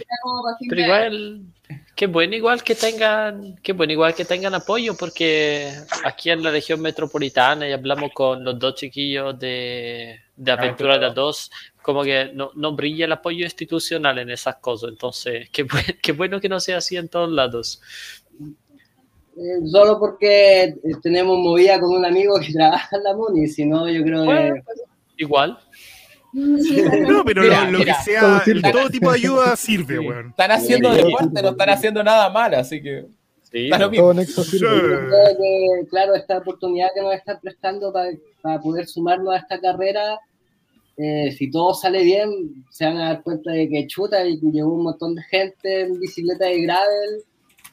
Pero 0.69 0.82
igual, 0.82 1.41
qué 1.95 2.06
bueno 2.06 2.36
igual 2.36 2.62
que 2.62 2.76
tengan, 2.76 3.56
qué 3.63 3.74
bueno 3.74 3.93
igual 3.93 4.13
que 4.13 4.26
tengan 4.26 4.54
apoyo, 4.54 4.95
porque 4.95 5.74
aquí 6.06 6.30
en 6.30 6.43
la 6.43 6.52
región 6.52 6.80
metropolitana 6.80 7.67
y 7.67 7.72
hablamos 7.72 8.12
con 8.13 8.43
los 8.43 8.60
dos 8.60 8.76
chiquillos 8.76 9.39
de, 9.39 10.19
de 10.36 10.52
Aventura 10.52 11.00
de 11.00 11.10
Dos, 11.10 11.50
como 11.82 12.04
que 12.04 12.32
no, 12.34 12.52
no, 12.56 12.76
brilla 12.76 13.06
el 13.06 13.12
apoyo 13.12 13.43
institucional 13.43 14.19
en 14.19 14.30
esas 14.30 14.58
cosas. 14.58 14.91
Entonces, 14.91 15.50
qué, 15.50 15.65
qué 16.02 16.12
bueno 16.12 16.39
que 16.39 16.48
no 16.48 16.60
sea 16.60 16.78
así 16.78 16.95
en 16.95 17.10
todos 17.10 17.32
lados. 17.32 17.82
Eh, 19.39 19.65
solo 19.71 19.97
porque 19.97 20.63
eh, 20.63 20.78
tenemos 21.02 21.38
movida 21.38 21.80
con 21.80 21.95
un 21.95 22.06
amigo 22.06 22.38
que 22.41 22.52
trabaja 22.54 22.97
en 22.97 23.04
la 23.04 23.15
MUNI, 23.15 23.47
si 23.47 23.65
no, 23.65 23.89
yo 23.89 24.04
creo 24.04 24.25
que. 24.25 24.63
Igual. 25.17 25.58
No, 26.32 27.25
pero 27.25 27.41
lo, 27.41 27.80
que 27.80 27.93
sea, 28.06 28.43
todo 28.71 28.88
tipo 28.91 29.12
de 29.12 29.17
ayuda 29.17 29.56
sirve, 29.56 29.97
weón. 29.97 30.30
Están 30.30 30.52
haciendo 30.52 30.93
deporte, 30.93 31.41
no 31.41 31.49
están 31.49 31.69
haciendo 31.69 32.04
nada 32.04 32.30
mal, 32.30 32.54
así 32.54 32.80
que. 32.84 33.08
Sí, 33.52 33.67
claro, 35.89 36.13
esta 36.13 36.38
oportunidad 36.38 36.89
que 36.93 37.02
nos 37.02 37.15
están 37.15 37.39
prestando 37.41 37.91
para, 37.91 38.62
poder 38.62 38.86
sumarnos 38.86 39.34
a 39.34 39.38
esta 39.38 39.60
carrera, 39.60 40.19
eh, 40.97 41.32
si 41.32 41.49
todo 41.49 41.73
sale 41.73 42.04
bien, 42.04 42.63
se 42.69 42.86
van 42.86 42.97
a 42.97 43.06
dar 43.06 43.23
cuenta 43.23 43.49
de 43.52 43.67
que 43.67 43.88
chuta 43.88 44.23
y 44.23 44.39
llegó 44.39 44.75
un 44.75 44.84
montón 44.84 45.15
de 45.15 45.23
gente 45.23 45.82
en 45.82 45.99
bicicleta 45.99 46.45
de 46.45 46.62
gravel 46.62 47.23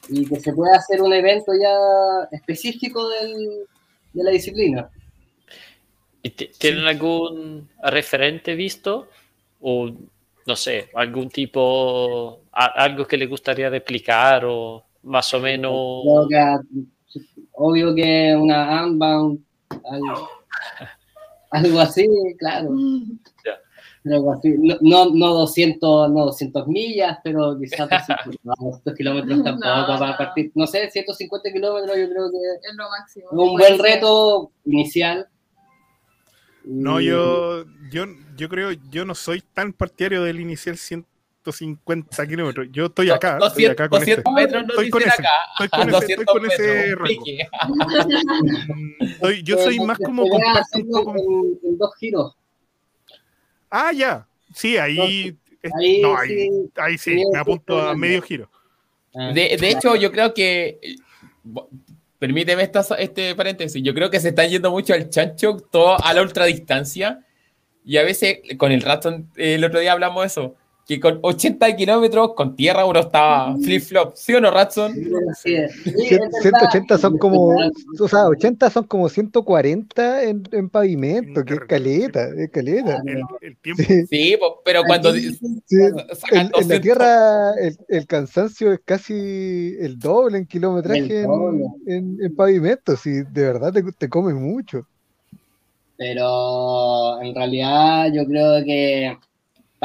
y 0.09 0.27
que 0.27 0.41
se 0.41 0.53
pueda 0.53 0.77
hacer 0.77 1.03
un 1.03 1.13
evento 1.13 1.53
ya 1.61 2.29
específico 2.31 3.09
del, 3.09 3.67
de 4.13 4.25
la 4.25 4.31
disciplina. 4.31 4.91
¿Tienen 6.59 6.87
algún 6.87 7.69
referente 7.83 8.55
visto? 8.55 9.09
O 9.61 9.91
no 10.47 10.57
sé, 10.57 10.91
algún 10.95 11.29
tipo, 11.29 12.43
algo 12.53 13.07
que 13.07 13.17
le 13.17 13.27
gustaría 13.27 13.69
replicar 13.69 14.45
o 14.45 14.85
más 15.03 15.33
o 15.35 15.41
menos. 15.41 15.73
obvio 17.53 17.95
que 17.95 18.37
una 18.37 18.85
Unbound, 18.85 19.45
algo, 19.91 20.29
algo 21.51 21.81
así, 21.81 22.07
claro. 22.39 22.71
No, 24.07 25.11
no, 25.11 25.35
200, 25.35 26.11
no 26.11 26.27
200 26.27 26.69
millas, 26.69 27.19
pero 27.25 27.59
quizás 27.59 27.89
200 28.43 28.95
kilómetros 28.97 29.43
tampoco 29.43 29.99
para 29.99 30.17
partir. 30.17 30.53
No 30.55 30.67
sé, 30.67 30.89
150 30.89 31.51
kilómetros 31.53 31.97
yo 31.99 32.09
creo 32.09 32.31
que 32.31 32.37
es 32.37 32.77
lo 32.77 32.89
máximo. 32.89 33.29
Un 33.33 33.59
buen 33.59 33.79
reto 33.79 34.53
inicial. 34.65 35.27
No, 36.65 37.01
yo, 37.01 37.65
yo, 37.91 38.05
yo 38.37 38.49
creo, 38.49 38.71
yo 38.91 39.05
no 39.05 39.15
soy 39.17 39.41
tan 39.41 39.73
partidario 39.73 40.23
del 40.23 40.39
inicial 40.41 40.77
150 40.77 42.27
kilómetros. 42.29 42.69
Yo 42.71 42.87
estoy 42.87 43.11
acá, 43.11 43.39
200, 43.39 43.49
estoy 43.49 43.67
acá 43.67 43.89
con 43.89 43.99
200 44.01 44.19
este. 44.19 44.41
metros 44.41 44.63
no 44.67 44.69
estoy 44.69 44.91
con 44.91 45.03
ese, 45.03 45.11
acá. 45.11 45.29
Estoy 45.59 45.69
con 45.69 45.89
ese, 45.89 46.13
estoy 46.13 46.25
con 46.27 46.47
ese 46.47 46.95
rango. 46.95 47.25
yo 49.43 49.59
soy 49.59 49.81
más 49.81 49.99
como 49.99 50.23
un 50.23 50.31
poco. 50.31 51.15
en 51.17 51.77
dos 51.77 51.95
giros. 51.99 52.37
Ah, 53.71 53.93
ya. 53.93 54.27
Sí, 54.55 54.77
ahí. 54.77 55.37
ahí, 55.63 56.01
no, 56.01 56.17
ahí, 56.17 56.29
sí, 56.29 56.71
ahí 56.77 56.99
sí, 56.99 57.23
me 57.33 57.39
apunto 57.39 57.81
a 57.81 57.95
medio 57.95 58.23
giro. 58.23 58.51
Ah. 59.15 59.33
De, 59.33 59.57
de, 59.57 59.71
hecho, 59.71 59.97
yo 59.97 60.11
creo 60.13 60.33
que. 60.35 60.79
Permíteme 62.19 62.63
esta, 62.63 62.81
este 62.99 63.35
paréntesis. 63.35 63.83
Yo 63.83 63.93
creo 63.95 64.11
que 64.11 64.21
se 64.21 64.31
están 64.31 64.49
yendo 64.49 64.71
mucho 64.71 64.95
al 64.95 65.11
chancho, 65.11 65.59
todo 65.71 66.03
a 66.03 66.15
la 66.15 66.23
ultradistancia. 66.23 67.21
Y 67.85 67.99
a 67.99 68.03
veces, 68.03 68.39
con 68.57 68.73
el 68.73 68.83
Ratson, 68.83 69.31
el 69.37 69.63
otro 69.65 69.81
día 69.81 69.93
hablamos 69.93 70.23
de 70.23 70.27
eso 70.27 70.57
que 70.87 71.01
con 71.01 71.19
80 71.21 71.75
kilómetros 71.75 72.35
con 72.35 72.55
tierra 72.55 72.87
uno 72.87 73.01
estaba 73.01 73.57
flip-flop, 73.57 74.15
¿sí 74.15 74.35
o 74.35 74.41
no, 74.41 74.53
Ratson? 74.53 74.95
Sí, 75.35 75.57
180 76.43 76.97
son 76.97 77.19
como, 77.19 77.57
o 77.99 78.09
sea, 78.09 78.27
80 78.27 78.71
son 78.71 78.85
como 78.85 79.09
140 79.09 80.23
en, 80.23 80.49
en 80.53 80.71
pavimento, 80.71 81.45
que 81.45 81.55
es 81.55 81.61
caleta, 81.61 82.29
es 82.37 82.51
caleta. 82.51 83.03
El, 83.41 83.57
tiempo. 83.57 83.83
Sí, 84.09 84.39
pero 84.65 84.85
cuando 84.85 85.13
en, 85.13 86.69
la 86.69 86.81
tierra 86.81 87.55
el, 87.61 87.77
el, 87.89 88.07
cansancio 88.07 88.73
es 88.73 88.81
casi 88.85 89.75
el 89.81 89.99
doble 89.99 90.39
en 90.39 90.47
kilometraje 90.47 91.23
en, 91.23 92.19
en, 92.23 92.37
pavimento, 92.37 92.97
si 92.97 93.11
de 93.11 93.43
verdad 93.43 93.73
te, 93.73 93.83
te 93.83 94.09
come 94.09 94.35
mucho. 94.35 94.87
Pero 95.97 97.21
en 97.23 97.35
realidad 97.35 98.13
yo 98.13 98.25
creo 98.25 98.65
que 98.65 99.17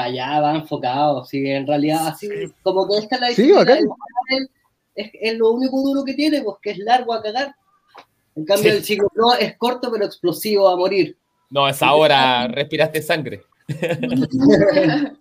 para 0.01 0.09
allá 0.09 0.41
va 0.41 0.55
enfocado, 0.55 1.23
sí, 1.25 1.45
en 1.47 1.67
realidad 1.67 2.07
así, 2.07 2.27
como 2.63 2.87
que 2.87 2.97
esta 2.97 3.15
es 3.15 3.21
la 3.21 3.27
disciplina, 3.27 3.77
es, 4.95 5.11
es, 5.13 5.37
lo 5.37 5.51
único 5.51 5.79
duro 5.81 6.03
que 6.03 6.15
tiene, 6.15 6.41
pues 6.41 6.57
que 6.61 6.71
es 6.71 6.79
largo 6.79 7.13
a 7.13 7.21
cagar. 7.21 7.55
En 8.35 8.45
cambio, 8.45 8.71
el 8.71 8.83
ciclo 8.83 9.09
es 9.39 9.57
corto 9.57 9.91
pero 9.91 10.05
explosivo 10.05 10.67
a 10.69 10.75
morir. 10.75 11.15
No, 11.49 11.67
es 11.67 11.81
ahora 11.83 12.47
respiraste 12.47 13.01
sangre. 13.01 13.43
en 13.67 15.17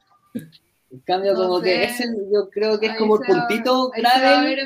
cambio, 1.04 1.34
como 1.34 1.60
que 1.60 1.84
es 1.84 1.98
yo 2.32 2.48
creo 2.50 2.80
que 2.80 2.86
es 2.86 2.96
como 2.96 3.16
el 3.16 3.26
puntito 3.26 3.90
grave 3.90 4.56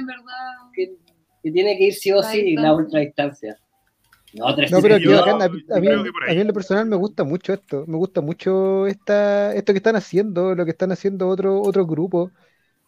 que, 0.75 0.95
que, 1.43 1.51
tiene 1.51 1.77
que 1.77 1.85
ir 1.87 1.95
sí 1.95 2.13
o 2.13 2.23
sí 2.23 2.55
la 2.55 2.75
ultra 2.75 3.01
distancia. 3.01 3.59
No, 4.35 4.83
pero 4.83 4.97
a, 4.97 5.49
mí, 5.49 5.89
en 6.29 6.47
lo 6.49 6.53
personal 6.53 6.87
me 6.87 6.97
gusta 6.97 7.23
mucho 7.23 7.53
esto, 7.53 7.85
me 7.87 7.97
gusta 7.97 8.21
mucho 8.21 8.89
esta, 8.89 9.55
esto 9.55 9.73
que 9.73 9.77
están 9.77 9.95
haciendo, 9.95 10.57
lo 10.57 10.65
que 10.65 10.73
están 10.73 10.91
haciendo 10.91 11.29
otros 11.29 11.61
otro 11.65 11.87
grupos, 11.87 12.33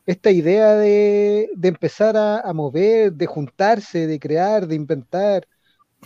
esta 0.06 0.32
idea 0.32 0.74
de, 0.74 1.48
empezar 1.62 2.16
a, 2.16 2.52
mover, 2.52 3.12
de 3.12 3.26
juntarse, 3.26 4.08
de 4.08 4.18
crear, 4.18 4.66
de 4.66 4.74
inventar, 4.74 5.46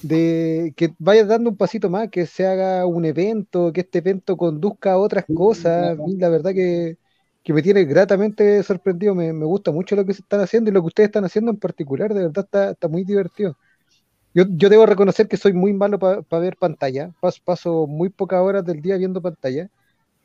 de 0.02 0.74
que 0.76 0.94
vaya 0.98 1.24
dando 1.24 1.50
un 1.50 1.56
pasito 1.56 1.88
más, 1.88 2.10
que 2.10 2.26
se 2.26 2.46
haga 2.46 2.84
un 2.84 3.06
evento, 3.06 3.72
que 3.72 3.80
este 3.80 3.98
evento 3.98 4.36
conduzca 4.36 4.92
a 4.92 4.98
otras 4.98 5.24
cosas. 5.34 5.96
la 6.18 6.28
verdad 6.28 6.52
que, 6.52 6.98
me 7.46 7.62
tiene 7.62 7.84
gratamente 7.84 8.62
sorprendido, 8.62 9.14
me, 9.14 9.32
gusta 9.32 9.72
mucho 9.72 9.96
lo 9.96 10.04
que 10.04 10.12
se 10.12 10.20
están 10.20 10.40
haciendo 10.40 10.70
y 10.70 10.74
lo 10.74 10.82
que 10.82 10.88
ustedes 10.88 11.08
están 11.08 11.24
haciendo 11.24 11.50
en 11.50 11.58
particular, 11.58 12.12
de 12.12 12.24
verdad 12.24 12.44
está, 12.44 12.70
está 12.72 12.88
muy 12.88 13.04
divertido. 13.04 13.56
Yo, 14.34 14.44
debo 14.44 14.86
reconocer 14.86 15.28
que 15.28 15.36
soy 15.36 15.52
muy 15.52 15.72
malo 15.72 15.98
para 15.98 16.22
ver 16.40 16.56
pantalla. 16.56 17.12
Paso, 17.44 17.86
muy 17.86 18.08
pocas 18.08 18.40
horas 18.40 18.64
del 18.64 18.80
día 18.80 18.96
viendo 18.96 19.20
pantalla. 19.20 19.68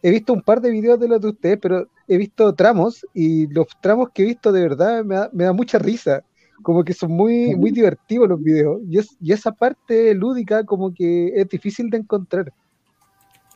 He 0.04 0.12
visto 0.12 0.34
un 0.34 0.42
par 0.42 0.62
de 0.62 0.70
videos 0.70 1.00
de 1.00 1.08
los 1.08 1.22
de 1.22 1.30
ustedes, 1.30 1.58
pero 1.62 1.88
he 2.08 2.18
visto 2.18 2.54
tramos 2.54 3.06
y 3.14 3.48
los 3.48 3.68
tramos 3.82 4.10
que 4.14 4.24
he 4.24 4.26
visto 4.26 4.52
de 4.52 4.62
verdad 4.62 5.04
me 5.04 5.46
da, 5.46 5.54
mucha 5.54 5.80
risa. 5.80 6.24
Como 6.62 6.84
que 6.84 6.94
son 6.94 7.12
muy, 7.12 7.56
muy 7.56 7.72
divertidos 7.72 8.30
los 8.30 8.42
videos. 8.42 8.82
Y, 8.90 9.00
y 9.22 9.34
esa 9.34 9.52
parte 9.52 10.14
lúdica 10.14 10.64
como 10.64 10.94
que 10.94 11.34
es 11.36 11.50
difícil 11.50 11.90
de 11.90 11.98
encontrar. 11.98 12.54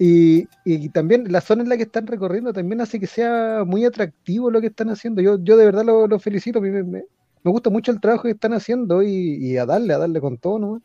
Y, 0.02 0.48
también 0.90 1.30
la 1.30 1.42
zona 1.42 1.64
en 1.64 1.70
la 1.70 1.76
que 1.76 1.84
están 1.84 2.08
recorriendo 2.08 2.54
también 2.54 2.80
hace 2.80 3.02
que 3.02 3.08
sea 3.08 3.64
muy 3.66 3.84
atractivo 3.84 4.50
lo 4.50 4.62
que 4.62 4.68
están 4.68 4.90
haciendo. 4.90 5.22
Yo, 5.22 5.38
yo 5.44 5.58
de 5.58 5.66
verdad 5.66 5.84
lo, 5.84 6.20
felicito. 6.20 6.62
Me, 6.62 7.04
me 7.44 7.52
gusta 7.52 7.70
mucho 7.70 7.92
el 7.92 8.00
trabajo 8.00 8.24
que 8.24 8.32
están 8.32 8.54
haciendo 8.54 9.02
y, 9.04 9.58
a 9.58 9.66
darle, 9.66 9.94
a 9.94 9.98
darle 9.98 10.20
con 10.20 10.38
todo, 10.38 10.60
¿no? 10.60 10.82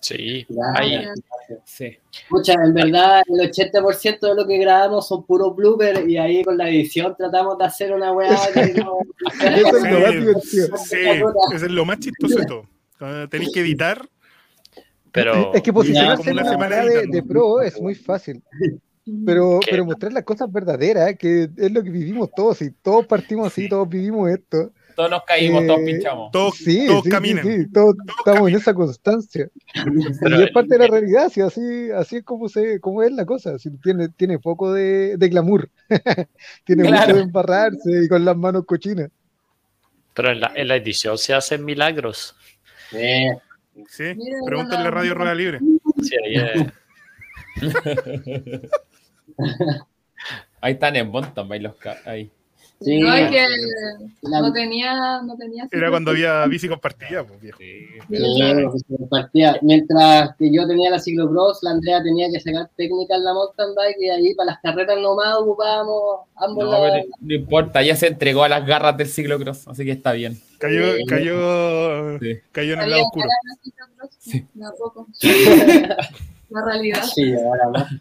Sí, 0.00 0.46
sí. 1.64 1.98
Escucha, 2.22 2.52
en 2.52 2.72
verdad 2.72 3.22
el 3.26 3.50
80% 3.50 4.20
de 4.20 4.34
lo 4.34 4.46
que 4.46 4.58
grabamos 4.58 5.08
son 5.08 5.24
puros 5.24 5.56
bloopers 5.56 6.08
y 6.08 6.16
ahí 6.16 6.44
con 6.44 6.56
la 6.56 6.68
edición 6.68 7.16
tratamos 7.18 7.58
de 7.58 7.64
hacer 7.64 7.92
una 7.92 8.12
weá 8.12 8.30
no... 8.76 8.98
Eso 9.44 9.76
es 9.76 9.82
lo 9.82 10.00
más 10.00 10.12
divertido. 10.12 10.76
Sí, 10.76 10.96
eso 11.54 11.66
es 11.66 11.72
lo 11.72 11.84
más 11.84 11.98
chistoso 11.98 12.38
de 12.38 12.46
todo. 12.46 13.28
tenéis 13.28 13.50
que 13.52 13.60
editar. 13.60 14.08
Pero... 15.10 15.52
Es 15.52 15.62
que 15.62 15.72
posicionarse 15.72 16.30
en 16.30 16.36
la 16.36 16.44
semana 16.44 16.84
de, 16.84 17.06
de, 17.08 17.22
pro 17.22 17.60
es 17.60 17.80
muy 17.80 17.96
fácil. 17.96 18.40
Pero, 19.26 19.58
pero 19.68 19.84
mostrar 19.84 20.12
las 20.12 20.22
cosas 20.22 20.52
verdaderas, 20.52 21.16
que 21.18 21.48
es 21.56 21.72
lo 21.72 21.82
que 21.82 21.90
vivimos 21.90 22.30
todos, 22.36 22.62
y 22.62 22.70
todos 22.70 23.06
partimos 23.06 23.48
así, 23.48 23.68
todos 23.68 23.88
vivimos 23.88 24.30
esto 24.30 24.70
todos 24.98 25.10
nos 25.12 25.22
caímos, 25.22 25.64
todos 25.64 25.78
eh, 25.78 25.84
pinchamos. 25.84 26.32
Todos, 26.32 26.56
sí, 26.56 26.86
todos 26.88 27.04
caminan. 27.04 27.70
todos, 27.72 27.94
estamos 28.18 28.48
en 28.48 28.56
esa 28.56 28.74
constancia. 28.74 29.48
y 29.86 30.42
es 30.42 30.50
parte 30.50 30.70
de 30.70 30.78
la 30.80 30.88
realidad, 30.88 31.28
si 31.28 31.40
así, 31.40 31.88
así 31.92 32.16
es 32.16 32.24
como, 32.24 32.48
se, 32.48 32.80
como 32.80 33.04
es 33.04 33.12
la 33.12 33.24
cosa. 33.24 33.60
Si 33.60 33.70
tiene, 33.78 34.08
tiene 34.08 34.40
poco 34.40 34.72
de, 34.72 35.16
de 35.16 35.28
glamour, 35.28 35.70
tiene 36.64 36.82
mucho 36.82 37.14
de 37.14 37.20
embarrarse 37.20 38.04
y 38.04 38.08
con 38.08 38.24
las 38.24 38.36
manos 38.36 38.64
cochinas. 38.66 39.08
Pero 40.14 40.32
en 40.32 40.40
la, 40.40 40.50
en 40.56 40.66
la 40.66 40.74
edición 40.74 41.16
se 41.16 41.32
hacen 41.32 41.64
milagros. 41.64 42.34
Sí, 42.90 43.28
pregúntale 44.46 44.88
a 44.88 44.90
Radio 44.90 45.14
Rueda 45.14 45.34
Libre. 45.36 45.60
Sí, 46.02 46.16
ahí 46.24 46.66
Ahí 50.60 50.72
están 50.72 50.96
en 50.96 51.08
mountain 51.08 51.62
los 51.62 51.76
ahí. 52.04 52.32
Sí, 52.80 53.00
no, 53.00 53.12
es 53.12 53.30
que 53.30 53.44
no 54.22 54.52
tenía, 54.52 55.20
no 55.22 55.36
tenía. 55.36 55.66
Era 55.70 55.90
cuando 55.90 56.12
había 56.12 56.46
bici 56.46 56.68
compartida, 56.68 57.24
pues 57.24 57.40
viejo. 57.40 57.58
Sí, 57.58 57.86
compartida. 58.96 59.58
Mientras 59.62 60.36
que 60.36 60.52
yo 60.52 60.66
tenía 60.66 60.90
la 60.90 61.00
ciclocross, 61.00 61.58
la 61.62 61.70
Andrea 61.72 62.00
tenía 62.02 62.28
que 62.30 62.38
sacar 62.38 62.70
técnica 62.76 63.16
en 63.16 63.24
la 63.24 63.34
mountain 63.34 63.74
bike 63.74 63.96
y 64.00 64.10
ahí 64.10 64.34
para 64.34 64.52
las 64.52 64.60
carreras 64.60 64.96
nomás 65.00 65.34
ocupábamos 65.38 66.20
ambos 66.36 66.64
no, 66.66 66.88
no 67.20 67.34
importa, 67.34 67.82
ya 67.82 67.96
se 67.96 68.06
entregó 68.06 68.44
a 68.44 68.48
las 68.48 68.64
garras 68.64 68.96
del 68.96 69.08
ciclocross, 69.08 69.66
así 69.66 69.84
que 69.84 69.92
está 69.92 70.12
bien. 70.12 70.40
Cayó, 70.58 70.82
cayó, 71.08 72.18
cayó 72.52 72.74
en 72.74 72.80
el 72.80 72.90
lado 72.90 73.02
oscuro. 73.04 73.28
Sí. 74.18 74.46
La 76.50 76.64
realidad. 76.64 77.02
Sí, 77.04 77.34
ahora 77.34 77.68
más, 77.68 77.92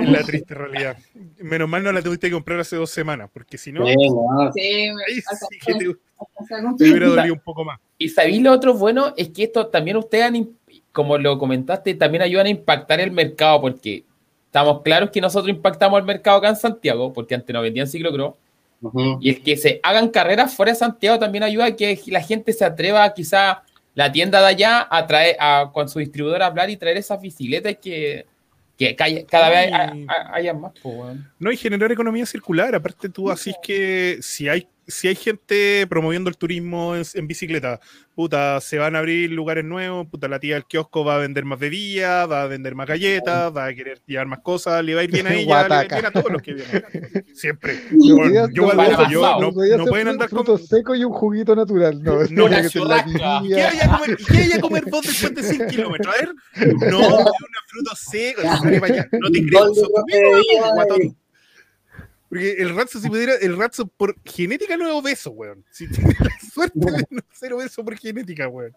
Es 0.00 0.10
la 0.10 0.22
triste 0.22 0.54
realidad. 0.54 0.96
Menos 1.38 1.68
mal 1.68 1.82
no 1.82 1.90
la 1.90 2.02
tuviste 2.02 2.28
que 2.28 2.34
comprar 2.34 2.60
hace 2.60 2.76
dos 2.76 2.90
semanas, 2.90 3.28
porque 3.32 3.58
si 3.58 3.72
no. 3.72 3.84
Sí, 3.86 3.94
no. 4.08 4.52
Sí, 4.52 4.60
ahí 4.60 5.14
sí 5.16 5.58
que 5.64 5.74
te, 5.74 5.84
te 6.78 6.90
hubiera 6.90 7.08
dolido 7.08 7.34
un 7.34 7.40
poco 7.40 7.64
más. 7.64 7.80
Y 7.98 8.08
sabéis 8.08 8.40
lo 8.42 8.52
otro 8.52 8.74
bueno 8.74 9.12
es 9.16 9.30
que 9.30 9.44
esto 9.44 9.66
también 9.66 9.96
ustedes, 9.96 10.24
han, 10.24 10.50
como 10.92 11.18
lo 11.18 11.38
comentaste, 11.38 11.94
también 11.94 12.22
ayudan 12.22 12.46
a 12.46 12.50
impactar 12.50 13.00
el 13.00 13.10
mercado, 13.10 13.60
porque 13.60 14.04
estamos 14.46 14.82
claros 14.82 15.10
que 15.10 15.20
nosotros 15.20 15.50
impactamos 15.50 15.98
el 15.98 16.04
mercado 16.04 16.38
acá 16.38 16.48
en 16.48 16.56
Santiago, 16.56 17.12
porque 17.12 17.34
antes 17.34 17.52
no 17.52 17.60
vendían 17.60 17.88
ciclocross. 17.88 18.34
Uh 18.82 18.90
-huh. 18.90 19.18
Y 19.20 19.30
el 19.30 19.42
que 19.42 19.56
se 19.56 19.80
hagan 19.82 20.10
carreras 20.10 20.54
fuera 20.54 20.72
de 20.72 20.78
Santiago 20.78 21.18
también 21.18 21.42
ayuda 21.42 21.66
a 21.66 21.76
que 21.76 21.98
la 22.06 22.20
gente 22.20 22.52
se 22.52 22.64
atreva 22.64 23.12
quizá 23.14 23.62
la 23.96 24.12
tienda 24.12 24.40
de 24.40 24.46
allá 24.46 24.86
a 24.90 25.06
traer 25.06 25.36
a, 25.40 25.70
con 25.72 25.88
su 25.88 25.98
distribuidor 25.98 26.42
a 26.42 26.46
hablar 26.46 26.68
y 26.68 26.76
traer 26.76 26.98
esas 26.98 27.18
bicicletas 27.18 27.78
que, 27.80 28.26
que 28.76 28.94
cada 28.94 29.48
vez 29.48 29.72
hay, 29.72 30.06
haya 30.32 30.52
más. 30.52 30.72
Pues, 30.82 30.94
bueno. 30.94 31.24
No, 31.38 31.50
y 31.50 31.56
generar 31.56 31.90
economía 31.90 32.26
circular. 32.26 32.74
Aparte, 32.74 33.08
tú 33.08 33.30
así 33.30 33.50
es 33.50 33.56
que 33.62 34.18
si 34.20 34.50
hay 34.50 34.68
si 34.86 35.08
hay 35.08 35.16
gente 35.16 35.86
promoviendo 35.88 36.30
el 36.30 36.36
turismo 36.36 36.94
en, 36.94 37.02
en, 37.14 37.26
bicicleta, 37.26 37.80
puta, 38.14 38.60
se 38.60 38.78
van 38.78 38.94
a 38.94 39.00
abrir 39.00 39.30
lugares 39.30 39.64
nuevos, 39.64 40.06
puta, 40.06 40.28
la 40.28 40.38
tía 40.38 40.54
del 40.54 40.64
kiosco 40.64 41.04
va 41.04 41.16
a 41.16 41.18
vender 41.18 41.44
más 41.44 41.58
bebidas, 41.58 42.30
va 42.30 42.42
a 42.42 42.46
vender 42.46 42.74
más 42.74 42.86
galletas, 42.86 43.54
va 43.54 43.66
a 43.66 43.74
querer 43.74 44.00
llevar 44.06 44.26
más 44.26 44.40
cosas, 44.40 44.84
le 44.84 44.94
va 44.94 45.00
a 45.00 45.04
ir 45.04 45.10
bien 45.10 45.26
a 45.26 45.34
ella, 45.34 45.62
le 45.62 45.68
va 45.68 45.78
a 45.80 45.84
ir 45.84 45.90
bien 45.90 46.06
a 46.06 46.10
todos 46.10 46.30
los 46.30 46.42
que 46.42 46.54
vienen. 46.54 46.84
Siempre. 47.34 47.80
Yo, 47.90 48.16
yo, 48.52 48.72
no, 48.72 49.52
no 49.76 49.84
pueden 49.86 50.08
andar 50.08 50.28
con... 50.28 50.44
frutos 50.44 50.68
secos 50.68 50.96
y 50.98 51.04
un 51.04 51.12
juguito 51.12 51.54
natural. 51.54 52.02
No, 52.02 52.22
no 52.30 52.48
churrasca. 52.68 53.42
¿Qué 53.42 53.62
vaya 53.62 53.84
a 53.84 53.98
comer, 53.98 54.16
¿qué 54.16 54.54
a 54.54 54.60
comer 54.60 54.84
vos 54.90 55.06
después 55.06 55.34
de 55.34 55.42
100 55.42 55.68
kilómetros? 55.68 56.14
A 56.14 56.18
ver, 56.18 56.34
no, 56.90 56.98
una 56.98 57.32
fruta 57.66 57.94
seca, 57.96 58.60
no 59.12 59.30
te 59.30 59.46
creo. 59.46 59.72
Porque 62.28 62.54
el 62.58 62.74
Ratso, 62.74 63.00
si 63.00 63.08
pudiera, 63.08 63.34
el 63.34 63.56
Ratso 63.56 63.86
por 63.86 64.16
genética 64.24 64.76
no 64.76 64.86
es 64.86 64.92
obeso, 64.92 65.30
weón. 65.30 65.64
Si 65.70 65.88
tiene 65.90 66.14
la 66.18 66.30
suerte 66.52 66.78
de 66.78 67.06
no 67.10 67.22
ser 67.32 67.52
obeso 67.52 67.84
por 67.84 67.96
genética, 67.96 68.48
weón. 68.48 68.72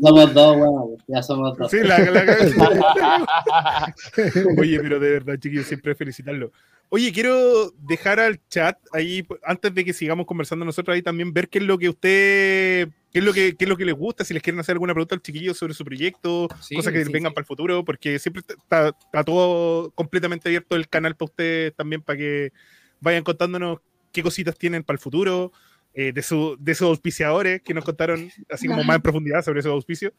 Somos 0.00 0.34
dos, 0.34 0.56
weón. 0.56 0.96
Ya 1.08 1.22
somos 1.22 1.56
dos. 1.58 1.70
Sí, 1.70 1.78
la, 1.82 1.98
la, 1.98 2.20
Oye, 4.58 4.80
pero 4.80 5.00
de 5.00 5.10
verdad, 5.10 5.36
chiquillos, 5.38 5.66
siempre 5.66 5.94
felicitarlo. 5.94 6.52
Oye, 6.92 7.12
quiero 7.12 7.70
dejar 7.78 8.18
al 8.18 8.40
chat 8.48 8.76
ahí, 8.92 9.24
antes 9.44 9.72
de 9.72 9.84
que 9.84 9.92
sigamos 9.92 10.26
conversando 10.26 10.64
nosotros 10.64 10.92
ahí 10.92 11.02
también, 11.02 11.32
ver 11.32 11.48
qué 11.48 11.60
es 11.60 11.64
lo 11.64 11.78
que 11.78 11.88
usted, 11.88 12.88
qué 13.12 13.18
es 13.20 13.24
lo 13.24 13.32
que, 13.32 13.54
qué 13.54 13.64
es 13.64 13.68
lo 13.68 13.76
que 13.76 13.84
les 13.84 13.94
gusta, 13.94 14.24
si 14.24 14.34
les 14.34 14.42
quieren 14.42 14.58
hacer 14.58 14.72
alguna 14.72 14.92
pregunta 14.92 15.14
al 15.14 15.22
chiquillo 15.22 15.54
sobre 15.54 15.72
su 15.72 15.84
proyecto, 15.84 16.48
sí, 16.60 16.74
cosas 16.74 16.92
que 16.92 17.04
sí, 17.04 17.12
vengan 17.12 17.30
sí. 17.30 17.34
para 17.36 17.42
el 17.42 17.46
futuro, 17.46 17.84
porque 17.84 18.18
siempre 18.18 18.42
está, 18.44 18.88
está, 18.88 19.22
todo 19.22 19.92
completamente 19.92 20.48
abierto 20.48 20.74
el 20.74 20.88
canal 20.88 21.14
para 21.14 21.26
ustedes 21.26 21.76
también, 21.76 22.02
para 22.02 22.18
que 22.18 22.52
vayan 23.00 23.22
contándonos 23.22 23.78
qué 24.10 24.24
cositas 24.24 24.58
tienen 24.58 24.82
para 24.82 24.96
el 24.96 25.00
futuro, 25.00 25.52
eh, 25.94 26.10
de, 26.12 26.22
su, 26.22 26.56
de 26.58 26.72
esos 26.72 26.88
auspiciadores 26.88 27.62
que 27.62 27.72
nos 27.72 27.84
contaron 27.84 28.32
así 28.50 28.66
como 28.66 28.82
más 28.82 28.96
en 28.96 29.02
profundidad 29.02 29.44
sobre 29.44 29.60
esos 29.60 29.70
auspicios. 29.70 30.12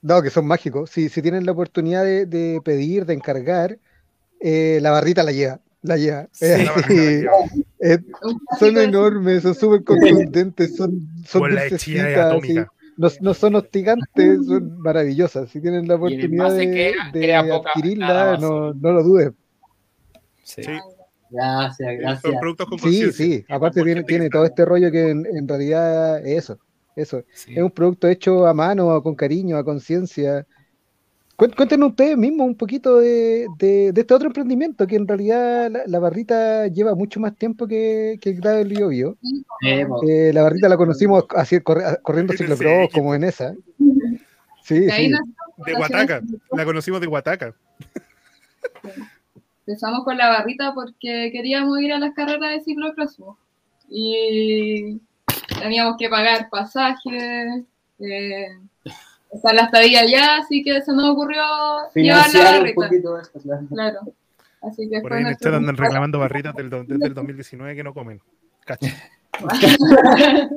No, 0.00 0.22
que 0.22 0.30
son 0.30 0.46
mágicos. 0.46 0.90
Si, 0.90 1.08
si 1.08 1.22
tienen 1.22 1.44
la 1.44 1.50
oportunidad 1.50 2.04
de, 2.04 2.24
de 2.24 2.60
pedir, 2.64 3.04
de 3.04 3.14
encargar, 3.14 3.80
eh, 4.40 4.78
la 4.80 4.92
barrita 4.92 5.24
la 5.24 5.32
lleva 5.32 5.60
la 5.82 5.96
lleva. 5.96 6.28
Sí, 6.32 6.46
eh, 6.46 7.26
eh, 7.80 7.98
son 8.58 8.78
enormes, 8.78 9.42
son 9.42 9.54
súper 9.54 9.84
contundentes, 9.84 10.76
son, 10.76 11.08
son 11.26 11.42
no, 12.98 13.08
no, 13.20 13.32
son 13.32 13.54
hostigantes, 13.54 14.46
son 14.46 14.80
maravillosas. 14.80 15.48
Si 15.50 15.60
tienen 15.60 15.86
la 15.86 15.94
oportunidad 15.94 16.52
de, 16.52 17.34
adquirirla, 17.34 18.36
no, 18.38 18.74
no, 18.74 18.92
lo 18.92 19.02
duden. 19.04 19.36
Sí. 20.42 20.62
Gracias, 21.30 21.98
gracias. 22.00 22.22
Son 22.22 22.40
productos 22.40 22.68
con 22.68 22.78
sí, 22.80 23.12
sí, 23.12 23.44
aparte 23.48 23.84
tiene, 23.84 24.02
tiene 24.02 24.30
todo 24.30 24.46
este 24.46 24.64
rollo 24.64 24.90
que 24.90 25.10
en, 25.10 25.26
en 25.26 25.46
realidad 25.46 26.26
es 26.26 26.44
eso. 26.44 26.58
eso. 26.96 27.22
Sí. 27.32 27.52
Es 27.54 27.62
un 27.62 27.70
producto 27.70 28.08
hecho 28.08 28.46
a 28.46 28.54
mano, 28.54 29.00
con 29.02 29.14
cariño, 29.14 29.56
a 29.58 29.64
conciencia. 29.64 30.44
Cuéntenos 31.38 31.90
ustedes 31.90 32.16
mismos 32.16 32.48
un 32.48 32.56
poquito 32.56 32.98
de, 32.98 33.46
de, 33.58 33.92
de, 33.92 34.00
este 34.00 34.12
otro 34.12 34.26
emprendimiento, 34.26 34.88
que 34.88 34.96
en 34.96 35.06
realidad 35.06 35.70
la, 35.70 35.82
la 35.86 36.00
barrita 36.00 36.66
lleva 36.66 36.96
mucho 36.96 37.20
más 37.20 37.36
tiempo 37.36 37.68
que, 37.68 38.18
que 38.20 38.30
el 38.30 38.40
Gravel 38.40 38.66
Bio 38.66 38.88
Bio. 38.88 39.16
Eh, 39.62 40.32
la 40.34 40.42
barrita 40.42 40.68
la 40.68 40.76
conocimos 40.76 41.26
así, 41.36 41.60
corri 41.60 41.84
corriendo 42.02 42.32
ciclocross, 42.32 42.90
como 42.92 43.14
en 43.14 43.22
esa. 43.22 43.54
Sí, 44.64 44.80
de, 44.80 44.90
sí. 44.90 45.12
de 45.64 45.74
Huataca, 45.74 46.22
la 46.50 46.64
conocimos 46.64 47.00
de 47.00 47.06
Huataca. 47.06 47.54
Empezamos 49.64 50.02
con 50.04 50.18
la 50.18 50.30
barrita 50.30 50.74
porque 50.74 51.30
queríamos 51.30 51.78
ir 51.80 51.92
a 51.92 52.00
las 52.00 52.14
carreras 52.14 52.50
de 52.50 52.64
ciclocross 52.64 53.16
y 53.88 55.00
teníamos 55.60 55.94
que 55.96 56.08
pagar 56.08 56.48
pasajes. 56.50 57.62
Eh, 58.00 58.48
está 59.32 59.52
la 59.52 59.62
estadía 59.62 60.06
ya, 60.06 60.38
así 60.38 60.62
que 60.62 60.80
se 60.82 60.92
nos 60.92 61.10
ocurrió 61.10 61.42
llevar 61.94 62.32
la 62.34 62.44
barrita. 62.44 62.80
Un 62.80 62.86
poquito 62.88 63.18
esto, 63.18 63.40
claro. 63.40 63.66
claro. 63.68 64.00
Así 64.60 64.88
que 64.88 65.00
Por 65.00 65.12
ahí 65.12 65.22
en 65.22 65.28
el 65.28 65.36
chat 65.36 65.54
andan 65.54 65.76
reclamando 65.76 66.18
barritas 66.18 66.54
del, 66.54 66.68
desde 66.70 67.06
el 67.06 67.14
2019 67.14 67.76
que 67.76 67.84
no 67.84 67.94
comen. 67.94 68.20
Cacha. 68.64 68.92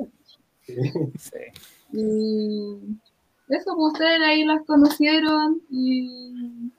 sí. 0.65 1.37
Y 1.93 2.77
eso, 3.49 3.75
pues 3.75 3.93
ustedes 3.93 4.21
ahí 4.21 4.43
las 4.43 4.65
conocieron 4.65 5.61
y. 5.69 6.71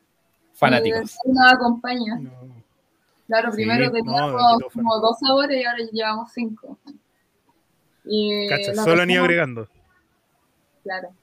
Fanáticos. 0.54 1.16
Y 1.24 1.32
nos 1.32 1.52
acompaña. 1.52 2.16
No. 2.16 2.62
Claro, 3.28 3.52
primero 3.52 3.86
sí, 3.86 3.92
teníamos 3.92 4.32
no, 4.32 4.68
como 4.72 4.98
dos 4.98 5.16
sabores 5.18 5.60
y 5.60 5.64
ahora 5.64 5.84
llevamos 5.92 6.32
cinco. 6.32 6.78
Y 8.04 8.48
Cacha, 8.48 8.74
solo 8.74 9.02
han 9.02 9.10
ido 9.10 9.22
agregando. 9.22 9.68
Claro. 10.82 11.14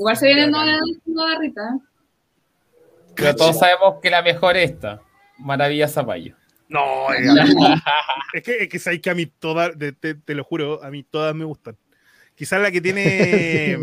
Igual 0.00 0.16
se 0.16 0.26
vienen 0.28 0.50
novedades 0.50 0.98
con 1.04 1.14
la 1.14 1.24
barrita. 1.24 1.78
Pero 3.14 3.36
todos 3.36 3.58
sabemos 3.58 3.96
que 4.00 4.08
la 4.08 4.22
mejor 4.22 4.56
es 4.56 4.70
esta. 4.70 5.02
Maravilla 5.36 5.88
Zapallo. 5.88 6.34
No, 6.70 7.12
es, 7.12 7.28
es 8.32 8.42
que, 8.42 8.62
es 8.62 8.68
que 8.70 8.78
sabéis 8.78 9.02
que 9.02 9.10
a 9.10 9.14
mí 9.14 9.26
todas, 9.26 9.76
te, 9.76 9.92
te, 9.92 10.14
te, 10.14 10.34
lo 10.34 10.42
juro, 10.42 10.82
a 10.82 10.90
mí 10.90 11.02
todas 11.02 11.34
me 11.34 11.44
gustan. 11.44 11.76
Quizás 12.34 12.62
la 12.62 12.70
que 12.70 12.80
tiene. 12.80 13.76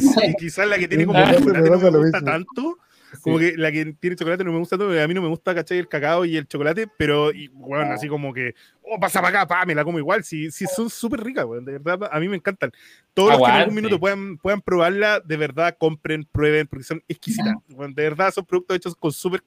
sí, 0.00 0.34
quizás 0.40 0.66
la 0.66 0.78
que 0.78 0.88
tiene 0.88 1.06
como 1.06 1.20
no 1.20 1.78
me 1.78 1.90
gusta 1.90 2.20
tanto. 2.22 2.78
Como 3.22 3.38
que 3.38 3.56
la 3.56 3.72
que 3.72 3.94
tiene 3.98 4.16
chocolate 4.16 4.44
no 4.44 4.52
me 4.52 4.58
gusta 4.58 4.78
todo, 4.78 4.90
a 5.02 5.08
mí 5.08 5.14
no 5.14 5.22
me 5.22 5.28
gusta, 5.28 5.54
¿cachai? 5.54 5.78
El 5.78 5.88
cacao 5.88 6.24
y 6.24 6.36
el 6.36 6.46
chocolate, 6.46 6.86
pero, 6.96 7.32
y, 7.32 7.48
bueno, 7.48 7.92
así 7.92 8.08
como 8.08 8.32
que, 8.32 8.54
oh, 8.82 8.98
pasa 9.00 9.20
para 9.20 9.42
acá, 9.42 9.48
pa, 9.48 9.66
me 9.66 9.74
la 9.74 9.84
como 9.84 9.98
igual, 9.98 10.24
sí, 10.24 10.50
sí 10.50 10.66
son 10.66 10.90
súper 10.90 11.20
ricas, 11.20 11.44
bueno, 11.44 11.62
de 11.62 11.78
verdad, 11.78 12.08
a 12.12 12.20
mí 12.20 12.28
me 12.28 12.36
encantan. 12.36 12.70
Todos 13.14 13.32
Aguante. 13.32 13.40
los 13.40 13.48
que 13.48 13.56
en 13.56 13.60
algún 13.62 13.74
minuto 13.74 14.00
puedan, 14.00 14.38
puedan 14.38 14.60
probarla, 14.60 15.20
de 15.20 15.36
verdad, 15.36 15.76
compren, 15.78 16.26
prueben, 16.30 16.66
porque 16.66 16.84
son 16.84 17.02
exquisitas. 17.08 17.54
Bueno, 17.68 17.94
de 17.94 18.02
verdad, 18.02 18.32
son 18.32 18.44
productos 18.44 18.76
hechos 18.76 18.94
con 18.94 19.12
súper 19.12 19.42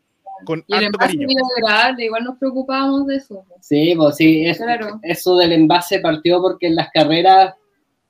con 0.45 0.63
y 0.67 0.75
el 0.75 0.83
envase 0.85 1.17
biodegradable, 1.17 2.05
igual 2.05 2.23
nos 2.23 2.37
preocupamos 2.37 3.07
de 3.07 3.15
eso. 3.17 3.45
Sí, 3.61 3.93
pues 3.95 4.17
sí, 4.17 4.45
es, 4.45 4.57
claro. 4.57 4.99
eso 5.03 5.37
del 5.37 5.53
envase 5.53 5.99
partió 5.99 6.41
porque 6.41 6.67
en 6.67 6.75
las 6.75 6.89
carreras 6.91 7.55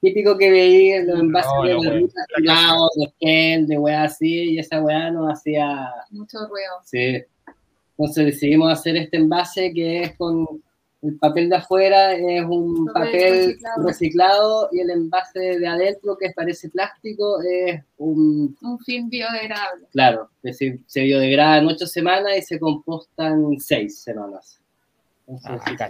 típico 0.03 0.37
que 0.37 0.51
veía 0.51 0.97
en 0.97 1.07
los 1.07 1.19
envases 1.19 1.51
no, 1.55 1.63
de 1.63 1.73
no, 1.73 1.81
barrita, 1.81 2.21
de 2.95 3.13
gel, 3.19 3.67
de 3.67 3.77
weá 3.77 4.03
así, 4.03 4.51
y 4.51 4.59
esa 4.59 4.81
weá 4.81 5.09
nos 5.09 5.31
hacía... 5.31 5.89
Mucho 6.11 6.39
ruido. 6.39 6.73
Sí. 6.83 7.23
Entonces 7.97 8.25
decidimos 8.25 8.71
hacer 8.73 8.97
este 8.97 9.17
envase 9.17 9.71
que 9.73 10.03
es 10.03 10.17
con 10.17 10.45
el 11.03 11.17
papel 11.17 11.49
de 11.49 11.55
afuera, 11.55 12.13
es 12.13 12.43
un 12.45 12.85
papel, 12.85 13.11
papel 13.11 13.43
reciclado. 13.45 13.87
reciclado. 13.87 14.69
y 14.73 14.79
el 14.81 14.89
envase 14.89 15.39
de 15.39 15.67
adentro, 15.67 16.17
que 16.17 16.31
parece 16.35 16.69
plástico, 16.69 17.41
es 17.41 17.81
un... 17.97 18.57
Un 18.61 18.79
film 18.79 19.09
biodegradable. 19.09 19.87
Claro, 19.91 20.29
que 20.41 20.53
se, 20.53 20.79
se 20.85 21.01
biodegrada 21.01 21.59
en 21.59 21.67
ocho 21.67 21.87
semanas 21.87 22.37
y 22.37 22.41
se 22.41 22.59
composta 22.59 23.27
en 23.29 23.59
seis 23.59 24.01
semanas. 24.01 24.59
Entonces, 25.27 25.49
ah, 25.49 25.89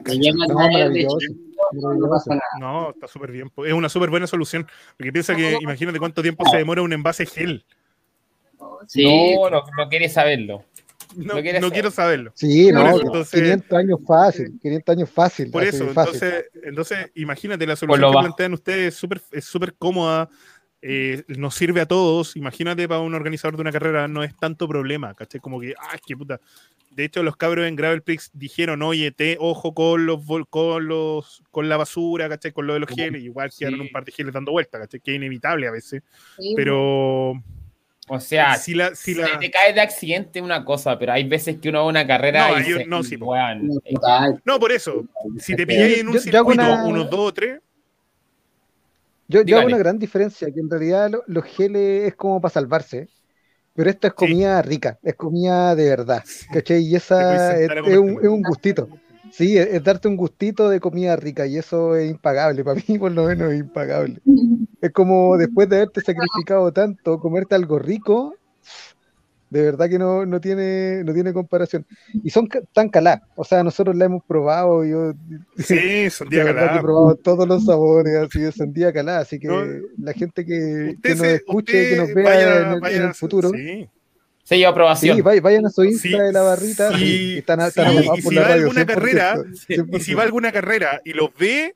no, 1.74 1.94
no, 1.96 2.10
pasa 2.10 2.36
nada. 2.36 2.44
no, 2.60 2.92
está 2.92 3.08
súper 3.08 3.32
bien. 3.32 3.52
Es 3.66 3.74
una 3.74 3.90
súper 3.90 4.10
buena 4.10 4.28
solución. 4.28 4.68
Porque 4.98 5.12
piensa 5.12 5.36
que, 5.36 5.58
imagínate 5.62 6.00
cuánto 6.00 6.22
tiempo 6.22 6.46
se 6.50 6.58
demora 6.58 6.82
un 6.82 6.94
envase 6.94 7.26
gel. 7.26 7.66
Sí. 8.88 9.36
No, 9.36 9.50
no, 9.50 9.64
no 9.78 9.90
quieres 9.90 10.14
saberlo. 10.14 10.64
no, 11.16 11.36
no 11.36 11.72
quiero 11.72 11.92
saberlo. 11.92 12.32
Sí, 12.36 12.72
no, 12.72 13.00
500 13.24 13.74
años 13.78 14.00
fácil, 14.06 14.60
500 14.62 14.96
años 14.96 15.10
fácil. 15.10 15.52
Por 15.52 15.64
eso, 15.64 15.88
entonces, 15.88 16.46
entonces, 16.64 17.12
imagínate, 17.16 17.66
la 17.66 17.76
solución 17.76 18.12
que 18.12 18.20
plantean 18.20 18.54
ustedes 18.54 19.04
es 19.32 19.46
súper 19.46 19.74
cómoda, 19.76 20.30
eh, 20.86 21.24
nos 21.28 21.56
sirve 21.56 21.82
a 21.82 21.86
todos. 21.86 22.36
Imagínate 22.36 22.88
para 22.88 23.00
un 23.00 23.16
organizador 23.16 23.56
de 23.56 23.62
una 23.62 23.72
carrera, 23.72 24.08
no 24.08 24.22
es 24.22 24.36
tanto 24.36 24.68
problema, 24.68 25.14
¿cachai? 25.14 25.40
Como 25.40 25.60
que, 25.60 25.74
ah, 25.80 25.98
qué 26.06 26.16
puta. 26.16 26.42
De 26.96 27.06
hecho, 27.06 27.24
los 27.24 27.36
cabros 27.36 27.66
en 27.66 27.76
Gravel 27.76 28.04
Prix 28.04 28.30
dijeron, 28.34 28.82
oye, 28.82 29.12
te, 29.12 29.38
ojo 29.40 29.74
con 29.74 30.06
los, 30.06 30.22
con 30.50 30.88
los 30.88 31.44
con 31.52 31.70
la 31.70 31.78
basura, 31.78 32.30
¿cachai? 32.30 32.52
Con 32.52 32.68
lo 32.68 32.74
de 32.74 32.80
los 32.80 32.90
geles. 32.90 33.24
Igual 33.24 33.52
quedaron 33.58 33.82
un 33.82 33.92
par 33.92 34.06
de 34.06 34.12
geles 34.12 34.34
dando 34.34 34.52
vueltas, 34.52 34.82
¿cachai? 34.82 35.00
Que 35.00 35.12
es 35.12 35.18
inevitable 35.18 35.68
a 35.68 35.72
veces. 35.72 36.04
Pero. 36.56 37.34
O 38.10 38.20
sea, 38.20 38.58
si, 38.58 38.74
la, 38.74 38.94
si, 38.96 39.16
te 39.40 39.50
cae 39.50 39.74
de 39.74 39.80
accidente 39.80 40.42
una 40.42 40.66
cosa, 40.66 41.00
pero 41.00 41.14
hay 41.14 41.24
veces 41.24 41.58
que 41.62 41.70
uno 41.70 41.80
va 41.80 41.86
a 41.86 41.88
una 41.88 42.06
carrera 42.06 42.50
no, 42.50 42.60
y 42.60 42.86
no, 42.86 43.02
sí, 43.02 43.18
no, 43.18 44.60
por 44.60 44.74
eso. 44.74 45.06
Si 45.40 45.56
te 45.56 45.66
pilláis 45.66 46.00
en 46.00 46.10
un 46.10 46.20
circuito, 46.20 46.64
unos 46.86 47.10
dos 47.10 47.20
o 47.20 47.34
tres, 47.34 47.62
yo, 49.28 49.42
yo 49.44 49.58
hago 49.58 49.68
una 49.68 49.78
gran 49.78 49.98
diferencia, 49.98 50.52
que 50.52 50.60
en 50.60 50.70
realidad 50.70 51.12
los 51.28 51.46
geles 51.46 52.10
es 52.10 52.16
como 52.16 52.42
para 52.42 52.54
salvarse, 52.54 53.08
pero 53.74 53.90
esto 53.90 54.08
es 54.08 54.14
comida 54.14 54.62
rica, 54.62 55.00
es 55.02 55.16
comida 55.16 55.76
de 55.76 55.90
verdad, 55.90 56.24
¿cachai? 56.52 56.84
Y 56.84 56.96
esa 56.96 57.60
es, 57.60 57.70
un, 57.98 58.42
gustito. 58.42 58.88
Sí, 59.32 59.58
es, 59.58 59.84
darte 59.84 60.08
un 60.08 60.16
gustito 60.16 60.70
de 60.70 60.80
comida 60.80 61.16
rica 61.16 61.48
y 61.48 61.58
eso 61.58 61.96
es 61.96 62.10
impagable, 62.10 62.64
para 62.64 62.82
mí 62.88 63.00
por 63.00 63.12
lo 63.12 63.26
menos 63.26 63.52
es 63.52 63.60
impagable. 63.60 64.22
Es 64.82 64.92
como 64.92 65.38
después 65.38 65.70
de 65.70 65.78
haberte 65.78 66.02
sacrificado 66.02 66.72
tanto, 66.72 67.20
comerte 67.20 67.56
algo 67.56 67.80
rico 67.80 68.36
de 69.54 69.62
verdad 69.62 69.88
que 69.88 70.00
no, 70.00 70.26
no, 70.26 70.42
tiene, 70.42 71.04
no 71.04 71.14
tiene 71.14 71.32
comparación. 71.32 71.86
Y 72.24 72.32
son 72.32 72.50
tan 72.74 72.90
calá, 72.90 73.22
o 73.36 73.46
sea, 73.46 73.64
nosotros 73.64 73.96
la 73.96 74.06
hemos 74.06 74.24
probado, 74.24 74.84
yo 74.84 75.14
sí, 75.58 76.10
son 76.10 76.28
día 76.30 76.44
calá. 76.44 76.78
he 76.78 76.82
probado 76.82 77.16
todos 77.16 77.48
los 77.48 77.64
sabores, 77.64 78.16
así 78.16 78.52
son 78.52 78.74
día 78.74 78.92
calá, 78.92 79.20
así 79.20 79.38
que 79.38 79.48
la 80.02 80.14
gente 80.14 80.44
que, 80.44 80.96
que 81.04 81.16
nos 81.16 81.28
escuche, 81.28 81.90
que 81.90 81.96
nos 81.98 82.14
vea 82.16 82.74
en, 82.74 83.04
el, 83.04 83.14
futuro. 83.14 83.52
Sí. 83.52 83.88
Sello 84.44 84.70
aprobación. 84.70 85.16
Sí, 85.16 85.22
vayan 85.22 85.68
a 85.68 85.70
su 85.70 85.84
Insta 85.84 86.24
de 86.24 86.34
la 86.34 86.42
barrita. 86.42 86.98
y 87.00 87.38
están, 87.38 87.62
están 87.62 87.94
y 87.94 88.22
si 88.22 88.36
va 88.36 88.54
alguna 88.54 88.86
carrera, 88.88 89.36
y 89.70 90.00
si 90.00 90.14
va 90.16 90.24
alguna 90.24 90.52
carrera 90.52 91.00
y 91.06 91.14
los 91.14 91.30
ve, 91.38 91.76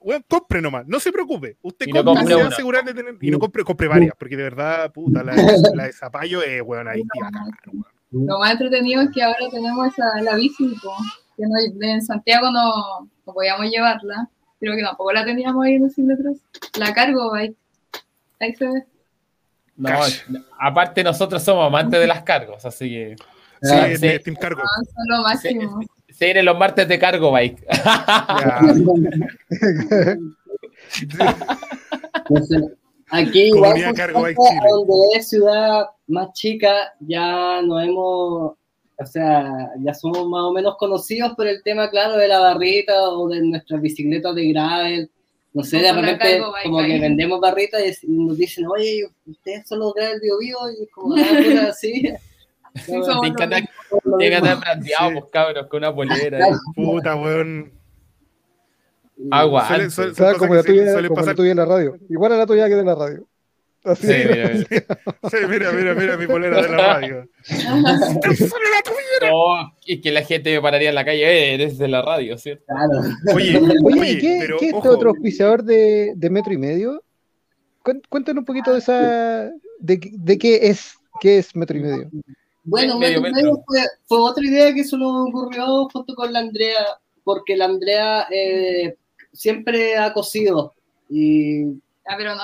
bueno, 0.00 0.24
compre 0.28 0.62
nomás, 0.62 0.86
no 0.86 1.00
se 1.00 1.10
preocupe. 1.12 1.56
Usted 1.62 1.86
compre, 2.04 2.26
se 2.26 2.40
asegurar 2.40 2.84
de 2.84 2.94
tener. 2.94 3.16
Y 3.20 3.30
no 3.30 3.38
compre, 3.38 3.64
compre 3.64 3.88
varias, 3.88 4.14
porque 4.18 4.36
de 4.36 4.44
verdad, 4.44 4.92
puta, 4.92 5.22
la, 5.22 5.34
la 5.74 5.84
de 5.84 5.92
Zapallo 5.92 6.42
es, 6.42 6.62
weón, 6.62 6.88
ahí 6.88 7.02
Lo 8.10 8.38
más 8.38 8.52
entretenido 8.52 9.02
es 9.02 9.10
que 9.12 9.22
ahora 9.22 9.48
tenemos 9.50 9.86
esa, 9.88 10.20
la 10.22 10.36
bici, 10.36 10.76
que 11.36 11.42
no, 11.46 11.54
en 11.80 12.02
Santiago 12.02 12.50
no, 12.50 13.10
no, 13.26 13.32
podíamos 13.32 13.66
llevarla. 13.70 14.28
Creo 14.60 14.74
que 14.74 14.82
tampoco 14.82 15.12
la 15.12 15.24
teníamos 15.24 15.64
ahí 15.64 15.74
en 15.74 15.82
los 15.82 15.98
metros. 15.98 16.38
La 16.78 16.92
cargo, 16.92 17.34
ahí, 17.34 17.54
ahí 18.40 18.54
se 18.54 18.66
ve. 18.66 18.86
No, 19.76 19.90
aparte 20.58 21.04
nosotros 21.04 21.42
somos 21.42 21.66
amantes 21.66 22.00
de 22.00 22.06
las 22.06 22.22
cargos, 22.22 22.64
así 22.64 22.88
que. 22.88 23.16
Sí, 23.62 23.74
ah, 23.74 23.88
sí. 23.96 24.18
Team 24.24 24.36
Cargo. 24.36 24.60
Ah, 24.62 24.84
son 24.84 25.16
lo 25.16 25.22
máximo. 25.22 25.80
Se 26.18 26.24
vienen 26.24 26.46
los 26.46 26.58
martes 26.58 26.88
de 26.88 26.98
cargo 26.98 27.30
bike. 27.30 27.64
aquí 33.10 33.42
igual 33.44 33.80
donde 33.84 34.94
es 35.14 35.28
ciudad 35.28 35.86
más 36.08 36.32
chica 36.32 36.92
ya 37.00 37.62
no 37.62 37.80
hemos 37.80 38.54
o 38.98 39.06
sea 39.06 39.70
ya 39.80 39.94
somos 39.94 40.28
más 40.28 40.42
o 40.42 40.52
menos 40.52 40.76
conocidos 40.76 41.34
por 41.36 41.46
el 41.46 41.62
tema 41.62 41.88
claro 41.88 42.16
de 42.16 42.26
la 42.26 42.40
barrita 42.40 43.10
o 43.10 43.28
de 43.28 43.40
nuestras 43.40 43.80
bicicletas 43.80 44.34
de 44.34 44.48
gravel. 44.48 45.08
No 45.54 45.62
sé, 45.62 45.78
de 45.78 45.92
repente 45.92 46.42
como 46.64 46.78
que 46.78 46.98
vendemos 46.98 47.40
barritas 47.40 47.80
y 48.02 48.08
nos 48.08 48.36
dicen, 48.36 48.66
oye, 48.66 49.08
ustedes 49.24 49.68
son 49.68 49.78
los 49.78 49.94
gravel 49.94 50.20
bio 50.20 50.36
bio 50.38 50.58
y 50.70 50.86
como 50.88 51.14
ah, 51.16 51.68
así. 51.70 52.12
Tienen 54.18 54.30
que 54.30 54.36
andar 54.36 54.60
brandeados, 54.60 55.28
cabros, 55.30 55.66
con 55.68 55.78
una 55.78 55.94
polera. 55.94 56.46
Puta, 56.74 57.16
weón. 57.16 57.72
Agua. 59.30 59.66
Suele, 59.90 60.14
como 60.38 60.54
la 60.54 60.62
tuya, 60.62 61.08
como 61.08 61.22
la 61.22 61.34
tuya 61.34 61.50
en 61.50 61.56
la 61.56 61.64
radio. 61.64 61.96
Igual 62.08 62.32
a 62.32 62.36
la 62.36 62.46
tuya 62.46 62.68
que 62.68 62.74
de 62.76 62.84
la 62.84 62.94
radio. 62.94 63.26
Así. 63.84 64.06
Sí, 64.06 64.12
mira, 64.12 64.48
mira. 64.48 64.66
sí, 65.30 65.36
mira, 65.48 65.72
mira, 65.72 65.94
mira 65.94 66.16
mi 66.16 66.26
polera 66.26 66.62
de 66.62 66.68
la 66.68 66.76
radio. 66.76 67.28
no, 69.30 69.72
es 69.86 70.00
que 70.00 70.10
la 70.10 70.22
gente 70.22 70.54
me 70.54 70.60
pararía 70.60 70.88
en 70.88 70.94
la 70.94 71.04
calle, 71.04 71.22
eh, 71.22 71.54
eres 71.54 71.78
de 71.78 71.88
la 71.88 72.02
radio, 72.02 72.36
¿cierto? 72.38 72.64
Claro. 72.66 73.00
Oye, 73.34 73.60
oye, 73.84 74.18
¿qué, 74.18 74.38
pero, 74.40 74.58
¿qué 74.58 74.68
es 74.68 74.74
este 74.74 74.88
otro 74.88 75.10
auspiciador 75.10 75.62
de, 75.62 76.12
de, 76.16 76.30
metro 76.30 76.52
y 76.52 76.58
medio? 76.58 77.02
Cuéntanos 77.82 78.42
un 78.42 78.44
poquito 78.44 78.72
de 78.72 78.80
esa, 78.80 79.50
de, 79.78 80.00
de 80.12 80.38
qué 80.38 80.68
es, 80.68 80.94
qué 81.20 81.38
es 81.38 81.54
metro 81.56 81.78
y 81.78 81.80
medio. 81.80 82.10
Bueno, 82.68 82.98
fue, 82.98 83.80
fue, 84.06 84.18
otra 84.18 84.44
idea 84.44 84.74
que 84.74 84.84
se 84.84 84.96
nos 84.98 85.28
ocurrió 85.28 85.88
junto 85.90 86.14
con 86.14 86.32
la 86.32 86.40
Andrea, 86.40 86.84
porque 87.24 87.56
la 87.56 87.64
Andrea 87.64 88.26
eh, 88.30 88.94
siempre 89.32 89.96
ha 89.96 90.12
cosido. 90.12 90.74
Y... 91.08 91.64
Ah, 92.06 92.14
pero 92.18 92.34
no, 92.34 92.42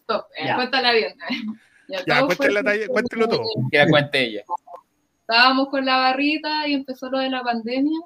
stop, 0.00 0.26
eh, 0.36 0.54
cuéntala 0.54 0.92
bien. 0.92 1.14
Ya, 1.88 2.04
ya 2.06 2.24
cuéntelo 2.86 3.28
todo. 3.28 3.42
Que 3.68 3.78
la 3.78 3.88
cuente 3.88 4.22
ella. 4.22 4.44
Estábamos 5.22 5.70
con 5.70 5.84
la 5.84 5.96
barrita 5.96 6.68
y 6.68 6.74
empezó 6.74 7.10
lo 7.10 7.18
de 7.18 7.30
la 7.30 7.42
pandemia 7.42 7.98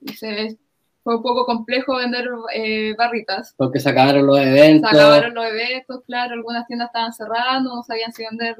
y 0.00 0.12
se 0.14 0.58
fue 1.04 1.16
un 1.16 1.22
poco 1.22 1.44
complejo 1.44 1.96
vender 1.96 2.26
eh, 2.54 2.94
barritas. 2.96 3.54
Porque 3.58 3.78
se 3.78 3.90
acabaron 3.90 4.26
los 4.26 4.38
eventos. 4.38 4.90
Se 4.90 4.96
acabaron 4.96 5.34
los 5.34 5.44
eventos, 5.44 6.02
claro, 6.06 6.32
algunas 6.32 6.66
tiendas 6.66 6.88
estaban 6.88 7.12
cerradas, 7.12 7.62
no 7.62 7.82
sabían 7.82 8.12
si 8.14 8.24
vender 8.24 8.56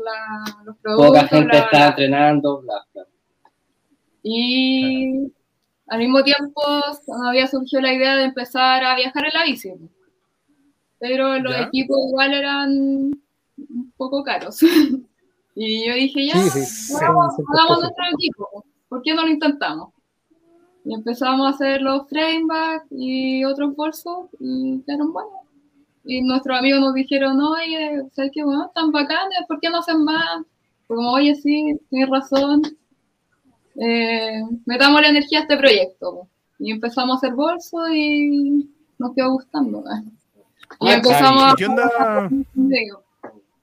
los 0.64 0.76
productos. 0.76 1.08
Poca 1.08 1.26
gente 1.26 1.56
estaba 1.56 1.86
entrenando, 1.86 2.60
bla, 2.60 2.86
bla. 2.92 3.04
Y 4.22 5.32
al 5.86 5.98
mismo 5.98 6.22
tiempo 6.22 6.62
había 7.26 7.46
surgido 7.46 7.80
la 7.80 7.94
idea 7.94 8.14
de 8.16 8.24
empezar 8.24 8.84
a 8.84 8.94
viajar 8.94 9.24
en 9.24 9.32
la 9.32 9.44
bici. 9.44 9.72
Pero 10.98 11.38
los 11.38 11.56
equipos 11.56 11.96
igual 12.08 12.34
eran 12.34 12.70
un 12.70 13.92
poco 13.96 14.22
caros. 14.22 14.62
y 15.54 15.86
yo 15.86 15.94
dije, 15.94 16.26
ya, 16.26 16.34
hagamos 16.34 17.38
nuestro 17.80 18.04
equipo, 18.12 18.66
¿por 18.88 19.00
qué 19.02 19.14
no 19.14 19.22
lo 19.22 19.28
intentamos? 19.28 19.94
Y 20.84 20.94
empezamos 20.94 21.46
a 21.46 21.54
hacer 21.54 21.80
los 21.80 22.08
frameback 22.08 22.86
y 22.90 23.44
otros 23.44 23.74
bolsos 23.74 24.28
y 24.38 24.82
quedaron 24.82 25.12
buenos. 25.12 25.32
Y 26.04 26.20
nuestros 26.22 26.58
amigos 26.58 26.80
nos 26.80 26.94
dijeron, 26.94 27.40
oye, 27.40 28.02
¿sabes 28.12 28.30
qué 28.34 28.44
bueno? 28.44 28.66
Están 28.66 28.92
bacanes, 28.92 29.38
¿por 29.48 29.58
qué 29.60 29.70
no 29.70 29.78
hacen 29.78 30.04
más? 30.04 30.42
como, 30.86 31.12
oye, 31.12 31.34
sí, 31.34 31.78
tienes 31.88 32.10
razón. 32.10 32.62
Eh, 33.76 34.42
metamos 34.66 35.00
la 35.00 35.08
energía 35.08 35.40
a 35.40 35.42
este 35.42 35.56
proyecto. 35.56 36.28
Y 36.58 36.72
empezamos 36.72 37.14
a 37.14 37.16
hacer 37.18 37.34
bolsos 37.34 37.88
y 37.92 38.70
nos 38.98 39.14
quedó 39.14 39.32
gustando. 39.32 39.84
Y 40.80 40.90
empezamos. 40.90 41.54
¿Qué 41.56 41.66
onda? 41.66 41.88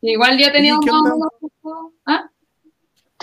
Igual 0.01 0.37
ya 0.37 0.51
teníamos 0.51 0.85
¿Ah? 2.05 2.30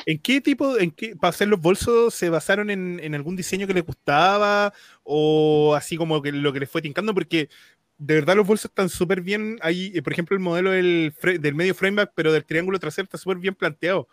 ¿En 0.08 0.18
qué 0.20 0.40
tipo, 0.40 0.78
en 0.78 0.90
qué, 0.90 1.14
para 1.16 1.28
hacer 1.28 1.48
los 1.48 1.60
bolsos, 1.60 2.14
se 2.14 2.30
basaron 2.30 2.70
en, 2.70 3.14
algún 3.14 3.36
diseño 3.36 3.66
que 3.66 3.74
les 3.74 3.84
gustaba 3.84 4.72
o 5.04 5.74
así 5.74 5.98
como 5.98 6.22
que 6.22 6.32
lo 6.32 6.50
que 6.50 6.60
les 6.60 6.70
fue 6.70 6.80
tincando? 6.80 7.12
Porque 7.12 7.50
de 7.98 8.14
verdad 8.14 8.34
los 8.34 8.46
bolsos 8.46 8.70
están 8.70 8.88
súper 8.88 9.20
bien. 9.20 9.58
Ahí, 9.60 9.92
eh, 9.94 10.00
por 10.00 10.14
ejemplo, 10.14 10.34
el 10.34 10.42
modelo 10.42 10.70
del, 10.70 11.12
del 11.38 11.54
medio 11.54 11.74
frameback, 11.74 12.12
pero 12.14 12.32
del 12.32 12.46
triángulo 12.46 12.78
trasero 12.78 13.04
está 13.04 13.18
súper 13.18 13.36
bien 13.36 13.54
planteado. 13.54 14.08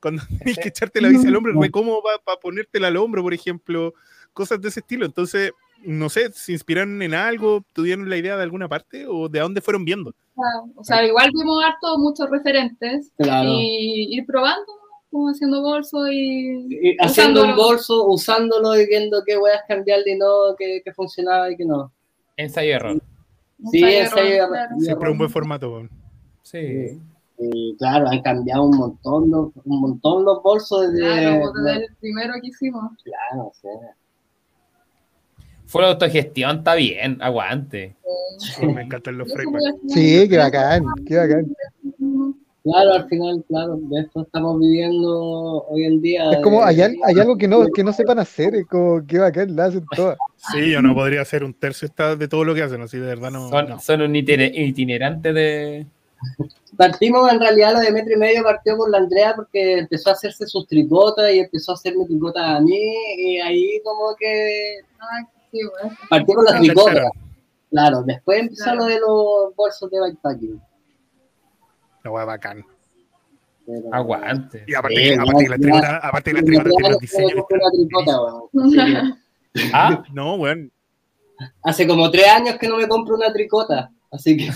Cuando 0.00 0.22
tienes 0.28 0.58
que 0.58 0.68
echarte 0.68 1.00
la 1.00 1.08
bici 1.08 1.28
al 1.28 1.36
hombro, 1.36 1.58
¿cómo 1.70 2.02
va 2.02 2.22
para 2.22 2.38
ponértela 2.38 2.88
al 2.88 2.98
hombro, 2.98 3.22
por 3.22 3.32
ejemplo? 3.32 3.94
Cosas 4.34 4.60
de 4.60 4.68
ese 4.68 4.80
estilo. 4.80 5.06
Entonces, 5.06 5.52
no 5.82 6.10
sé, 6.10 6.30
¿se 6.32 6.52
inspiraron 6.52 7.00
en 7.00 7.14
algo? 7.14 7.64
¿Tuvieron 7.72 8.10
la 8.10 8.18
idea 8.18 8.36
de 8.36 8.42
alguna 8.42 8.68
parte 8.68 9.06
o 9.08 9.30
de 9.30 9.40
dónde 9.40 9.62
fueron 9.62 9.86
viendo? 9.86 10.14
o 10.76 10.84
sea, 10.84 11.06
igual 11.06 11.30
vimos 11.32 11.64
harto 11.64 11.98
muchos 11.98 12.28
referentes 12.30 13.12
y 13.18 14.08
ir 14.14 14.26
probando 14.26 14.78
como 15.10 15.28
haciendo 15.28 15.62
bolso 15.62 16.10
y, 16.10 16.96
haciendo 17.00 17.44
un 17.44 17.56
bolso, 17.56 18.06
usándolo 18.06 18.78
y 18.78 18.86
viendo 18.86 19.22
qué 19.24 19.34
a 19.34 19.66
cambiarle 19.66 20.12
y 20.12 20.18
no, 20.18 20.54
qué, 20.58 20.82
funcionaba 20.94 21.50
y 21.50 21.56
qué 21.56 21.64
no. 21.64 21.92
Ensayo 22.36 22.74
error. 22.74 23.02
Sí, 23.70 23.82
ensayo 23.82 24.44
error. 24.44 24.68
Siempre 24.78 25.10
un 25.10 25.18
buen 25.18 25.30
formato. 25.30 25.88
Sí. 26.42 27.00
Y 27.38 27.76
claro, 27.76 28.08
han 28.08 28.20
cambiado 28.20 28.64
un 28.64 28.76
montón, 28.76 29.32
un 29.32 29.80
montón 29.80 30.24
los 30.24 30.42
bolsos 30.42 30.92
desde, 30.92 31.06
claro, 31.06 31.52
desde 31.52 31.84
el 31.84 31.96
primero 32.00 32.34
que 32.42 32.48
hicimos. 32.48 32.90
Claro, 33.04 33.52
sí. 33.60 33.68
Fue 35.66 35.82
la 35.82 35.88
autogestión, 35.88 36.58
está 36.58 36.74
bien, 36.74 37.18
aguante. 37.20 37.94
me 38.62 38.82
encantan 38.82 39.18
los 39.18 39.32
frameworks. 39.32 39.80
Sí, 39.88 40.26
qué 40.28 40.38
bacán, 40.38 40.82
qué 41.06 41.16
bacán. 41.16 41.54
Claro, 42.70 42.92
al 42.92 43.08
final, 43.08 43.44
claro, 43.48 43.78
de 43.80 44.00
esto 44.00 44.22
estamos 44.22 44.60
viviendo 44.60 45.64
hoy 45.70 45.84
en 45.84 46.02
día. 46.02 46.30
Es 46.32 46.42
como, 46.42 46.62
hay, 46.62 46.82
hay, 46.82 47.18
algo 47.18 47.38
que 47.38 47.48
no, 47.48 47.66
que 47.68 47.82
no 47.82 47.94
sepan 47.94 48.18
hacer, 48.18 48.54
es 48.56 48.66
como 48.66 49.06
que 49.06 49.18
bacán, 49.18 49.56
la 49.56 49.66
hacen 49.66 49.86
todas. 49.96 50.18
Sí, 50.52 50.72
yo 50.72 50.82
no 50.82 50.94
podría 50.94 51.22
hacer 51.22 51.44
un 51.44 51.54
tercio 51.54 51.88
de 52.18 52.28
todo 52.28 52.44
lo 52.44 52.54
que 52.54 52.62
hacen, 52.62 52.82
así 52.82 52.98
de 52.98 53.06
verdad 53.06 53.30
no. 53.30 53.48
Son, 53.48 53.80
son 53.80 54.02
un 54.02 54.16
itinerante 54.16 55.32
de. 55.32 55.86
Partimos 56.76 57.32
en 57.32 57.40
realidad 57.40 57.72
lo 57.72 57.80
de 57.80 57.90
metro 57.90 58.12
y 58.12 58.18
medio 58.18 58.42
partió 58.42 58.76
por 58.76 58.90
la 58.90 58.98
Andrea 58.98 59.32
porque 59.34 59.78
empezó 59.78 60.10
a 60.10 60.12
hacerse 60.12 60.46
sus 60.46 60.66
tricotas 60.66 61.32
y 61.32 61.38
empezó 61.38 61.72
a 61.72 61.74
hacerme 61.74 62.04
tricotas 62.04 62.44
a 62.44 62.60
mí 62.60 62.92
y 63.16 63.38
ahí 63.38 63.80
como 63.82 64.14
que 64.14 64.80
partió 66.10 66.34
con 66.34 66.44
las 66.44 66.60
tricotas. 66.60 67.10
Claro, 67.70 68.02
después 68.02 68.40
empezó 68.40 68.74
lo 68.74 68.84
de 68.84 69.00
los 69.00 69.56
bolsos 69.56 69.90
de 69.90 70.00
bikepacking. 70.00 70.60
La 72.04 72.10
hueá 72.10 72.24
bacán. 72.24 72.64
Aguante. 73.92 74.64
Y 74.66 74.74
aparte, 74.74 74.96
sí, 74.96 75.12
aparte, 75.12 75.44
no, 75.44 75.50
la 75.50 75.58
tricota, 75.58 75.98
aparte 75.98 76.32
la 76.32 76.42
tiene 76.42 76.64
los 76.64 76.98
diseños. 76.98 77.44
Ah, 79.72 80.02
no, 80.12 80.36
bueno. 80.38 80.68
Hace 81.62 81.86
como 81.86 82.10
tres 82.10 82.26
años 82.28 82.56
que 82.58 82.66
no 82.66 82.78
me 82.78 82.88
compro 82.88 83.14
una 83.16 83.32
tricota, 83.32 83.92
así 84.10 84.36
que. 84.36 84.50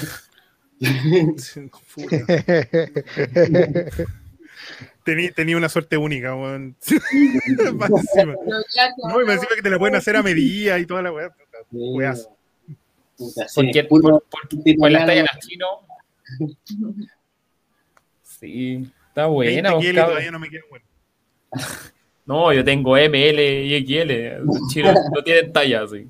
tenía, 5.05 5.33
tenía 5.33 5.57
una 5.57 5.69
suerte 5.69 5.97
única, 5.97 6.35
weón. 6.35 6.77
más 7.75 7.91
encima. 7.91 8.35
No, 9.09 9.21
y 9.21 9.27
me 9.27 9.35
encima 9.35 9.55
que 9.55 9.63
te 9.63 9.71
la 9.71 9.79
pueden 9.79 9.97
hacer 9.97 10.17
a 10.17 10.23
medida 10.23 10.79
y 10.79 10.87
toda 10.87 11.03
la 11.03 11.13
weá. 11.13 11.31
Weas. 11.71 12.29
Porque, 13.55 13.85
por, 13.85 14.03
por, 14.03 14.25
por, 14.79 14.91
la 14.91 15.07
talla 15.07 15.27
chino. 15.39 15.67
Sí, 18.43 18.91
está 19.07 19.27
buena. 19.27 19.71
todavía 19.71 20.33
no 20.33 20.39
me 20.41 20.51
queda 20.51 20.63
bueno. 20.69 20.85
No, 22.25 22.53
yo 22.53 22.65
tengo 22.65 22.97
ML 22.97 23.41
y 23.41 23.85
XL. 23.85 24.47
Chino 24.73 24.93
no 24.93 25.23
tienen 25.25 25.53
talla, 25.53 25.87
sí. 25.89 26.09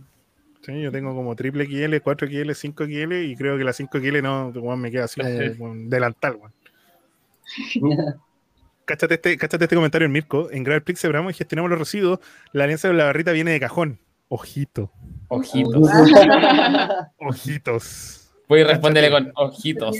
Sí, 0.60 0.80
yo 0.80 0.92
tengo 0.92 1.14
como 1.14 1.34
triple 1.34 1.64
XL, 1.64 1.96
4 2.02 2.28
XL, 2.28 2.52
5 2.52 2.84
XL 2.84 3.12
y 3.24 3.34
creo 3.34 3.56
que 3.56 3.64
la 3.64 3.72
5 3.72 3.98
XL 3.98 4.22
no, 4.22 4.52
me 4.76 4.90
queda 4.90 5.04
así 5.04 5.20
como 5.56 5.70
un 5.72 5.88
delantal, 5.88 6.36
weón. 6.36 6.52
cáchate, 8.84 9.14
este, 9.14 9.36
cáchate 9.38 9.64
este 9.64 9.76
comentario 9.76 10.04
en 10.06 10.12
Mirko. 10.12 10.50
En 10.50 10.64
Gravel 10.64 10.82
Prix 10.82 11.00
separamos 11.00 11.32
y 11.32 11.34
gestionamos 11.38 11.70
los 11.70 11.78
residuos. 11.78 12.20
La 12.52 12.64
alianza 12.64 12.88
de 12.88 12.94
la 12.94 13.04
barrita 13.04 13.32
viene 13.32 13.52
de 13.52 13.60
cajón. 13.60 13.98
Ojito. 14.28 14.90
Ojitos. 15.28 15.90
Ojitos. 17.18 18.32
Voy 18.48 18.60
a 18.60 18.66
responderle 18.66 19.10
con 19.10 19.32
ojitos. 19.34 19.96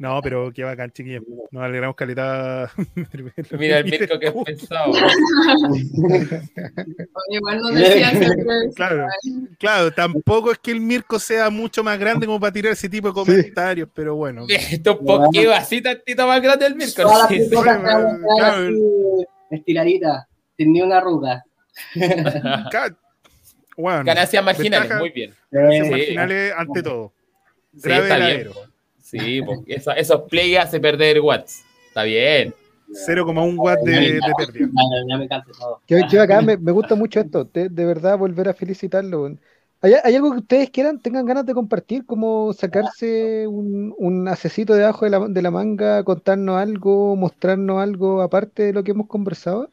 No, 0.00 0.22
pero 0.22 0.50
qué 0.50 0.64
bacán, 0.64 0.90
chiquillos. 0.90 1.22
Nos 1.50 1.62
alegramos 1.62 1.94
calidad. 1.94 2.70
Mira 3.52 3.78
el 3.80 3.84
Mirko 3.84 4.18
que 4.18 4.28
es 4.28 4.32
pensado. 4.46 4.92
Igual 7.28 7.60
no 7.60 7.68
decía 7.68 8.12
claro, 8.74 9.06
claro, 9.58 9.90
tampoco 9.92 10.52
es 10.52 10.58
que 10.58 10.70
el 10.70 10.80
Mirko 10.80 11.18
sea 11.18 11.50
mucho 11.50 11.84
más 11.84 11.98
grande 11.98 12.24
como 12.24 12.40
para 12.40 12.50
tirar 12.50 12.72
ese 12.72 12.88
tipo 12.88 13.08
de 13.08 13.14
comentarios, 13.14 13.88
sí. 13.88 13.92
pero 13.94 14.14
bueno. 14.14 14.46
Esto 14.48 14.92
es 14.92 14.96
poquito 14.96 15.52
así 15.52 15.82
tantito 15.82 16.26
más 16.26 16.40
grande 16.40 16.64
el 16.64 16.76
Mirko. 16.76 17.02
Todas 17.02 17.18
las 17.18 17.28
sí, 17.28 17.50
claro. 17.50 18.68
estiradita, 19.50 20.26
sin 20.56 20.72
ni 20.72 20.80
una 20.80 20.96
arruga. 20.96 21.44
bueno, 23.76 24.04
Ganancias 24.04 24.42
marginales, 24.42 24.98
muy 24.98 25.10
bien. 25.10 25.34
Ganancias 25.50 25.84
sí. 25.84 25.90
marginales 25.92 26.54
ante 26.56 26.82
todo. 26.82 27.12
Grave 27.72 28.50
sí, 29.10 29.42
porque 29.42 29.74
eso, 29.74 29.92
esos 29.92 30.22
play 30.28 30.56
hace 30.56 30.80
perder 30.80 31.20
watts. 31.20 31.64
Está 31.88 32.04
bien. 32.04 32.54
0,1 32.92 33.58
watts 33.58 33.84
de, 33.84 33.92
de 33.92 34.20
pérdida. 34.36 35.44
Yo, 35.86 35.98
yo 36.08 36.22
acá 36.22 36.40
me, 36.40 36.56
me, 36.56 36.72
gusta 36.72 36.94
mucho 36.94 37.20
esto, 37.20 37.44
de, 37.44 37.68
de, 37.68 37.84
verdad 37.84 38.18
volver 38.18 38.48
a 38.48 38.54
felicitarlo. 38.54 39.36
¿Hay, 39.80 39.94
¿Hay, 40.02 40.14
algo 40.14 40.32
que 40.32 40.38
ustedes 40.38 40.70
quieran, 40.70 41.00
tengan 41.00 41.24
ganas 41.24 41.46
de 41.46 41.54
compartir, 41.54 42.04
como 42.04 42.52
sacarse 42.52 43.46
un, 43.46 43.94
un 43.96 44.28
asecito 44.28 44.74
debajo 44.74 45.04
de 45.04 45.10
la, 45.10 45.28
de 45.28 45.42
la 45.42 45.50
manga, 45.50 46.02
contarnos 46.04 46.60
algo, 46.60 47.16
mostrarnos 47.16 47.80
algo 47.80 48.22
aparte 48.22 48.64
de 48.64 48.72
lo 48.72 48.82
que 48.82 48.90
hemos 48.90 49.06
conversado? 49.06 49.70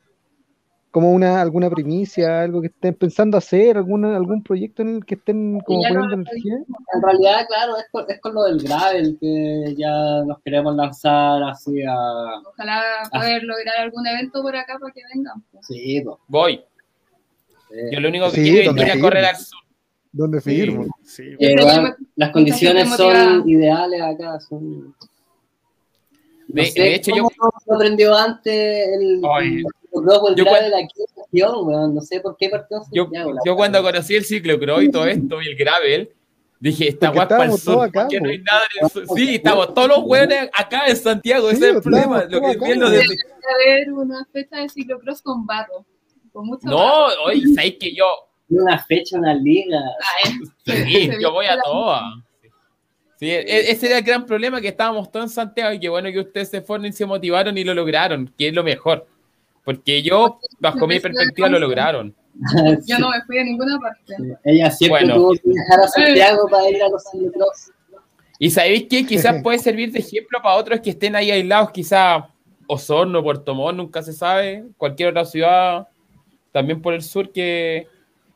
Como 0.97 1.11
una 1.11 1.39
alguna 1.39 1.69
primicia, 1.69 2.41
algo 2.41 2.59
que 2.59 2.69
estén 2.69 2.95
pensando 2.95 3.37
hacer, 3.37 3.77
alguna, 3.77 4.17
algún 4.17 4.41
proyecto 4.41 4.81
en 4.81 4.95
el 4.95 5.05
que 5.05 5.13
estén 5.13 5.59
como 5.59 5.83
poniendo 5.83 6.11
energía. 6.11 6.55
En 6.55 7.01
realidad, 7.03 7.45
claro, 7.47 7.77
es 7.77 7.85
con, 7.91 8.05
es 8.09 8.19
con, 8.19 8.33
lo 8.33 8.45
del 8.45 8.57
Gravel 8.57 9.15
que 9.21 9.75
ya 9.77 10.23
nos 10.25 10.41
queremos 10.41 10.75
lanzar 10.75 11.43
así 11.43 11.83
a... 11.83 11.93
Ojalá 12.49 12.81
poder 13.11 13.43
lograr 13.43 13.77
algún 13.77 14.07
evento 14.07 14.41
por 14.41 14.55
acá 14.55 14.79
para 14.81 14.91
que 14.91 15.01
vengan. 15.13 15.43
Pues. 15.51 15.67
Sí, 15.67 16.01
pues. 16.03 16.17
Voy. 16.27 16.63
Sí. 17.69 17.75
Yo 17.91 17.99
lo 17.99 18.09
único 18.09 18.31
que 18.31 18.37
sí, 18.37 18.41
quiero 18.41 18.71
es 18.71 18.81
ir 18.81 18.91
a 18.91 18.99
correr 18.99 19.25
al 19.25 19.35
sur. 19.35 19.59
¿Dónde 20.11 20.41
firmo? 20.41 20.87
Sí. 21.03 21.35
Eh, 21.37 21.61
bueno, 21.61 21.95
las 22.15 22.31
condiciones 22.31 22.89
son 22.89 23.47
ideales 23.47 24.01
acá, 24.01 24.39
son... 24.39 24.95
No 26.47 26.63
de, 26.63 26.65
sé, 26.65 26.81
de, 26.81 26.95
hecho, 26.95 27.11
yo 27.15 27.29
aprendió 27.71 28.15
antes 28.15 28.87
el, 28.87 29.21
El 29.99 30.35
yo 30.35 30.45
cuando, 30.45 30.69
la 30.69 30.79
quinta, 30.79 31.87
no 31.93 32.01
sé 32.01 32.19
por 32.19 32.37
qué 32.37 32.49
partió 32.49 32.81
Yo, 32.91 33.09
yo 33.45 33.55
cuando 33.55 33.81
conocí 33.81 34.15
el 34.15 34.25
ciclocross 34.25 34.83
y 34.83 34.91
todo 34.91 35.05
esto 35.05 35.41
y 35.41 35.47
el 35.47 35.55
gravel, 35.55 36.11
dije, 36.59 36.89
está 36.89 37.09
guapa 37.09 37.37
para 37.37 37.51
el 37.51 37.57
sur, 37.57 37.85
acá, 37.85 38.07
no 38.21 38.29
hay 38.29 38.39
nada 38.39 38.61
en 38.75 38.85
el 38.85 38.91
sur. 38.91 39.05
Sí, 39.15 39.35
estamos 39.35 39.73
todos 39.73 39.87
los 39.89 39.99
hueones 39.99 40.49
acá 40.53 40.87
en 40.87 40.95
Santiago, 40.95 41.49
ese 41.49 41.69
es 41.69 41.75
el 41.75 41.81
problema. 41.81 42.23
Lo 42.23 42.41
que 42.41 42.75
lo 42.75 42.89
de... 42.89 42.99
haber 42.99 43.93
una 43.93 44.25
fecha 44.31 44.57
de 44.57 44.69
ciclocross 44.69 45.21
con 45.21 45.45
barro. 45.45 45.85
Con 46.31 46.47
mucho 46.47 46.67
no, 46.67 46.77
barro. 46.77 47.23
oye, 47.25 47.43
¿sabes 47.55 47.75
que 47.79 47.93
yo? 47.93 48.05
Una 48.49 48.79
fecha, 48.79 49.17
una 49.17 49.33
liga. 49.33 49.79
Ah, 50.01 50.29
sí, 50.65 51.09
yo 51.21 51.31
voy 51.31 51.47
a 51.47 51.59
todas. 51.61 52.03
Sí, 53.19 53.29
e-, 53.29 53.71
ese 53.71 53.87
era 53.87 53.97
el 53.97 54.03
gran 54.03 54.25
problema, 54.25 54.61
que 54.61 54.69
estábamos 54.69 55.11
todos 55.11 55.25
en 55.25 55.29
Santiago 55.29 55.73
y 55.73 55.79
que 55.79 55.89
bueno 55.89 56.11
que 56.11 56.19
ustedes 56.19 56.49
se 56.49 56.61
fueron 56.61 56.85
y 56.85 56.93
se 56.93 57.05
motivaron 57.05 57.57
y 57.57 57.63
lo 57.63 57.73
lograron, 57.73 58.33
que 58.37 58.47
es 58.49 58.53
lo 58.53 58.63
mejor. 58.63 59.07
Porque 59.67 60.01
yo, 60.01 60.39
bajo 60.61 60.87
mi 60.87 60.97
perspectiva, 60.97 61.49
lo 61.49 61.59
lograron. 61.59 62.15
Yo 62.85 62.99
no 62.99 63.09
me 63.09 63.21
fui 63.25 63.37
a 63.37 63.43
ninguna 63.43 63.77
parte. 63.77 64.15
Ella 64.45 64.71
siempre 64.71 65.03
bueno. 65.03 65.15
tuvo 65.15 65.31
que 65.33 65.41
viajar 65.43 65.81
a 65.81 65.87
Santiago 65.89 66.47
para 66.49 66.69
ir 66.69 66.81
a 66.81 66.87
los 66.87 67.03
ciclocross. 67.11 67.73
Y 68.39 68.49
sabéis 68.49 68.87
que 68.87 69.05
quizás 69.05 69.35
puede 69.43 69.59
servir 69.59 69.91
de 69.91 69.99
ejemplo 69.99 70.39
para 70.41 70.55
otros 70.55 70.79
que 70.79 70.91
estén 70.91 71.17
ahí 71.17 71.31
aislados, 71.31 71.71
quizás 71.71 72.23
Osorno, 72.65 73.21
Puerto 73.21 73.53
Montt, 73.53 73.75
nunca 73.75 74.01
se 74.01 74.13
sabe, 74.13 74.63
cualquier 74.77 75.09
otra 75.09 75.25
ciudad, 75.25 75.85
también 76.53 76.81
por 76.81 76.93
el 76.93 77.01
sur, 77.01 77.29
que 77.33 77.89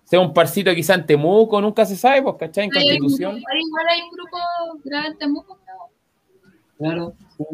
sea 0.04 0.20
un 0.20 0.34
parcito 0.34 0.76
quizás 0.76 0.98
en 0.98 1.06
Temuco, 1.06 1.62
nunca 1.62 1.86
se 1.86 1.96
sabe, 1.96 2.24
pues, 2.24 2.36
¿cachai? 2.40 2.66
En 2.66 2.72
Constitución. 2.72 3.38
Igual 3.38 3.88
hay 3.90 4.02
un 4.02 4.10
grupo 4.12 4.38
grande 4.84 5.12
en 5.12 5.18
Temuco. 5.18 5.58
Claro. 6.78 7.14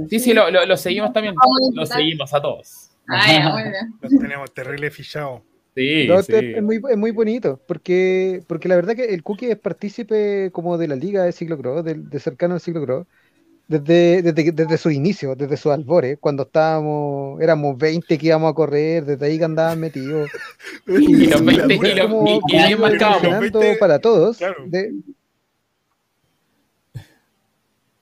Sí, 0.09 0.19
sí, 0.19 0.33
lo, 0.33 0.49
lo, 0.49 0.65
lo 0.65 0.77
seguimos 0.77 1.13
también, 1.13 1.35
lo 1.75 1.85
seguimos 1.85 2.33
a 2.33 2.41
todos. 2.41 2.86
Ah. 3.07 3.63
Los 4.01 4.19
tenemos 4.19 4.53
terrible 4.53 4.91
fichado. 4.91 5.43
Sí, 5.75 6.07
no, 6.07 6.23
sí. 6.23 6.33
Es, 6.33 6.63
muy, 6.63 6.81
es 6.89 6.97
muy 6.97 7.11
bonito, 7.11 7.61
porque, 7.67 8.41
porque 8.47 8.67
la 8.67 8.75
verdad 8.75 8.95
que 8.95 9.13
el 9.13 9.21
Cookie 9.21 9.51
es 9.51 9.59
partícipe 9.59 10.49
como 10.51 10.75
de 10.77 10.87
la 10.87 10.95
liga 10.95 11.23
de 11.23 11.31
ciclocross, 11.31 11.85
de, 11.85 11.93
de 11.93 12.19
cercano 12.19 12.55
al 12.55 12.61
ciclocross, 12.61 13.05
desde, 13.67 14.21
desde, 14.23 14.51
desde 14.51 14.77
su 14.77 14.89
inicio, 14.89 15.35
desde 15.35 15.55
su 15.57 15.71
albores, 15.71 16.17
cuando 16.19 16.43
estábamos, 16.43 17.39
éramos 17.41 17.77
20 17.77 18.17
que 18.17 18.25
íbamos 18.25 18.51
a 18.51 18.55
correr, 18.55 19.05
desde 19.05 19.25
ahí 19.25 19.37
que 19.37 19.43
andaban 19.43 19.79
metidos. 19.79 20.31
y, 20.87 21.23
y 21.23 21.27
los 21.27 21.45
20 21.45 21.73
y, 21.75 21.95
los, 21.95 22.11
y, 22.25 22.55
y 22.55 22.57
ahí 22.57 22.75
marcábamos. 22.75 23.39
20, 23.39 23.75
para 23.75 23.99
todos. 23.99 24.37
Claro. 24.37 24.63
De... 24.65 24.93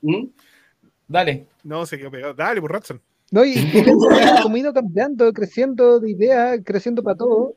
¿Mm? 0.02 0.28
Dale. 1.08 1.48
No, 1.64 1.86
se 1.86 1.98
quedó 1.98 2.12
pegado. 2.12 2.34
Dale, 2.34 2.62
por 2.62 2.72
Ratson. 2.72 3.02
No, 3.36 3.44
y, 3.44 3.52
y 3.52 3.84
como 4.44 4.56
ido 4.56 4.74
cambiando, 4.74 5.34
creciendo 5.34 6.00
de 6.00 6.12
ideas, 6.12 6.62
creciendo 6.64 7.04
para 7.04 7.18
todo. 7.18 7.54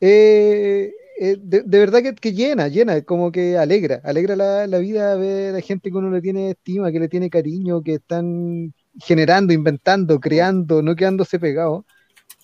Eh, 0.00 0.90
eh, 1.20 1.36
de, 1.42 1.62
de, 1.62 1.78
verdad 1.78 2.02
que, 2.02 2.14
que, 2.14 2.32
llena, 2.32 2.68
llena, 2.68 3.02
como 3.02 3.30
que 3.30 3.58
alegra, 3.58 4.00
alegra 4.02 4.34
la, 4.34 4.66
la, 4.66 4.78
vida 4.78 5.14
ver 5.16 5.54
a 5.54 5.60
gente 5.60 5.90
que 5.90 5.96
uno 5.98 6.10
le 6.10 6.22
tiene 6.22 6.52
estima, 6.52 6.90
que 6.90 7.00
le 7.00 7.08
tiene 7.08 7.28
cariño, 7.28 7.82
que 7.82 7.94
están 7.96 8.72
generando, 8.98 9.52
inventando, 9.52 10.18
creando, 10.20 10.80
no 10.82 10.96
quedándose 10.96 11.38
pegados. 11.38 11.84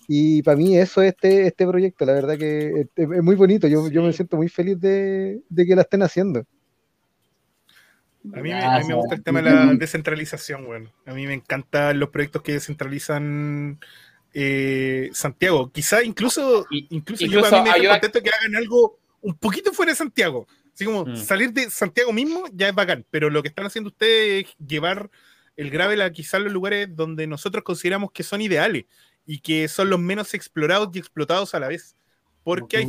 Y 0.07 0.43
para 0.43 0.57
mí 0.57 0.77
eso 0.77 1.01
es 1.01 1.13
este, 1.13 1.47
este 1.47 1.65
proyecto, 1.67 2.05
la 2.05 2.13
verdad 2.13 2.37
que 2.37 2.81
es, 2.81 2.87
es 2.95 3.23
muy 3.23 3.35
bonito, 3.35 3.67
yo, 3.67 3.89
yo 3.89 4.03
me 4.03 4.13
siento 4.13 4.37
muy 4.37 4.49
feliz 4.49 4.79
de, 4.79 5.41
de 5.49 5.65
que 5.65 5.75
la 5.75 5.81
estén 5.83 6.03
haciendo. 6.03 6.43
A 8.33 8.41
mí, 8.41 8.51
a 8.51 8.79
mí, 8.79 8.87
me 8.87 8.93
gusta 8.93 9.15
el 9.15 9.23
tema 9.23 9.41
de 9.41 9.51
la 9.51 9.73
descentralización, 9.73 10.65
bueno. 10.65 10.91
A 11.05 11.13
mí 11.13 11.27
me 11.27 11.33
encantan 11.33 11.99
los 11.99 12.09
proyectos 12.09 12.41
que 12.41 12.53
descentralizan 12.53 13.79
eh, 14.33 15.09
Santiago. 15.13 15.71
Quizá 15.71 16.03
incluso, 16.03 16.65
incluso, 16.69 17.23
incluso 17.23 17.25
yo 17.25 17.45
a 17.45 17.61
mí 17.63 17.69
me 17.69 17.75
ayuda... 17.75 17.91
contento 17.99 18.21
que 18.21 18.29
hagan 18.29 18.55
algo 18.55 18.99
un 19.21 19.33
poquito 19.35 19.73
fuera 19.73 19.91
de 19.91 19.95
Santiago. 19.95 20.47
Así 20.73 20.85
como 20.85 21.05
mm. 21.05 21.15
salir 21.17 21.53
de 21.53 21.69
Santiago 21.69 22.11
mismo 22.11 22.43
ya 22.53 22.67
es 22.67 22.75
bacán, 22.75 23.05
pero 23.09 23.29
lo 23.29 23.41
que 23.41 23.47
están 23.47 23.65
haciendo 23.65 23.89
ustedes 23.89 24.45
es 24.45 24.55
llevar 24.57 25.09
el 25.55 25.69
gravel 25.69 26.01
a 26.01 26.11
quizás 26.11 26.41
los 26.41 26.51
lugares 26.51 26.93
donde 26.93 27.27
nosotros 27.27 27.63
consideramos 27.63 28.11
que 28.11 28.23
son 28.23 28.41
ideales 28.41 28.85
y 29.25 29.39
que 29.39 29.67
son 29.69 29.89
los 29.89 29.99
menos 29.99 30.33
explorados 30.33 30.89
y 30.93 30.99
explotados 30.99 31.55
a 31.55 31.59
la 31.59 31.69
vez. 31.69 31.95
Porque 32.43 32.77
hay 32.77 32.87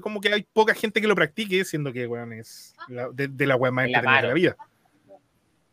como 0.00 0.20
que 0.20 0.32
hay 0.32 0.46
poca 0.52 0.74
gente 0.74 1.00
que 1.00 1.08
lo 1.08 1.16
practique, 1.16 1.64
siendo 1.64 1.92
que 1.92 2.06
weón, 2.06 2.32
es 2.32 2.74
de, 3.12 3.46
la 3.46 3.56
weón 3.56 3.74
más 3.74 3.86
de 3.86 3.92
la 3.92 4.34
vida. 4.34 4.56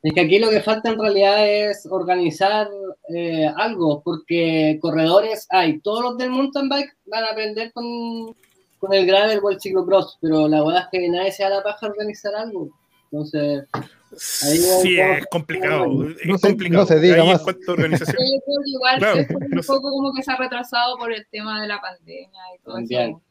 Es 0.01 0.13
que 0.13 0.21
aquí 0.21 0.39
lo 0.39 0.49
que 0.49 0.61
falta 0.61 0.89
en 0.89 0.99
realidad 0.99 1.45
es 1.45 1.85
organizar 1.89 2.69
eh, 3.13 3.51
algo, 3.57 4.01
porque 4.01 4.79
corredores 4.81 5.45
hay. 5.49 5.79
Todos 5.81 6.03
los 6.03 6.17
del 6.17 6.29
mountain 6.29 6.69
bike 6.69 6.95
van 7.05 7.25
a 7.25 7.31
aprender 7.31 7.73
con, 7.73 8.33
con 8.79 8.93
el 8.93 9.05
gravel 9.05 9.39
o 9.43 9.49
el 9.49 9.59
ciclocross, 9.59 10.17
pero 10.21 10.47
la 10.47 10.63
verdad 10.63 10.83
es 10.83 10.87
que 10.91 11.09
nadie 11.09 11.31
se 11.31 11.43
da 11.43 11.49
la 11.49 11.63
paja 11.63 11.85
a 11.85 11.89
organizar 11.89 12.33
algo. 12.33 12.69
Entonces, 13.11 13.65
sí, 14.15 14.99
es 14.99 15.25
complicado. 15.27 15.87
No 15.87 16.35
es 16.35 16.41
complicado. 16.41 16.83
No 16.83 16.87
se 16.87 16.99
diga 16.99 17.25
más. 17.25 17.43
organización. 17.67 18.17
igual 18.65 19.03
es 19.03 19.29
un 19.29 19.61
poco 19.65 19.89
como 19.89 20.13
que 20.13 20.23
se 20.23 20.31
ha 20.31 20.37
retrasado 20.37 20.97
por 20.97 21.11
el 21.11 21.25
tema 21.29 21.61
de 21.61 21.67
la 21.67 21.81
pandemia 21.81 22.41
y 22.55 22.63
todo 22.63 22.77
eso. 22.77 23.21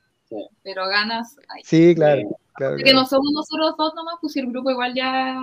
Pero 0.62 0.86
ganas 0.88 1.36
hay. 1.48 1.62
Sí, 1.64 1.94
claro. 1.94 2.28
claro, 2.54 2.76
Que 2.76 2.92
no 2.92 3.06
somos 3.06 3.32
nosotros 3.32 3.74
dos 3.78 3.94
nomás, 3.94 4.16
pues 4.20 4.36
el 4.36 4.48
grupo 4.48 4.70
igual 4.70 4.92
ya 4.94 5.40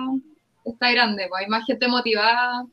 está 0.66 0.90
grande, 0.90 1.26
pues 1.28 1.42
hay 1.42 1.48
más 1.48 1.64
gente 1.64 1.88
motivada. 1.88 2.66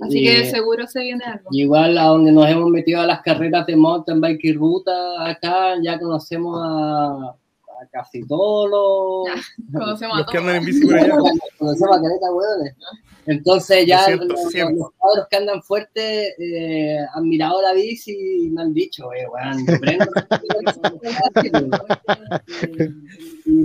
Así 0.00 0.24
que 0.24 0.46
seguro 0.46 0.86
se 0.86 1.00
viene 1.00 1.24
algo. 1.24 1.48
Igual 1.52 1.96
a 1.98 2.04
donde 2.04 2.32
nos 2.32 2.48
hemos 2.48 2.70
metido 2.70 3.00
a 3.00 3.06
las 3.06 3.20
carreras 3.20 3.66
de 3.66 3.76
mountain 3.76 4.20
bike 4.20 4.44
y 4.44 4.52
ruta, 4.54 5.28
acá 5.28 5.74
ya 5.82 5.98
conocemos 5.98 6.58
a 6.60 7.36
casi 7.90 8.26
todos 8.26 8.70
los, 8.70 9.28
Conocemos 9.72 10.24
que 10.30 10.38
andan 10.38 10.56
en 10.56 10.64
bici 10.64 10.86
por 10.86 10.96
allá. 10.96 11.16
Conocemos 11.58 11.96
a 11.96 12.00
caleta, 12.00 12.32
hueones. 12.32 12.74
Entonces 13.26 13.86
ya 13.86 14.08
los, 14.10 14.26
los, 14.26 15.28
que 15.30 15.36
andan 15.36 15.62
fuertes 15.62 16.34
eh, 16.38 16.96
han 17.14 17.28
mirado 17.28 17.62
la 17.62 17.72
bici 17.72 18.46
y 18.46 18.50
me 18.50 18.62
han 18.62 18.74
dicho, 18.74 19.12
eh, 19.12 19.26
weón, 19.28 19.64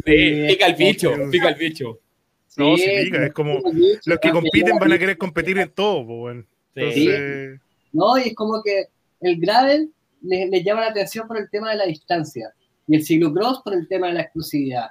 pica 0.05 0.67
el 0.67 0.75
bicho, 0.75 1.11
pica 1.31 1.49
el 1.49 1.55
bicho. 1.55 1.99
No, 2.57 2.75
sí, 2.75 2.85
pica, 3.03 3.25
es 3.25 3.33
como 3.33 3.59
los 4.05 4.19
que 4.19 4.31
compiten 4.31 4.77
van 4.79 4.91
a 4.91 4.97
querer 4.97 5.17
competir 5.17 5.57
en 5.59 5.69
todo, 5.69 6.05
pues, 6.05 6.43
Entonces... 6.75 7.59
No, 7.93 8.17
y 8.17 8.29
es 8.29 8.35
como 8.35 8.61
que 8.63 8.87
el 9.21 9.39
gravel 9.39 9.91
les, 10.21 10.49
les 10.49 10.63
llama 10.63 10.81
la 10.81 10.87
atención 10.87 11.27
por 11.27 11.37
el 11.37 11.49
tema 11.49 11.71
de 11.71 11.77
la 11.77 11.85
distancia 11.85 12.53
y 12.87 12.95
el 12.95 13.05
ciclocross 13.05 13.61
por 13.63 13.73
el 13.73 13.87
tema 13.87 14.07
de 14.07 14.13
la 14.13 14.21
exclusividad. 14.21 14.87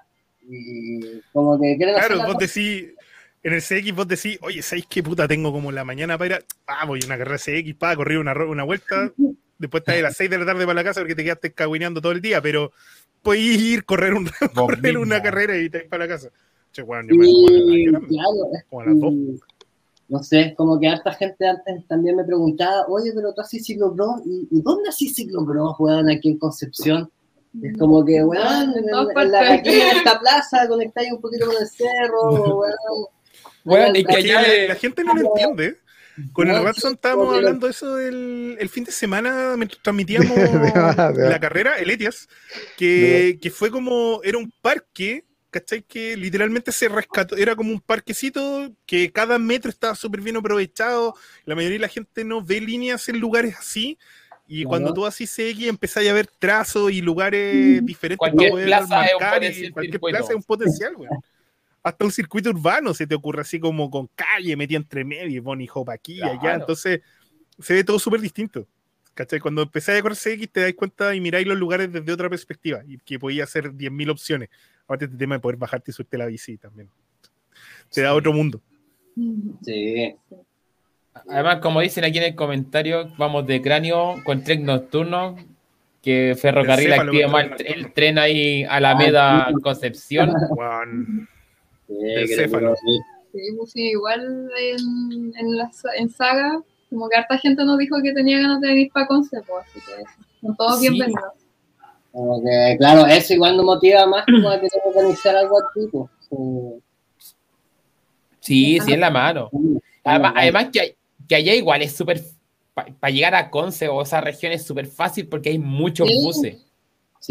Y 0.49 1.21
como 1.33 1.61
que 1.61 1.77
Claro, 1.77 2.25
vos 2.25 2.39
decís, 2.39 2.95
en 3.43 3.53
el 3.53 3.63
CX 3.63 3.95
vos 3.95 4.07
decís, 4.07 4.39
oye, 4.43 4.63
¿sabéis 4.63 4.87
qué 4.89 5.03
puta 5.03 5.27
tengo 5.27 5.53
como 5.53 5.73
la 5.73 5.85
mañana 5.85 6.17
para 6.17 6.27
ir 6.27 6.35
a... 6.35 6.45
Ah, 6.67 6.85
voy 6.87 7.01
a 7.03 7.07
una 7.07 7.19
carrera 7.19 7.39
CX, 7.39 7.75
para 7.75 7.97
correr 7.97 8.19
una, 8.19 8.33
una 8.45 8.65
vuelta, 8.65 9.13
después 9.59 9.81
estás 9.81 9.97
a 9.97 10.03
las 10.03 10.17
6 10.17 10.31
de 10.31 10.39
la 10.39 10.47
tarde 10.47 10.65
para 10.65 10.75
la 10.75 10.85
casa 10.85 11.01
porque 11.01 11.15
te 11.15 11.25
quedaste 11.25 11.53
cagüineando 11.53 12.01
todo 12.01 12.13
el 12.13 12.21
día, 12.21 12.41
pero 12.41 12.73
puedes 13.23 13.61
ir, 13.61 13.85
correr, 13.85 14.15
un, 14.15 14.31
correr 14.55 14.99
una 14.99 15.23
carrera 15.23 15.57
y 15.59 15.69
te 15.69 15.79
vas 15.79 15.89
para 15.89 16.05
la 16.05 16.09
casa. 16.09 16.31
Che, 16.77 16.83
bueno, 16.83 17.09
yo 17.09 17.17
me 17.17 18.07
claro, 18.07 19.11
no 20.09 20.23
sé, 20.23 20.55
como 20.59 20.79
que 20.79 20.89
harta 20.89 21.11
gente 21.15 21.49
antes 21.49 21.87
también 21.89 22.17
me 22.17 22.25
preguntaba, 22.25 22.85
oye, 22.89 23.13
pero 23.15 23.33
tú 23.33 23.41
haces 23.41 23.65
ciclocross, 23.65 24.21
¿y, 24.27 24.47
¿y 24.51 24.61
dónde 24.61 24.91
haces 24.91 25.15
ciclocross, 25.15 25.81
weón, 25.81 26.11
aquí 26.11 26.29
en 26.29 26.39
Concepción? 26.39 27.11
Es 27.63 27.79
como 27.79 28.05
que, 28.05 28.23
weón, 28.23 28.75
en, 28.77 29.31
la, 29.33 29.55
aquí 29.55 29.71
en 29.71 29.97
esta 29.97 30.21
plaza 30.21 30.69
conectáis 30.69 31.13
un 31.13 31.21
poquito 31.23 31.47
con 31.47 31.57
el 31.59 31.67
cerro, 31.67 32.61
weón. 33.65 33.97
y 33.97 34.05
que 34.05 34.23
la, 34.69 34.75
gente 34.75 35.03
no 35.03 35.15
lo 35.15 35.29
entiende. 35.29 35.79
Con 36.35 36.51
el 36.51 36.63
Watson 36.63 36.93
estábamos 36.93 37.35
hablando 37.35 37.67
de 37.67 37.71
eso 37.71 37.99
el, 37.99 38.57
el, 38.61 38.69
fin 38.69 38.85
de 38.85 38.93
semana 38.93 39.55
mientras 39.57 39.83
transmitíamos 39.83 40.37
la 41.17 41.39
carrera, 41.41 41.79
el 41.79 41.89
Etias, 41.89 42.29
que, 42.77 43.39
que, 43.41 43.51
fue 43.51 43.71
como, 43.71 44.21
era 44.23 44.37
un 44.37 44.53
parque, 44.61 45.25
¿cachai? 45.57 45.83
Que 45.83 46.17
literalmente 46.17 46.71
se 46.71 46.87
rescató, 46.89 47.35
era 47.37 47.57
como 47.57 47.73
un 47.73 47.81
parquecito 47.81 48.71
que 48.85 49.11
cada 49.11 49.39
metro 49.39 49.71
estaba 49.71 49.95
súper 49.95 50.21
bien 50.21 50.37
aprovechado, 50.37 51.15
la 51.47 51.55
mayoría 51.55 51.77
de 51.77 51.81
la 51.81 51.89
gente 51.89 52.25
no 52.25 52.43
ve 52.43 52.61
líneas 52.61 53.09
en 53.09 53.19
lugares 53.19 53.57
así, 53.59 53.97
y 54.47 54.65
cuando 54.65 54.93
tú 54.93 55.07
así 55.07 55.27
seguís, 55.27 55.69
empezáis 55.69 56.11
a 56.11 56.13
ver 56.13 56.27
trazos 56.39 56.93
y 56.93 57.01
lugares 57.01 57.85
diferentes 57.85 58.19
cualquier 58.19 58.53
para 58.53 58.87
poder 58.87 58.89
marcar. 58.89 59.45
Y 59.45 59.71
cualquier 59.71 60.01
plaza 60.01 60.31
es 60.31 60.37
un 60.37 60.43
potencial, 60.43 60.95
güey. 60.95 61.09
Hasta 61.83 62.05
un 62.05 62.13
circuito 62.13 62.51
urbano 62.51 62.93
se 62.95 63.07
te 63.07 63.15
ocurre 63.15 63.41
así 63.41 63.59
como 63.59 63.91
con 63.91 64.09
calle 64.15 64.55
metida 64.57 64.77
entre 64.77 65.05
medio, 65.05 65.43
Bonnie 65.43 65.69
Hop 65.73 65.91
aquí 65.91 66.19
y 66.19 66.23
allá. 66.23 66.55
Entonces 66.55 67.01
se 67.59 67.75
ve 67.75 67.83
todo 67.83 67.99
súper 67.99 68.21
distinto. 68.21 68.69
¿Cachai? 69.15 69.41
Cuando 69.41 69.63
empezáis 69.63 69.99
a 69.99 70.03
correr 70.03 70.19
CX 70.19 70.53
te 70.53 70.61
das 70.61 70.75
cuenta 70.75 71.15
y 71.15 71.21
miráis 71.21 71.47
los 71.47 71.57
lugares 71.57 71.91
desde 71.91 72.13
otra 72.13 72.29
perspectiva 72.29 72.83
y 72.87 72.99
que 72.99 73.19
podía 73.19 73.45
hacer 73.45 73.73
10.000 73.73 74.11
opciones. 74.11 74.51
Aparte 74.87 75.07
este 75.07 75.17
tema 75.17 75.35
de 75.35 75.41
poder 75.41 75.57
bajarte 75.57 75.91
y 75.91 75.95
subirte 75.95 76.17
la 76.17 76.27
bici 76.27 76.57
también. 76.59 76.89
Te 77.93 78.03
da 78.03 78.15
otro 78.15 78.33
mundo. 78.33 78.61
Sí. 79.63 80.15
Además, 81.29 81.59
como 81.61 81.81
dicen 81.81 82.05
aquí 82.05 82.19
en 82.19 82.25
el 82.25 82.35
comentario, 82.37 83.11
vamos 83.19 83.49
de 83.49 83.61
cráneo 83.61 84.15
con 84.25 84.45
tren 84.45 84.65
nocturno, 84.65 85.37
que 86.03 86.37
Ferrocarril 86.41 86.93
activa 86.93 87.29
más 87.29 87.47
el, 87.65 87.93
tren 87.93 88.17
ahí 88.19 88.63
a 88.63 88.79
la 88.79 88.91
Alameda 88.91 89.51
Concepción. 89.63 90.33
Sí, 91.89 93.41
pues 93.55 93.71
sí, 93.73 93.91
igual 93.91 94.49
en, 94.59 95.33
en, 95.37 95.57
la, 95.59 95.71
en 95.99 96.09
Saga, 96.09 96.59
como 96.89 97.07
que 97.09 97.17
harta 97.17 97.37
gente 97.37 97.65
nos 97.67 97.77
dijo 97.77 97.97
que 98.03 98.15
tenía 98.15 98.41
ganas 98.41 98.63
de 98.63 98.69
venir 98.69 98.91
para 98.93 99.07
Concepción, 99.07 99.45
pues, 99.47 99.67
así 99.67 99.81
que 99.81 100.41
son 100.41 100.57
todos 100.57 100.81
bienvenidos. 100.81 101.46
Como 102.17 102.43
que, 102.43 102.77
claro, 102.79 103.07
eso 103.07 103.35
igual 103.35 103.57
nos 103.57 103.67
motiva 103.67 104.07
más 104.07 104.25
como 104.25 104.49
a 104.49 104.59
que 104.59 104.69
organizar 104.85 105.37
algo 105.37 105.59
aquí. 105.59 105.81
Pues. 105.93 106.11
Sí, 108.41 108.79
sí, 108.81 108.93
es 108.93 108.99
la 108.99 109.11
mano. 109.11 109.51
Además, 110.03 110.33
además 110.37 110.69
que 110.73 110.97
que 111.29 111.35
allá 111.35 111.55
igual 111.55 111.83
es 111.83 111.93
súper, 111.93 112.21
para 112.75 113.13
llegar 113.13 113.35
a 113.35 113.51
Conce 113.51 113.89
o 113.89 114.03
esa 114.03 114.21
región 114.21 114.53
es 114.53 114.65
súper 114.65 114.87
fácil 114.87 115.29
porque 115.29 115.51
hay 115.51 115.59
muchos 115.59 116.09
buses. 116.23 116.65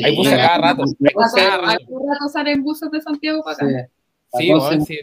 hay 0.03 0.15
buses 0.15 0.33
cada 0.33 0.57
rato. 0.57 0.83
Hay 0.83 1.13
cada 1.36 1.57
rato. 1.57 2.29
salen 2.31 2.63
buses 2.63 2.91
de 2.91 3.01
Santiago 3.01 3.43
para 3.43 3.55
acá. 3.55 3.89
Sí, 4.38 4.51
sí, 4.86 4.99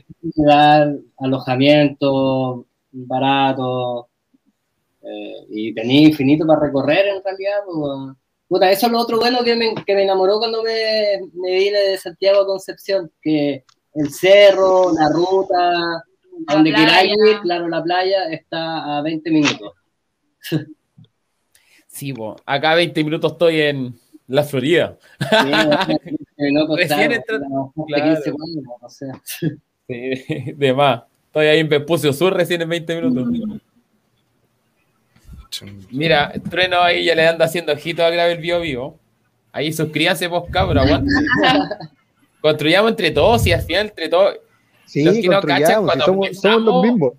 alojamiento 1.19 2.67
barato 2.91 4.09
eh, 5.03 5.47
y 5.49 5.75
tenía 5.75 6.09
infinito 6.09 6.47
para 6.47 6.61
recorrer 6.61 7.07
en 7.07 7.25
realidad. 7.25 7.61
Pues, 7.65 8.17
puta, 8.53 8.71
eso 8.71 8.87
es 8.87 8.93
lo 8.93 9.01
otro 9.01 9.19
bueno 9.19 9.43
que 9.43 9.57
me, 9.57 9.75
que 9.75 9.95
me 9.95 10.03
enamoró 10.05 10.39
cuando 10.39 10.63
me, 10.63 11.21
me 11.33 11.55
vine 11.57 11.79
de 11.79 11.97
Santiago 11.97 12.43
a 12.43 12.47
Concepción, 12.47 13.11
que 13.23 13.65
el 13.95 14.11
cerro, 14.11 14.93
la 14.93 15.09
ruta, 15.09 16.05
donde 16.53 16.71
queráis 16.71 17.13
ir, 17.13 17.41
claro, 17.41 17.67
la 17.69 17.83
playa 17.83 18.31
está 18.31 18.99
a 18.99 19.03
20 19.03 19.31
minutos. 19.31 19.73
Sí, 21.87 22.11
bo. 22.11 22.37
acá 22.47 22.71
a 22.71 22.77
20 22.77 23.05
minutos 23.05 23.33
estoy 23.33 23.61
en 23.61 23.95
la 24.27 24.45
Florida. 24.45 24.97
Recién 26.75 27.13
Sí, 29.87 30.55
de 30.57 30.73
más. 30.73 31.03
Estoy 31.27 31.47
ahí 31.49 31.59
en 31.59 31.69
Vespucio 31.69 32.15
Sur 32.15 32.33
recién 32.33 32.63
en 32.63 32.71
20 32.71 32.97
minutos. 32.97 33.61
Mira, 35.91 36.33
Trueno 36.51 36.81
ahí 36.81 37.05
ya 37.05 37.15
le 37.15 37.27
anda 37.27 37.45
haciendo 37.45 37.73
ojito 37.73 38.05
a 38.05 38.11
Gravel 38.11 38.39
Bio 38.39 38.61
Vivo. 38.61 38.99
Ahí 39.53 39.73
suscríbanse 39.73 40.27
vos, 40.27 40.45
cabrón, 40.51 40.79
aguante. 40.79 41.13
Construyamos 42.41 42.91
entre 42.91 43.11
todos 43.11 43.47
y 43.47 43.53
al 43.53 43.63
final 43.63 43.87
entre 43.87 44.09
todos 44.09 44.37
Sí, 44.93 45.05
los 45.05 45.15
que 45.15 45.29
no 45.29 45.41
cachan, 45.41 45.87
cuando 45.87 46.05
somos, 46.05 46.37
somos, 46.39 46.63
los 46.63 46.83
mismos. 46.83 47.13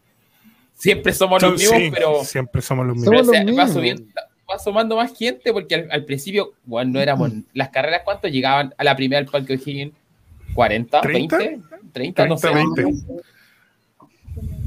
Siempre 0.76 1.12
somos 1.12 1.42
los 1.42 1.54
mismos, 1.54 1.82
pero. 1.92 2.24
Siempre 2.24 2.62
somos 2.62 2.86
los 2.86 2.98
mismos. 2.98 3.58
va, 3.58 3.68
subiendo, 3.68 4.04
va 4.48 4.60
sumando 4.60 4.96
más 4.96 5.18
gente 5.18 5.52
porque 5.52 5.88
al, 5.90 6.06
principio, 6.06 6.54
bueno, 6.66 6.92
no 6.92 7.00
éramos. 7.00 7.34
Mm. 7.34 7.44
Las 7.54 7.70
carreras, 7.70 8.02
¿cuánto 8.06 8.28
llegaban 8.28 8.76
a 8.78 8.84
la 8.84 8.96
primera 8.96 9.22
del 9.22 9.32
Parque 9.32 9.54
O'Higgins? 9.54 9.94
¿40? 10.54 11.02
¿20? 11.02 11.62
¿30? 11.94 12.28
no 12.28 12.38
sé. 12.38 12.50
20. 12.54 12.84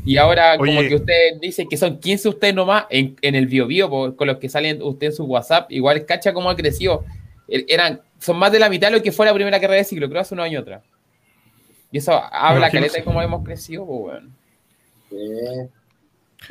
Y 0.07 0.19
ahora, 0.19 0.57
como 0.57 0.81
que 0.83 0.95
ustedes 0.95 1.41
dicen 1.41 1.69
que 1.69 1.77
son 1.77 1.99
15 1.99 2.29
ustedes 2.29 2.55
nomás 2.55 2.87
en, 2.91 3.17
en 3.23 3.35
el 3.35 3.49
bio, 3.49 3.67
bio 3.67 3.91
con 4.17 4.27
los 4.27 4.39
que 4.39 4.49
salen 4.49 4.81
ustedes 4.81 5.15
en 5.15 5.17
su 5.17 5.25
WhatsApp, 5.25 5.71
igual 5.73 6.07
cacha 6.07 6.33
cómo 6.33 6.49
ha 6.49 6.55
crecido. 6.55 7.05
Er, 7.49 7.65
eran, 7.69 8.01
son 8.21 8.39
más 8.39 8.53
de 8.53 8.61
la 8.61 8.71
mitad 8.71 8.89
de 8.89 8.99
lo 8.99 9.03
que 9.03 9.11
fue 9.11 9.27
la 9.27 9.35
primera 9.35 9.61
carrera 9.61 9.79
de 9.79 9.85
ciclo, 9.85 10.09
creo 10.09 10.21
hace 10.23 10.35
un 10.35 10.41
año 10.41 10.61
atrás. 10.61 10.85
Y 11.91 11.99
eso 11.99 12.13
habla, 12.13 12.71
caleta, 12.71 12.99
de 12.99 13.05
cómo 13.05 13.21
hemos 13.21 13.45
crecido, 13.45 13.85
pues, 13.85 14.23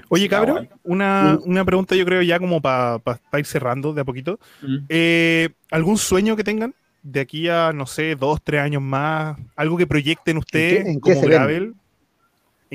Oye, 0.10 0.28
cabrón, 0.28 0.68
una, 0.84 1.40
una, 1.46 1.64
pregunta 1.64 1.96
yo 1.96 2.06
creo 2.06 2.22
ya 2.22 2.40
como 2.40 2.62
para 2.62 3.00
ir 3.38 3.46
cerrando 3.46 3.94
de 3.94 4.02
a 4.02 4.04
poquito. 4.04 4.38
Mm. 4.62 4.78
Eh, 4.90 5.50
¿Algún 5.72 5.98
sueño 5.98 6.36
que 6.36 6.44
tengan 6.44 6.74
de 7.04 7.22
aquí 7.22 7.48
a, 7.48 7.72
no 7.74 7.86
sé, 7.86 8.16
dos, 8.16 8.42
tres 8.44 8.62
años 8.62 8.82
más? 8.82 9.38
Algo 9.56 9.78
que 9.78 9.88
proyecten 9.88 10.38
ustedes 10.38 10.86
¿En 10.86 11.00
como 11.00 11.22
Gravel. 11.22 11.76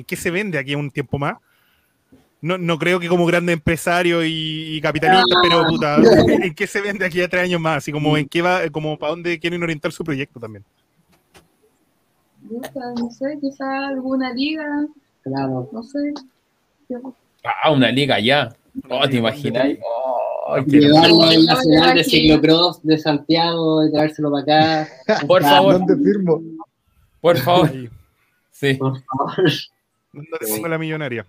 ¿En 0.00 0.04
qué 0.06 0.16
se 0.16 0.30
vende 0.30 0.58
aquí 0.58 0.74
un 0.74 0.90
tiempo 0.90 1.18
más? 1.18 1.36
No, 2.40 2.56
no 2.56 2.78
creo 2.78 2.98
que 2.98 3.06
como 3.06 3.26
grande 3.26 3.52
empresario 3.52 4.24
y, 4.24 4.80
capitalista, 4.80 5.36
pero 5.42 5.66
puta, 5.66 5.96
¿en 6.42 6.54
qué 6.54 6.66
se 6.66 6.80
vende 6.80 7.04
aquí 7.04 7.20
a 7.20 7.28
tres 7.28 7.42
años 7.42 7.60
más? 7.60 7.76
Así 7.78 7.92
como 7.92 8.16
en 8.16 8.26
qué 8.26 8.40
va, 8.40 8.66
como 8.70 8.98
para 8.98 9.10
dónde 9.10 9.38
quieren 9.38 9.62
orientar 9.62 9.92
su 9.92 10.02
proyecto 10.02 10.40
también. 10.40 10.64
No 12.48 13.10
sé, 13.10 13.38
quizá 13.42 13.88
alguna 13.88 14.32
liga. 14.32 14.64
Claro. 15.22 15.68
No 15.70 15.82
sé. 15.82 15.98
Ah, 17.44 17.70
una 17.70 17.92
liga 17.92 18.18
ya. 18.18 18.48
Oh, 18.88 19.06
¿te 19.06 19.18
imaginas? 19.18 19.68
Oh, 19.84 20.56
Llevarlo 20.66 21.24
al 21.24 21.44
Nacional 21.44 21.94
de 21.94 22.04
Ciclocross 22.04 22.82
de 22.82 22.96
Santiago 22.96 23.84
y 23.84 23.92
traérselo 23.92 24.30
para 24.30 24.82
acá. 24.82 25.26
Por 25.26 25.42
favor. 25.42 25.74
¿Dónde 25.74 25.96
firmo? 26.02 26.40
Por 27.20 27.36
favor. 27.36 27.70
Sí. 28.50 28.74
Por 28.74 28.98
favor. 29.02 29.52
¿Dónde 30.12 30.30
te 30.40 30.46
pongo 30.46 30.68
la 30.68 30.78
millonaria? 30.78 31.26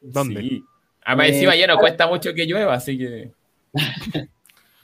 ¿Dónde? 0.00 0.40
Sí. 0.40 0.64
Además, 1.04 1.28
encima 1.28 1.56
ya 1.56 1.66
no 1.66 1.78
cuesta 1.78 2.06
mucho 2.06 2.32
que 2.34 2.46
llueva, 2.46 2.74
así 2.74 2.96
que. 2.98 3.32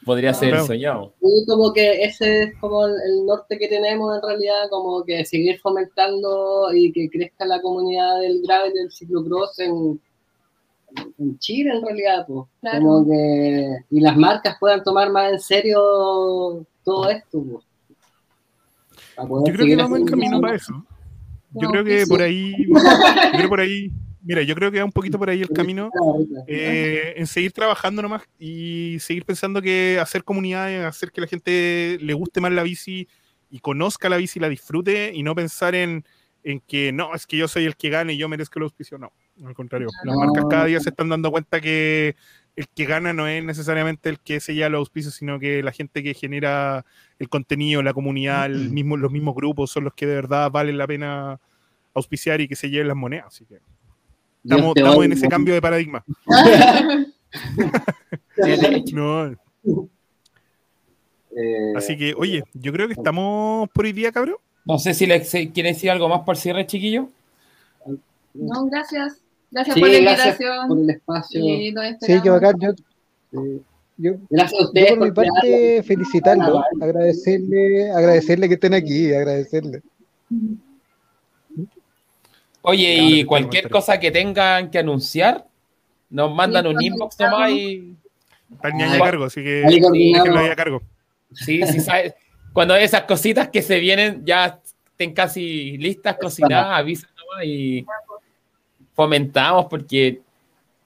Podría 0.04 0.32
ser 0.32 0.58
soñado. 0.62 1.12
Y 1.20 1.46
como 1.46 1.72
que 1.74 2.02
ese 2.02 2.44
es 2.44 2.58
como 2.58 2.86
el, 2.86 3.26
norte 3.26 3.58
que 3.58 3.68
tenemos 3.68 4.16
en 4.16 4.22
realidad, 4.22 4.68
como 4.70 5.04
que 5.04 5.24
seguir 5.26 5.60
fomentando 5.60 6.72
y 6.72 6.90
que 6.90 7.10
crezca 7.10 7.44
la 7.44 7.60
comunidad 7.60 8.18
del 8.20 8.40
gravel 8.42 8.72
y 8.74 8.78
del 8.78 8.90
ciclocross 8.90 9.58
en, 9.58 10.00
en 11.18 11.38
Chile 11.38 11.72
en 11.74 11.84
realidad, 11.84 12.26
pues. 12.26 12.48
Como 12.78 13.04
que, 13.04 13.76
y 13.90 14.00
las 14.00 14.16
marcas 14.16 14.56
puedan 14.58 14.82
tomar 14.82 15.10
más 15.10 15.32
en 15.32 15.40
serio 15.40 16.66
todo 16.82 17.10
esto, 17.10 17.44
pues. 17.44 17.64
Yo 19.28 19.52
creo 19.52 19.66
que 19.66 19.76
vamos 19.76 19.98
en 19.98 20.06
camino 20.06 20.40
para 20.40 20.56
eso. 20.56 20.84
Yo 21.52 21.68
creo 21.70 21.84
que 21.84 22.06
por 22.06 22.22
ahí, 22.22 22.54
yo 22.68 23.38
creo 23.38 23.48
por 23.48 23.60
ahí 23.60 23.92
Mira, 24.22 24.42
yo 24.42 24.54
creo 24.54 24.70
que 24.70 24.78
va 24.78 24.84
un 24.84 24.92
poquito 24.92 25.18
por 25.18 25.30
ahí 25.30 25.40
el 25.40 25.48
camino 25.48 25.90
eh, 26.46 27.14
en 27.16 27.26
seguir 27.26 27.52
trabajando 27.52 28.02
nomás 28.02 28.22
y 28.38 28.98
seguir 29.00 29.24
pensando 29.24 29.62
que 29.62 29.98
hacer 30.00 30.24
comunidades, 30.24 30.84
hacer 30.84 31.10
que 31.10 31.22
la 31.22 31.26
gente 31.26 31.98
le 32.00 32.12
guste 32.12 32.40
más 32.40 32.52
la 32.52 32.62
bici 32.62 33.08
y 33.50 33.60
conozca 33.60 34.08
la 34.08 34.18
bici 34.18 34.38
y 34.38 34.42
la 34.42 34.48
disfrute 34.48 35.12
y 35.14 35.22
no 35.22 35.34
pensar 35.34 35.74
en, 35.74 36.04
en 36.44 36.60
que 36.60 36.92
no, 36.92 37.14
es 37.14 37.26
que 37.26 37.38
yo 37.38 37.48
soy 37.48 37.64
el 37.64 37.76
que 37.76 37.88
gane 37.88 38.12
y 38.12 38.18
yo 38.18 38.28
merezco 38.28 38.58
el 38.58 38.64
auspicio. 38.64 38.98
No, 38.98 39.10
al 39.44 39.54
contrario. 39.54 39.88
Las 40.04 40.16
marcas 40.16 40.44
cada 40.50 40.66
día 40.66 40.80
se 40.80 40.90
están 40.90 41.08
dando 41.08 41.30
cuenta 41.30 41.60
que 41.60 42.14
el 42.56 42.68
que 42.68 42.84
gana 42.84 43.12
no 43.12 43.26
es 43.26 43.42
necesariamente 43.42 44.10
el 44.10 44.20
que 44.20 44.40
se 44.40 44.54
lleva 44.54 44.68
los 44.68 44.80
auspicios, 44.80 45.14
sino 45.14 45.38
que 45.38 45.62
la 45.62 45.72
gente 45.72 46.02
que 46.02 46.12
genera 46.12 46.84
el 47.20 47.28
contenido, 47.28 47.82
la 47.82 47.92
comunidad, 47.92 48.46
el 48.46 48.70
mismo, 48.70 48.96
los 48.96 49.12
mismos 49.12 49.36
grupos 49.36 49.70
son 49.70 49.84
los 49.84 49.94
que 49.94 50.06
de 50.06 50.14
verdad 50.14 50.50
valen 50.50 50.78
la 50.78 50.86
pena 50.86 51.38
auspiciar 51.94 52.40
y 52.40 52.48
que 52.48 52.56
se 52.56 52.70
lleven 52.70 52.88
las 52.88 52.96
monedas. 52.96 53.26
Así 53.28 53.44
que 53.44 53.60
Estamos, 54.42 55.04
en 55.04 55.12
ese 55.12 55.28
cambio 55.28 55.52
de 55.54 55.60
paradigma. 55.60 56.02
Eh, 61.32 61.74
Así 61.76 61.96
que, 61.96 62.12
oye, 62.18 62.42
yo 62.54 62.72
creo 62.72 62.88
que 62.88 62.94
estamos 62.94 63.68
por 63.70 63.84
hoy 63.84 63.92
día, 63.92 64.10
cabrón. 64.10 64.34
No 64.64 64.80
sé 64.80 64.94
si 64.94 65.06
le 65.06 65.22
quieren 65.22 65.74
decir 65.74 65.88
algo 65.88 66.08
más 66.08 66.22
por 66.22 66.36
cierre, 66.36 66.66
chiquillo. 66.66 67.08
No, 68.34 68.66
gracias. 68.66 69.22
Gracias 69.50 69.78
por 69.78 69.88
la 69.88 69.98
invitación. 69.98 70.68
Por 70.68 70.78
el 70.78 70.90
espacio. 70.90 71.40
Sí, 72.00 72.20
qué 72.20 72.30
bacán. 72.30 72.58
Yo, 72.58 72.72
yo, 74.00 74.12
gracias 74.30 74.60
a 74.60 74.64
ustedes. 74.64 74.96
por 74.96 75.08
mi 75.08 75.12
parte, 75.12 75.82
felicitarlo, 75.82 76.62
agradecerle, 76.80 77.90
agradecerle 77.90 78.48
que 78.48 78.54
estén 78.54 78.74
aquí, 78.74 79.12
agradecerle. 79.12 79.82
Oye, 82.62 82.94
y 82.94 83.24
cualquier 83.24 83.68
cosa 83.68 84.00
que 84.00 84.10
tengan 84.10 84.70
que 84.70 84.78
anunciar, 84.78 85.46
nos 86.08 86.34
mandan 86.34 86.66
un 86.66 86.82
inbox 86.82 87.18
nomás 87.18 87.50
y. 87.50 87.94
Está 88.52 88.70
ni 88.70 88.82
a 88.82 88.98
cargo, 88.98 89.24
así 89.24 89.42
que 89.42 89.62
déjenlo 89.62 90.38
ahí 90.38 90.48
a 90.48 90.56
cargo. 90.56 90.82
Sí, 91.32 91.62
sí, 91.66 91.80
sabes. 91.80 92.14
Cuando 92.52 92.74
esas 92.74 93.02
cositas 93.02 93.48
que 93.48 93.62
se 93.62 93.78
vienen 93.78 94.24
ya 94.24 94.60
estén 94.86 95.12
casi 95.12 95.76
listas, 95.78 96.16
cocinadas, 96.20 96.78
avisan 96.78 97.10
nomás 97.16 97.44
y 97.44 97.86
fomentamos 98.94 99.66
porque 99.66 100.20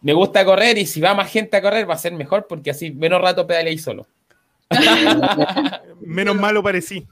me 0.05 0.13
gusta 0.13 0.45
correr 0.45 0.77
y 0.77 0.85
si 0.85 1.01
va 1.01 1.15
más 1.15 1.33
gente 1.33 1.57
a 1.57 1.63
correr 1.63 1.89
va 1.89 1.95
a 1.95 1.99
ser 1.99 2.13
mejor 2.13 2.47
porque 2.47 2.71
así 2.71 2.93
menos 2.93 3.23
rato 3.23 3.47
pedaleáis 3.47 3.83
solo. 3.83 4.07
menos 6.03 6.37
malo 6.37 6.63
parecí. 6.63 7.09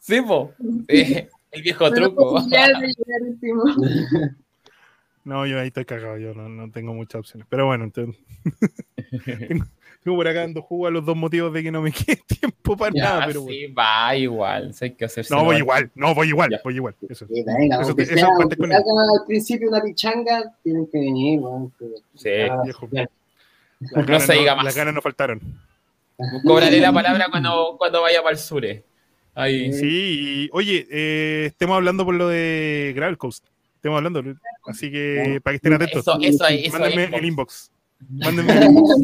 Sí, 0.00 0.20
po. 0.20 0.52
El 0.88 1.62
viejo 1.62 1.90
truco. 1.90 2.44
No, 5.24 5.46
yo 5.46 5.60
ahí 5.60 5.68
estoy 5.68 5.84
cagado, 5.84 6.18
yo 6.18 6.34
no, 6.34 6.68
tengo 6.72 6.92
muchas 6.94 7.20
opciones. 7.20 7.46
Pero 7.48 7.66
bueno, 7.66 7.84
entonces. 7.84 8.20
tengo, 10.04 10.16
por 10.16 10.28
acá 10.28 10.40
dando 10.40 10.62
jugo 10.62 10.86
a 10.86 10.90
los 10.90 11.04
dos 11.04 11.16
motivos 11.16 11.52
de 11.52 11.62
que 11.62 11.70
no 11.70 11.82
me 11.82 11.92
quede 11.92 12.22
tiempo 12.26 12.76
para 12.76 12.92
nada. 12.92 13.26
Pero 13.26 13.44
sí, 13.44 13.66
va 13.66 14.16
igual. 14.16 14.74
hay 14.80 14.90
que 14.92 15.04
hacer 15.04 15.26
no, 15.30 15.44
voy 15.44 15.56
igual, 15.56 15.90
no, 15.94 16.14
voy 16.14 16.28
igual, 16.28 16.60
voy 16.64 16.74
igual. 16.74 16.94
Eso, 17.08 17.26
sí, 17.26 17.44
venga, 17.44 17.80
eso, 17.80 17.94
eso, 17.96 18.14
sea, 18.14 18.28
al 18.28 19.26
principio 19.26 19.68
una 19.68 19.82
pichanga, 19.82 20.54
tienen 20.62 20.86
que 20.86 20.98
venir. 20.98 21.40
sí, 22.14 22.30
viejo. 22.64 22.88
Las 23.90 24.06
ganas, 24.06 24.28
no, 24.28 24.34
diga 24.34 24.54
más. 24.54 24.64
las 24.64 24.76
ganas 24.76 24.94
no 24.94 25.02
faltaron. 25.02 25.40
Cobraré 26.46 26.78
la 26.78 26.92
palabra 26.92 27.26
cuando, 27.30 27.74
cuando 27.78 28.02
vaya 28.02 28.22
para 28.22 28.34
el 28.34 28.38
sur. 28.38 28.64
Ahí. 29.34 29.72
Sí, 29.72 30.50
oye, 30.52 30.86
eh, 30.90 31.46
estemos 31.46 31.76
hablando 31.76 32.04
por 32.04 32.14
lo 32.14 32.28
de 32.28 32.92
Gravel 32.94 33.18
Coast. 33.18 33.46
Estemos 33.76 33.96
hablando, 33.96 34.22
así 34.66 34.92
que 34.92 35.40
para 35.42 35.52
que 35.52 35.56
estén 35.56 35.72
atentos. 35.72 36.06
Eso, 36.06 36.46
eso, 36.48 36.78
Mándenme 36.78 37.04
el 37.16 37.24
inbox. 37.24 37.70
Mándenme 38.10 38.52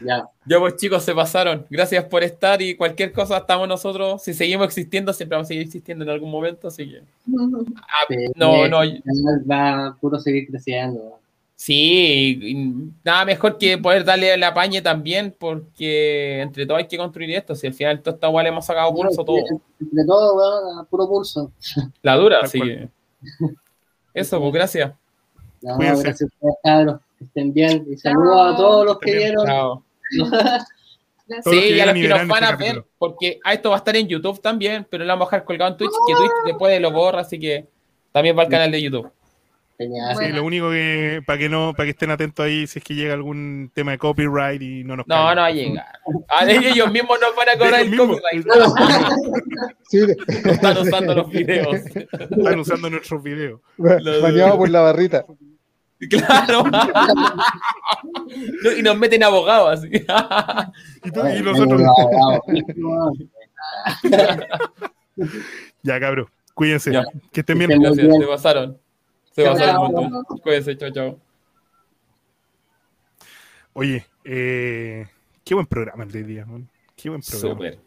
ya. 0.00 0.28
ya, 0.46 0.58
pues 0.58 0.76
chicos, 0.76 1.02
se 1.02 1.14
pasaron. 1.14 1.66
Gracias 1.68 2.04
por 2.04 2.22
estar 2.22 2.60
y 2.62 2.74
cualquier 2.74 3.12
cosa 3.12 3.38
estamos 3.38 3.68
nosotros. 3.68 4.22
Si 4.22 4.32
seguimos 4.34 4.66
existiendo, 4.66 5.12
siempre 5.12 5.36
vamos 5.36 5.46
a 5.46 5.48
seguir 5.48 5.64
existiendo 5.64 6.04
en 6.04 6.10
algún 6.10 6.30
momento, 6.30 6.68
así 6.68 6.88
que. 6.88 7.02
Ah, 7.82 8.14
no, 8.36 8.68
no. 8.68 8.78
Va 9.50 9.88
a 9.88 9.94
puro 9.94 10.18
seguir 10.18 10.48
creciendo. 10.48 11.20
Sí, 11.62 12.88
nada 13.04 13.26
mejor 13.26 13.58
que 13.58 13.76
poder 13.76 14.02
darle 14.02 14.32
el 14.32 14.42
apañe 14.42 14.80
también, 14.80 15.36
porque 15.38 16.40
entre 16.40 16.64
todos 16.64 16.78
hay 16.78 16.88
que 16.88 16.96
construir 16.96 17.32
esto. 17.32 17.54
Si 17.54 17.66
al 17.66 17.74
final 17.74 18.00
todo 18.00 18.14
está 18.14 18.28
igual 18.28 18.46
hemos 18.46 18.64
sacado 18.64 18.94
pulso 18.94 19.22
todo. 19.22 19.36
Entre 19.78 20.04
todo, 20.06 20.86
puro 20.88 21.06
pulso. 21.06 21.52
La 22.00 22.16
dura, 22.16 22.46
sí. 22.46 22.60
Eso, 24.14 24.40
pues 24.40 24.52
gracias. 24.54 24.94
No, 25.60 25.76
gracias 25.76 26.24
a 26.64 27.00
Que 27.20 27.26
estén 27.26 27.52
bien. 27.52 27.86
Y 27.88 27.96
saludos 27.96 28.54
a 28.54 28.56
todos 28.56 28.86
los 28.86 28.98
que 28.98 29.16
vieron. 29.16 29.84
sí, 31.44 31.74
y 31.74 31.80
a 31.80 31.86
los 31.86 31.94
que 31.94 32.08
nos 32.08 32.26
van 32.26 32.44
a 32.44 32.56
ver, 32.56 32.84
porque 32.98 33.38
a 33.44 33.52
esto 33.52 33.70
va 33.70 33.76
a 33.76 33.78
estar 33.78 33.94
en 33.94 34.08
YouTube 34.08 34.40
también, 34.40 34.84
pero 34.90 35.04
lo 35.04 35.12
vamos 35.12 35.28
a 35.28 35.36
dejar 35.36 35.44
colgado 35.44 35.70
en 35.70 35.76
Twitch, 35.76 35.92
que 36.08 36.14
Twitch 36.14 36.32
después 36.46 36.80
lo 36.80 36.90
borra, 36.90 37.20
así 37.20 37.38
que 37.38 37.68
también 38.10 38.36
va 38.36 38.42
al 38.42 38.48
canal 38.48 38.72
de 38.72 38.82
YouTube. 38.82 39.12
Sí, 40.18 40.28
lo 40.28 40.44
único 40.44 40.70
que 40.70 41.22
para 41.24 41.38
que 41.38 41.48
no 41.48 41.72
para 41.74 41.86
que 41.86 41.92
estén 41.92 42.10
atentos 42.10 42.44
ahí 42.44 42.66
si 42.66 42.80
es 42.80 42.84
que 42.84 42.94
llega 42.94 43.14
algún 43.14 43.70
tema 43.72 43.92
de 43.92 43.98
copyright 43.98 44.60
y 44.60 44.84
no 44.84 44.94
nos 44.94 45.06
No, 45.06 45.34
no 45.34 45.40
va 45.40 45.46
a 45.46 45.50
llegar. 45.50 45.86
A 46.28 46.50
ellos 46.50 46.92
mismos 46.92 47.18
nos 47.18 47.34
van 47.34 47.48
a 47.48 47.58
cobrar 47.58 47.80
el 47.80 47.96
copyright. 47.96 48.46
Sí. 49.88 50.00
Están 50.44 50.76
usando 50.76 51.14
los 51.14 51.30
videos. 51.30 51.76
Están 51.96 52.60
usando 52.60 52.90
nuestros 52.90 53.22
videos. 53.22 53.60
Bañados 53.78 54.56
por 54.58 54.68
la 54.68 54.82
barrita. 54.82 55.24
Claro. 56.08 56.64
y 58.78 58.82
nos 58.82 58.96
meten 58.96 59.22
abogados 59.22 59.78
así. 59.78 59.88
y, 61.04 61.10
tú, 61.10 61.20
y 61.26 61.42
nosotros. 61.42 61.82
ya, 65.82 66.00
cabrón. 66.00 66.26
Cuídense. 66.54 66.92
Que 67.32 67.40
estén 67.40 67.58
bien. 67.58 67.80
Gracias, 67.80 68.16
se 68.16 68.26
pasaron. 68.26 68.78
Se 69.32 69.46
a 69.46 69.54
salir 69.54 69.76
un 69.76 69.92
montón. 69.92 70.24
Cuídense, 70.42 70.76
chao, 70.76 70.90
chao. 70.90 71.20
Oye, 73.74 74.04
eh, 74.24 75.06
qué 75.44 75.54
buen 75.54 75.66
programa 75.66 76.04
el 76.04 76.10
de 76.10 76.24
día, 76.24 76.46
man. 76.46 76.68
Qué 76.96 77.08
buen 77.08 77.20
programa. 77.20 77.54
Súper. 77.54 77.78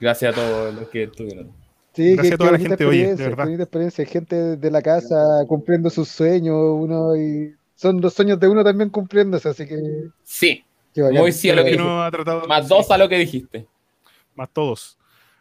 Gracias 0.00 0.32
a 0.32 0.40
todos 0.40 0.74
los 0.74 0.88
que 0.88 1.04
estuvieron. 1.04 1.52
Sí, 1.98 2.14
Gracias 2.14 2.34
a 2.34 2.38
toda 2.38 2.52
la 2.52 2.58
gente, 2.60 2.84
oye, 2.84 3.16
de 3.16 3.28
verdad. 3.28 3.50
experiencia, 3.60 4.04
gente 4.04 4.56
de 4.56 4.70
la 4.70 4.80
casa 4.80 5.16
cumpliendo 5.48 5.90
sus 5.90 6.08
sueños, 6.08 6.54
uno 6.54 7.16
y 7.16 7.52
son 7.74 8.00
los 8.00 8.14
sueños 8.14 8.38
de 8.38 8.46
uno 8.46 8.62
también 8.62 8.88
cumpliéndose, 8.88 9.48
así 9.48 9.66
que. 9.66 9.76
Sí. 10.22 10.64
Muy 10.94 11.32
sí 11.32 11.50
a 11.50 11.56
lo 11.56 11.64
que, 11.64 11.76
ha 11.76 12.10
tratado 12.12 12.46
Más 12.46 12.68
dos 12.68 12.88
a 12.92 12.98
lo 12.98 13.08
que 13.08 13.18
dijiste. 13.18 13.66
Más 14.36 14.48
todos. 14.52 14.96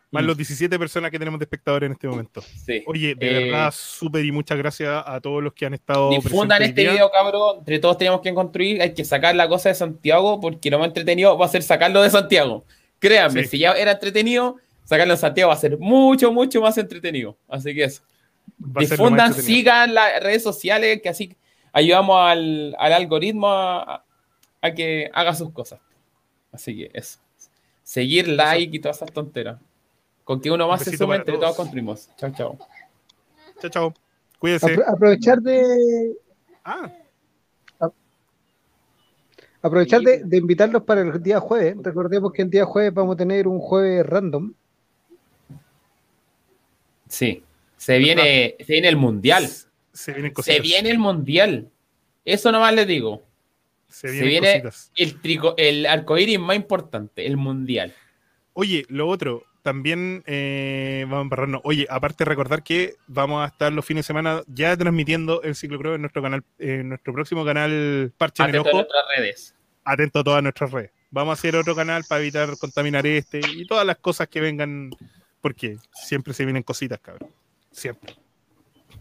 Más 0.10 0.24
los 0.24 0.36
17 0.36 0.80
personas 0.80 1.12
que 1.12 1.20
tenemos 1.20 1.39
de 1.39 1.43
espectadores 1.43 1.86
en 1.86 1.91
este 1.93 2.08
momento. 2.08 2.41
Sí. 2.41 2.82
Oye, 2.88 3.14
de 3.14 3.30
eh, 3.30 3.43
verdad, 3.43 3.72
súper 3.72 4.26
y 4.26 4.32
muchas 4.32 4.58
gracias 4.58 5.03
a 5.05 5.22
todos 5.22 5.43
los 5.43 5.53
que 5.53 5.68
han 5.68 5.76
estado. 5.76 6.10
Difundan 6.10 6.64
este 6.64 6.89
video, 6.89 7.12
cabrón. 7.12 7.58
Entre 7.60 7.78
todos 7.78 7.99
tenemos 7.99 8.22
que 8.22 8.34
construir. 8.34 8.82
Hay 8.82 8.95
que 8.95 9.05
sacar 9.05 9.36
la 9.36 9.47
cosa 9.47 9.70
de 9.70 9.76
Santiago 9.76 10.41
porque 10.41 10.72
lo 10.72 10.80
más 10.80 10.88
entretenido 10.88 11.38
va 11.38 11.45
a 11.45 11.49
ser 11.49 11.62
sacarlo 11.62 12.01
de 12.01 12.10
Santiago. 12.10 12.66
Créanme, 12.97 13.43
si 13.43 13.60
ya 13.60 13.74
era 13.74 13.91
entretenido, 13.91 14.55
sacarlo 14.88 15.14
en 15.14 15.20
Santiago 15.20 15.50
va 15.50 15.56
a 15.56 15.58
ser 15.58 15.78
mucho, 15.78 16.32
mucho 16.32 16.62
más 16.62 16.78
entretenido. 16.78 17.38
Así 17.48 17.76
que 17.76 17.84
eso. 17.84 18.02
Difundan, 18.58 19.34
sigan 19.34 19.94
las 19.94 20.24
redes 20.24 20.42
sociales, 20.42 21.02
que 21.04 21.10
así 21.10 21.36
ayudamos 21.74 22.18
al, 22.22 22.76
algoritmo 22.80 23.50
a, 23.50 24.04
que 24.76 25.12
haga 25.14 25.36
sus 25.36 25.52
cosas. 25.52 25.82
Así 26.54 26.76
que 26.78 26.92
eso. 26.94 27.20
Seguir, 27.84 28.30
like 28.30 28.76
y 28.78 28.80
todas 28.80 28.98
esas 28.98 29.12
tonteras. 29.12 29.60
Con 30.24 30.40
que 30.40 30.50
uno 30.50 30.68
más 30.68 30.84
se 30.84 30.96
suma, 30.96 31.18
entre 31.18 31.38
todos 31.38 31.56
construimos. 31.56 32.10
Chao, 32.18 32.32
chao. 32.32 32.58
Chao, 33.62 33.70
chao. 33.70 33.94
Cuídense. 34.40 34.78
aprovechar 34.88 35.42
de. 35.42 36.16
Ah. 36.64 36.92
Aprovechar 39.62 40.02
de, 40.02 40.24
de, 40.24 40.38
invitarlos 40.38 40.84
para 40.84 41.02
el 41.02 41.22
día 41.22 41.42
jueves. 41.42 41.76
Recordemos 41.82 42.32
que 42.32 42.44
el 42.44 42.50
día 42.50 42.64
jueves 42.64 42.94
vamos 42.94 43.16
a 43.16 43.18
tener 43.18 43.48
un 43.48 43.60
jueves 43.60 44.06
random. 44.06 44.54
Sí. 47.08 47.43
Se 47.76 47.97
viene, 47.97 48.55
se 48.60 48.74
viene 48.74 48.88
el 48.88 48.97
mundial. 48.97 49.49
Se, 49.93 50.14
viene 50.14 50.34
se 50.41 50.60
viene 50.60 50.89
el 50.89 50.99
mundial. 50.99 51.70
Eso 52.26 52.51
nomás 52.51 52.74
les 52.74 52.88
digo. 52.88 53.24
Se, 53.88 54.12
viene 54.12 54.64
el, 54.95 55.22
trico, 55.22 55.55
el 55.58 55.86
arcoíris 55.86 56.39
más 56.39 56.55
importante, 56.55 57.26
el 57.26 57.38
mundial. 57.38 57.93
Oye, 58.53 58.86
lo 58.89 59.08
otro, 59.08 59.45
también 59.62 60.24
eh, 60.26 61.03
vamos 61.03 61.20
a 61.20 61.22
embarrarnos. 61.22 61.62
Oye, 61.64 61.88
aparte 61.89 62.24
de 62.24 62.30
recordar 62.30 62.64
que 62.64 62.95
vamos 63.08 63.43
a 63.43 63.47
estar 63.47 63.72
los 63.72 63.86
fines 63.86 64.05
de 64.05 64.08
semana 64.08 64.43
ya 64.47 64.76
transmitiendo 64.78 65.41
el 65.41 65.55
ciclo 65.55 65.78
creo 65.78 65.95
en 65.95 66.01
nuestro 66.01 66.22
canal, 66.22 66.43
en 66.58 66.89
nuestro 66.89 67.14
próximo 67.14 67.43
canal 67.43 68.14
Parche 68.18 68.43
en 68.43 68.49
el 68.49 68.60
Ojo. 68.60 68.70
A 68.70 68.74
nuestras 68.74 69.05
redes. 69.18 69.55
Atento 69.84 70.20
a 70.20 70.24
todas 70.24 70.41
nuestras 70.41 70.72
redes. 70.72 70.91
Vamos 71.12 71.32
a 71.32 71.34
hacer 71.34 71.55
otro 71.55 71.76
canal 71.76 72.03
para 72.08 72.22
evitar 72.22 72.58
contaminar 72.58 73.05
este 73.08 73.39
y 73.39 73.66
todas 73.66 73.86
las 73.86 73.97
cosas 73.97 74.28
que 74.28 74.41
vengan, 74.41 74.89
porque 75.48 75.78
siempre 75.93 76.34
se 76.34 76.43
vienen 76.43 76.62
cositas, 76.62 77.00
cabrón. 77.00 77.30
Siempre. 77.72 78.18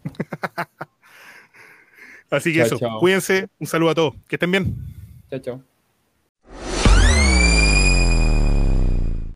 Así 2.30 2.53
que 2.53 2.62
eso, 2.62 2.78
cuídense, 3.01 3.49
un 3.59 3.66
saludo 3.66 3.90
a 3.90 3.94
todos, 3.97 4.14
que 4.28 4.36
estén 4.36 4.53
bien. 4.53 4.76
Chao, 5.28 5.40
chao. 5.40 5.76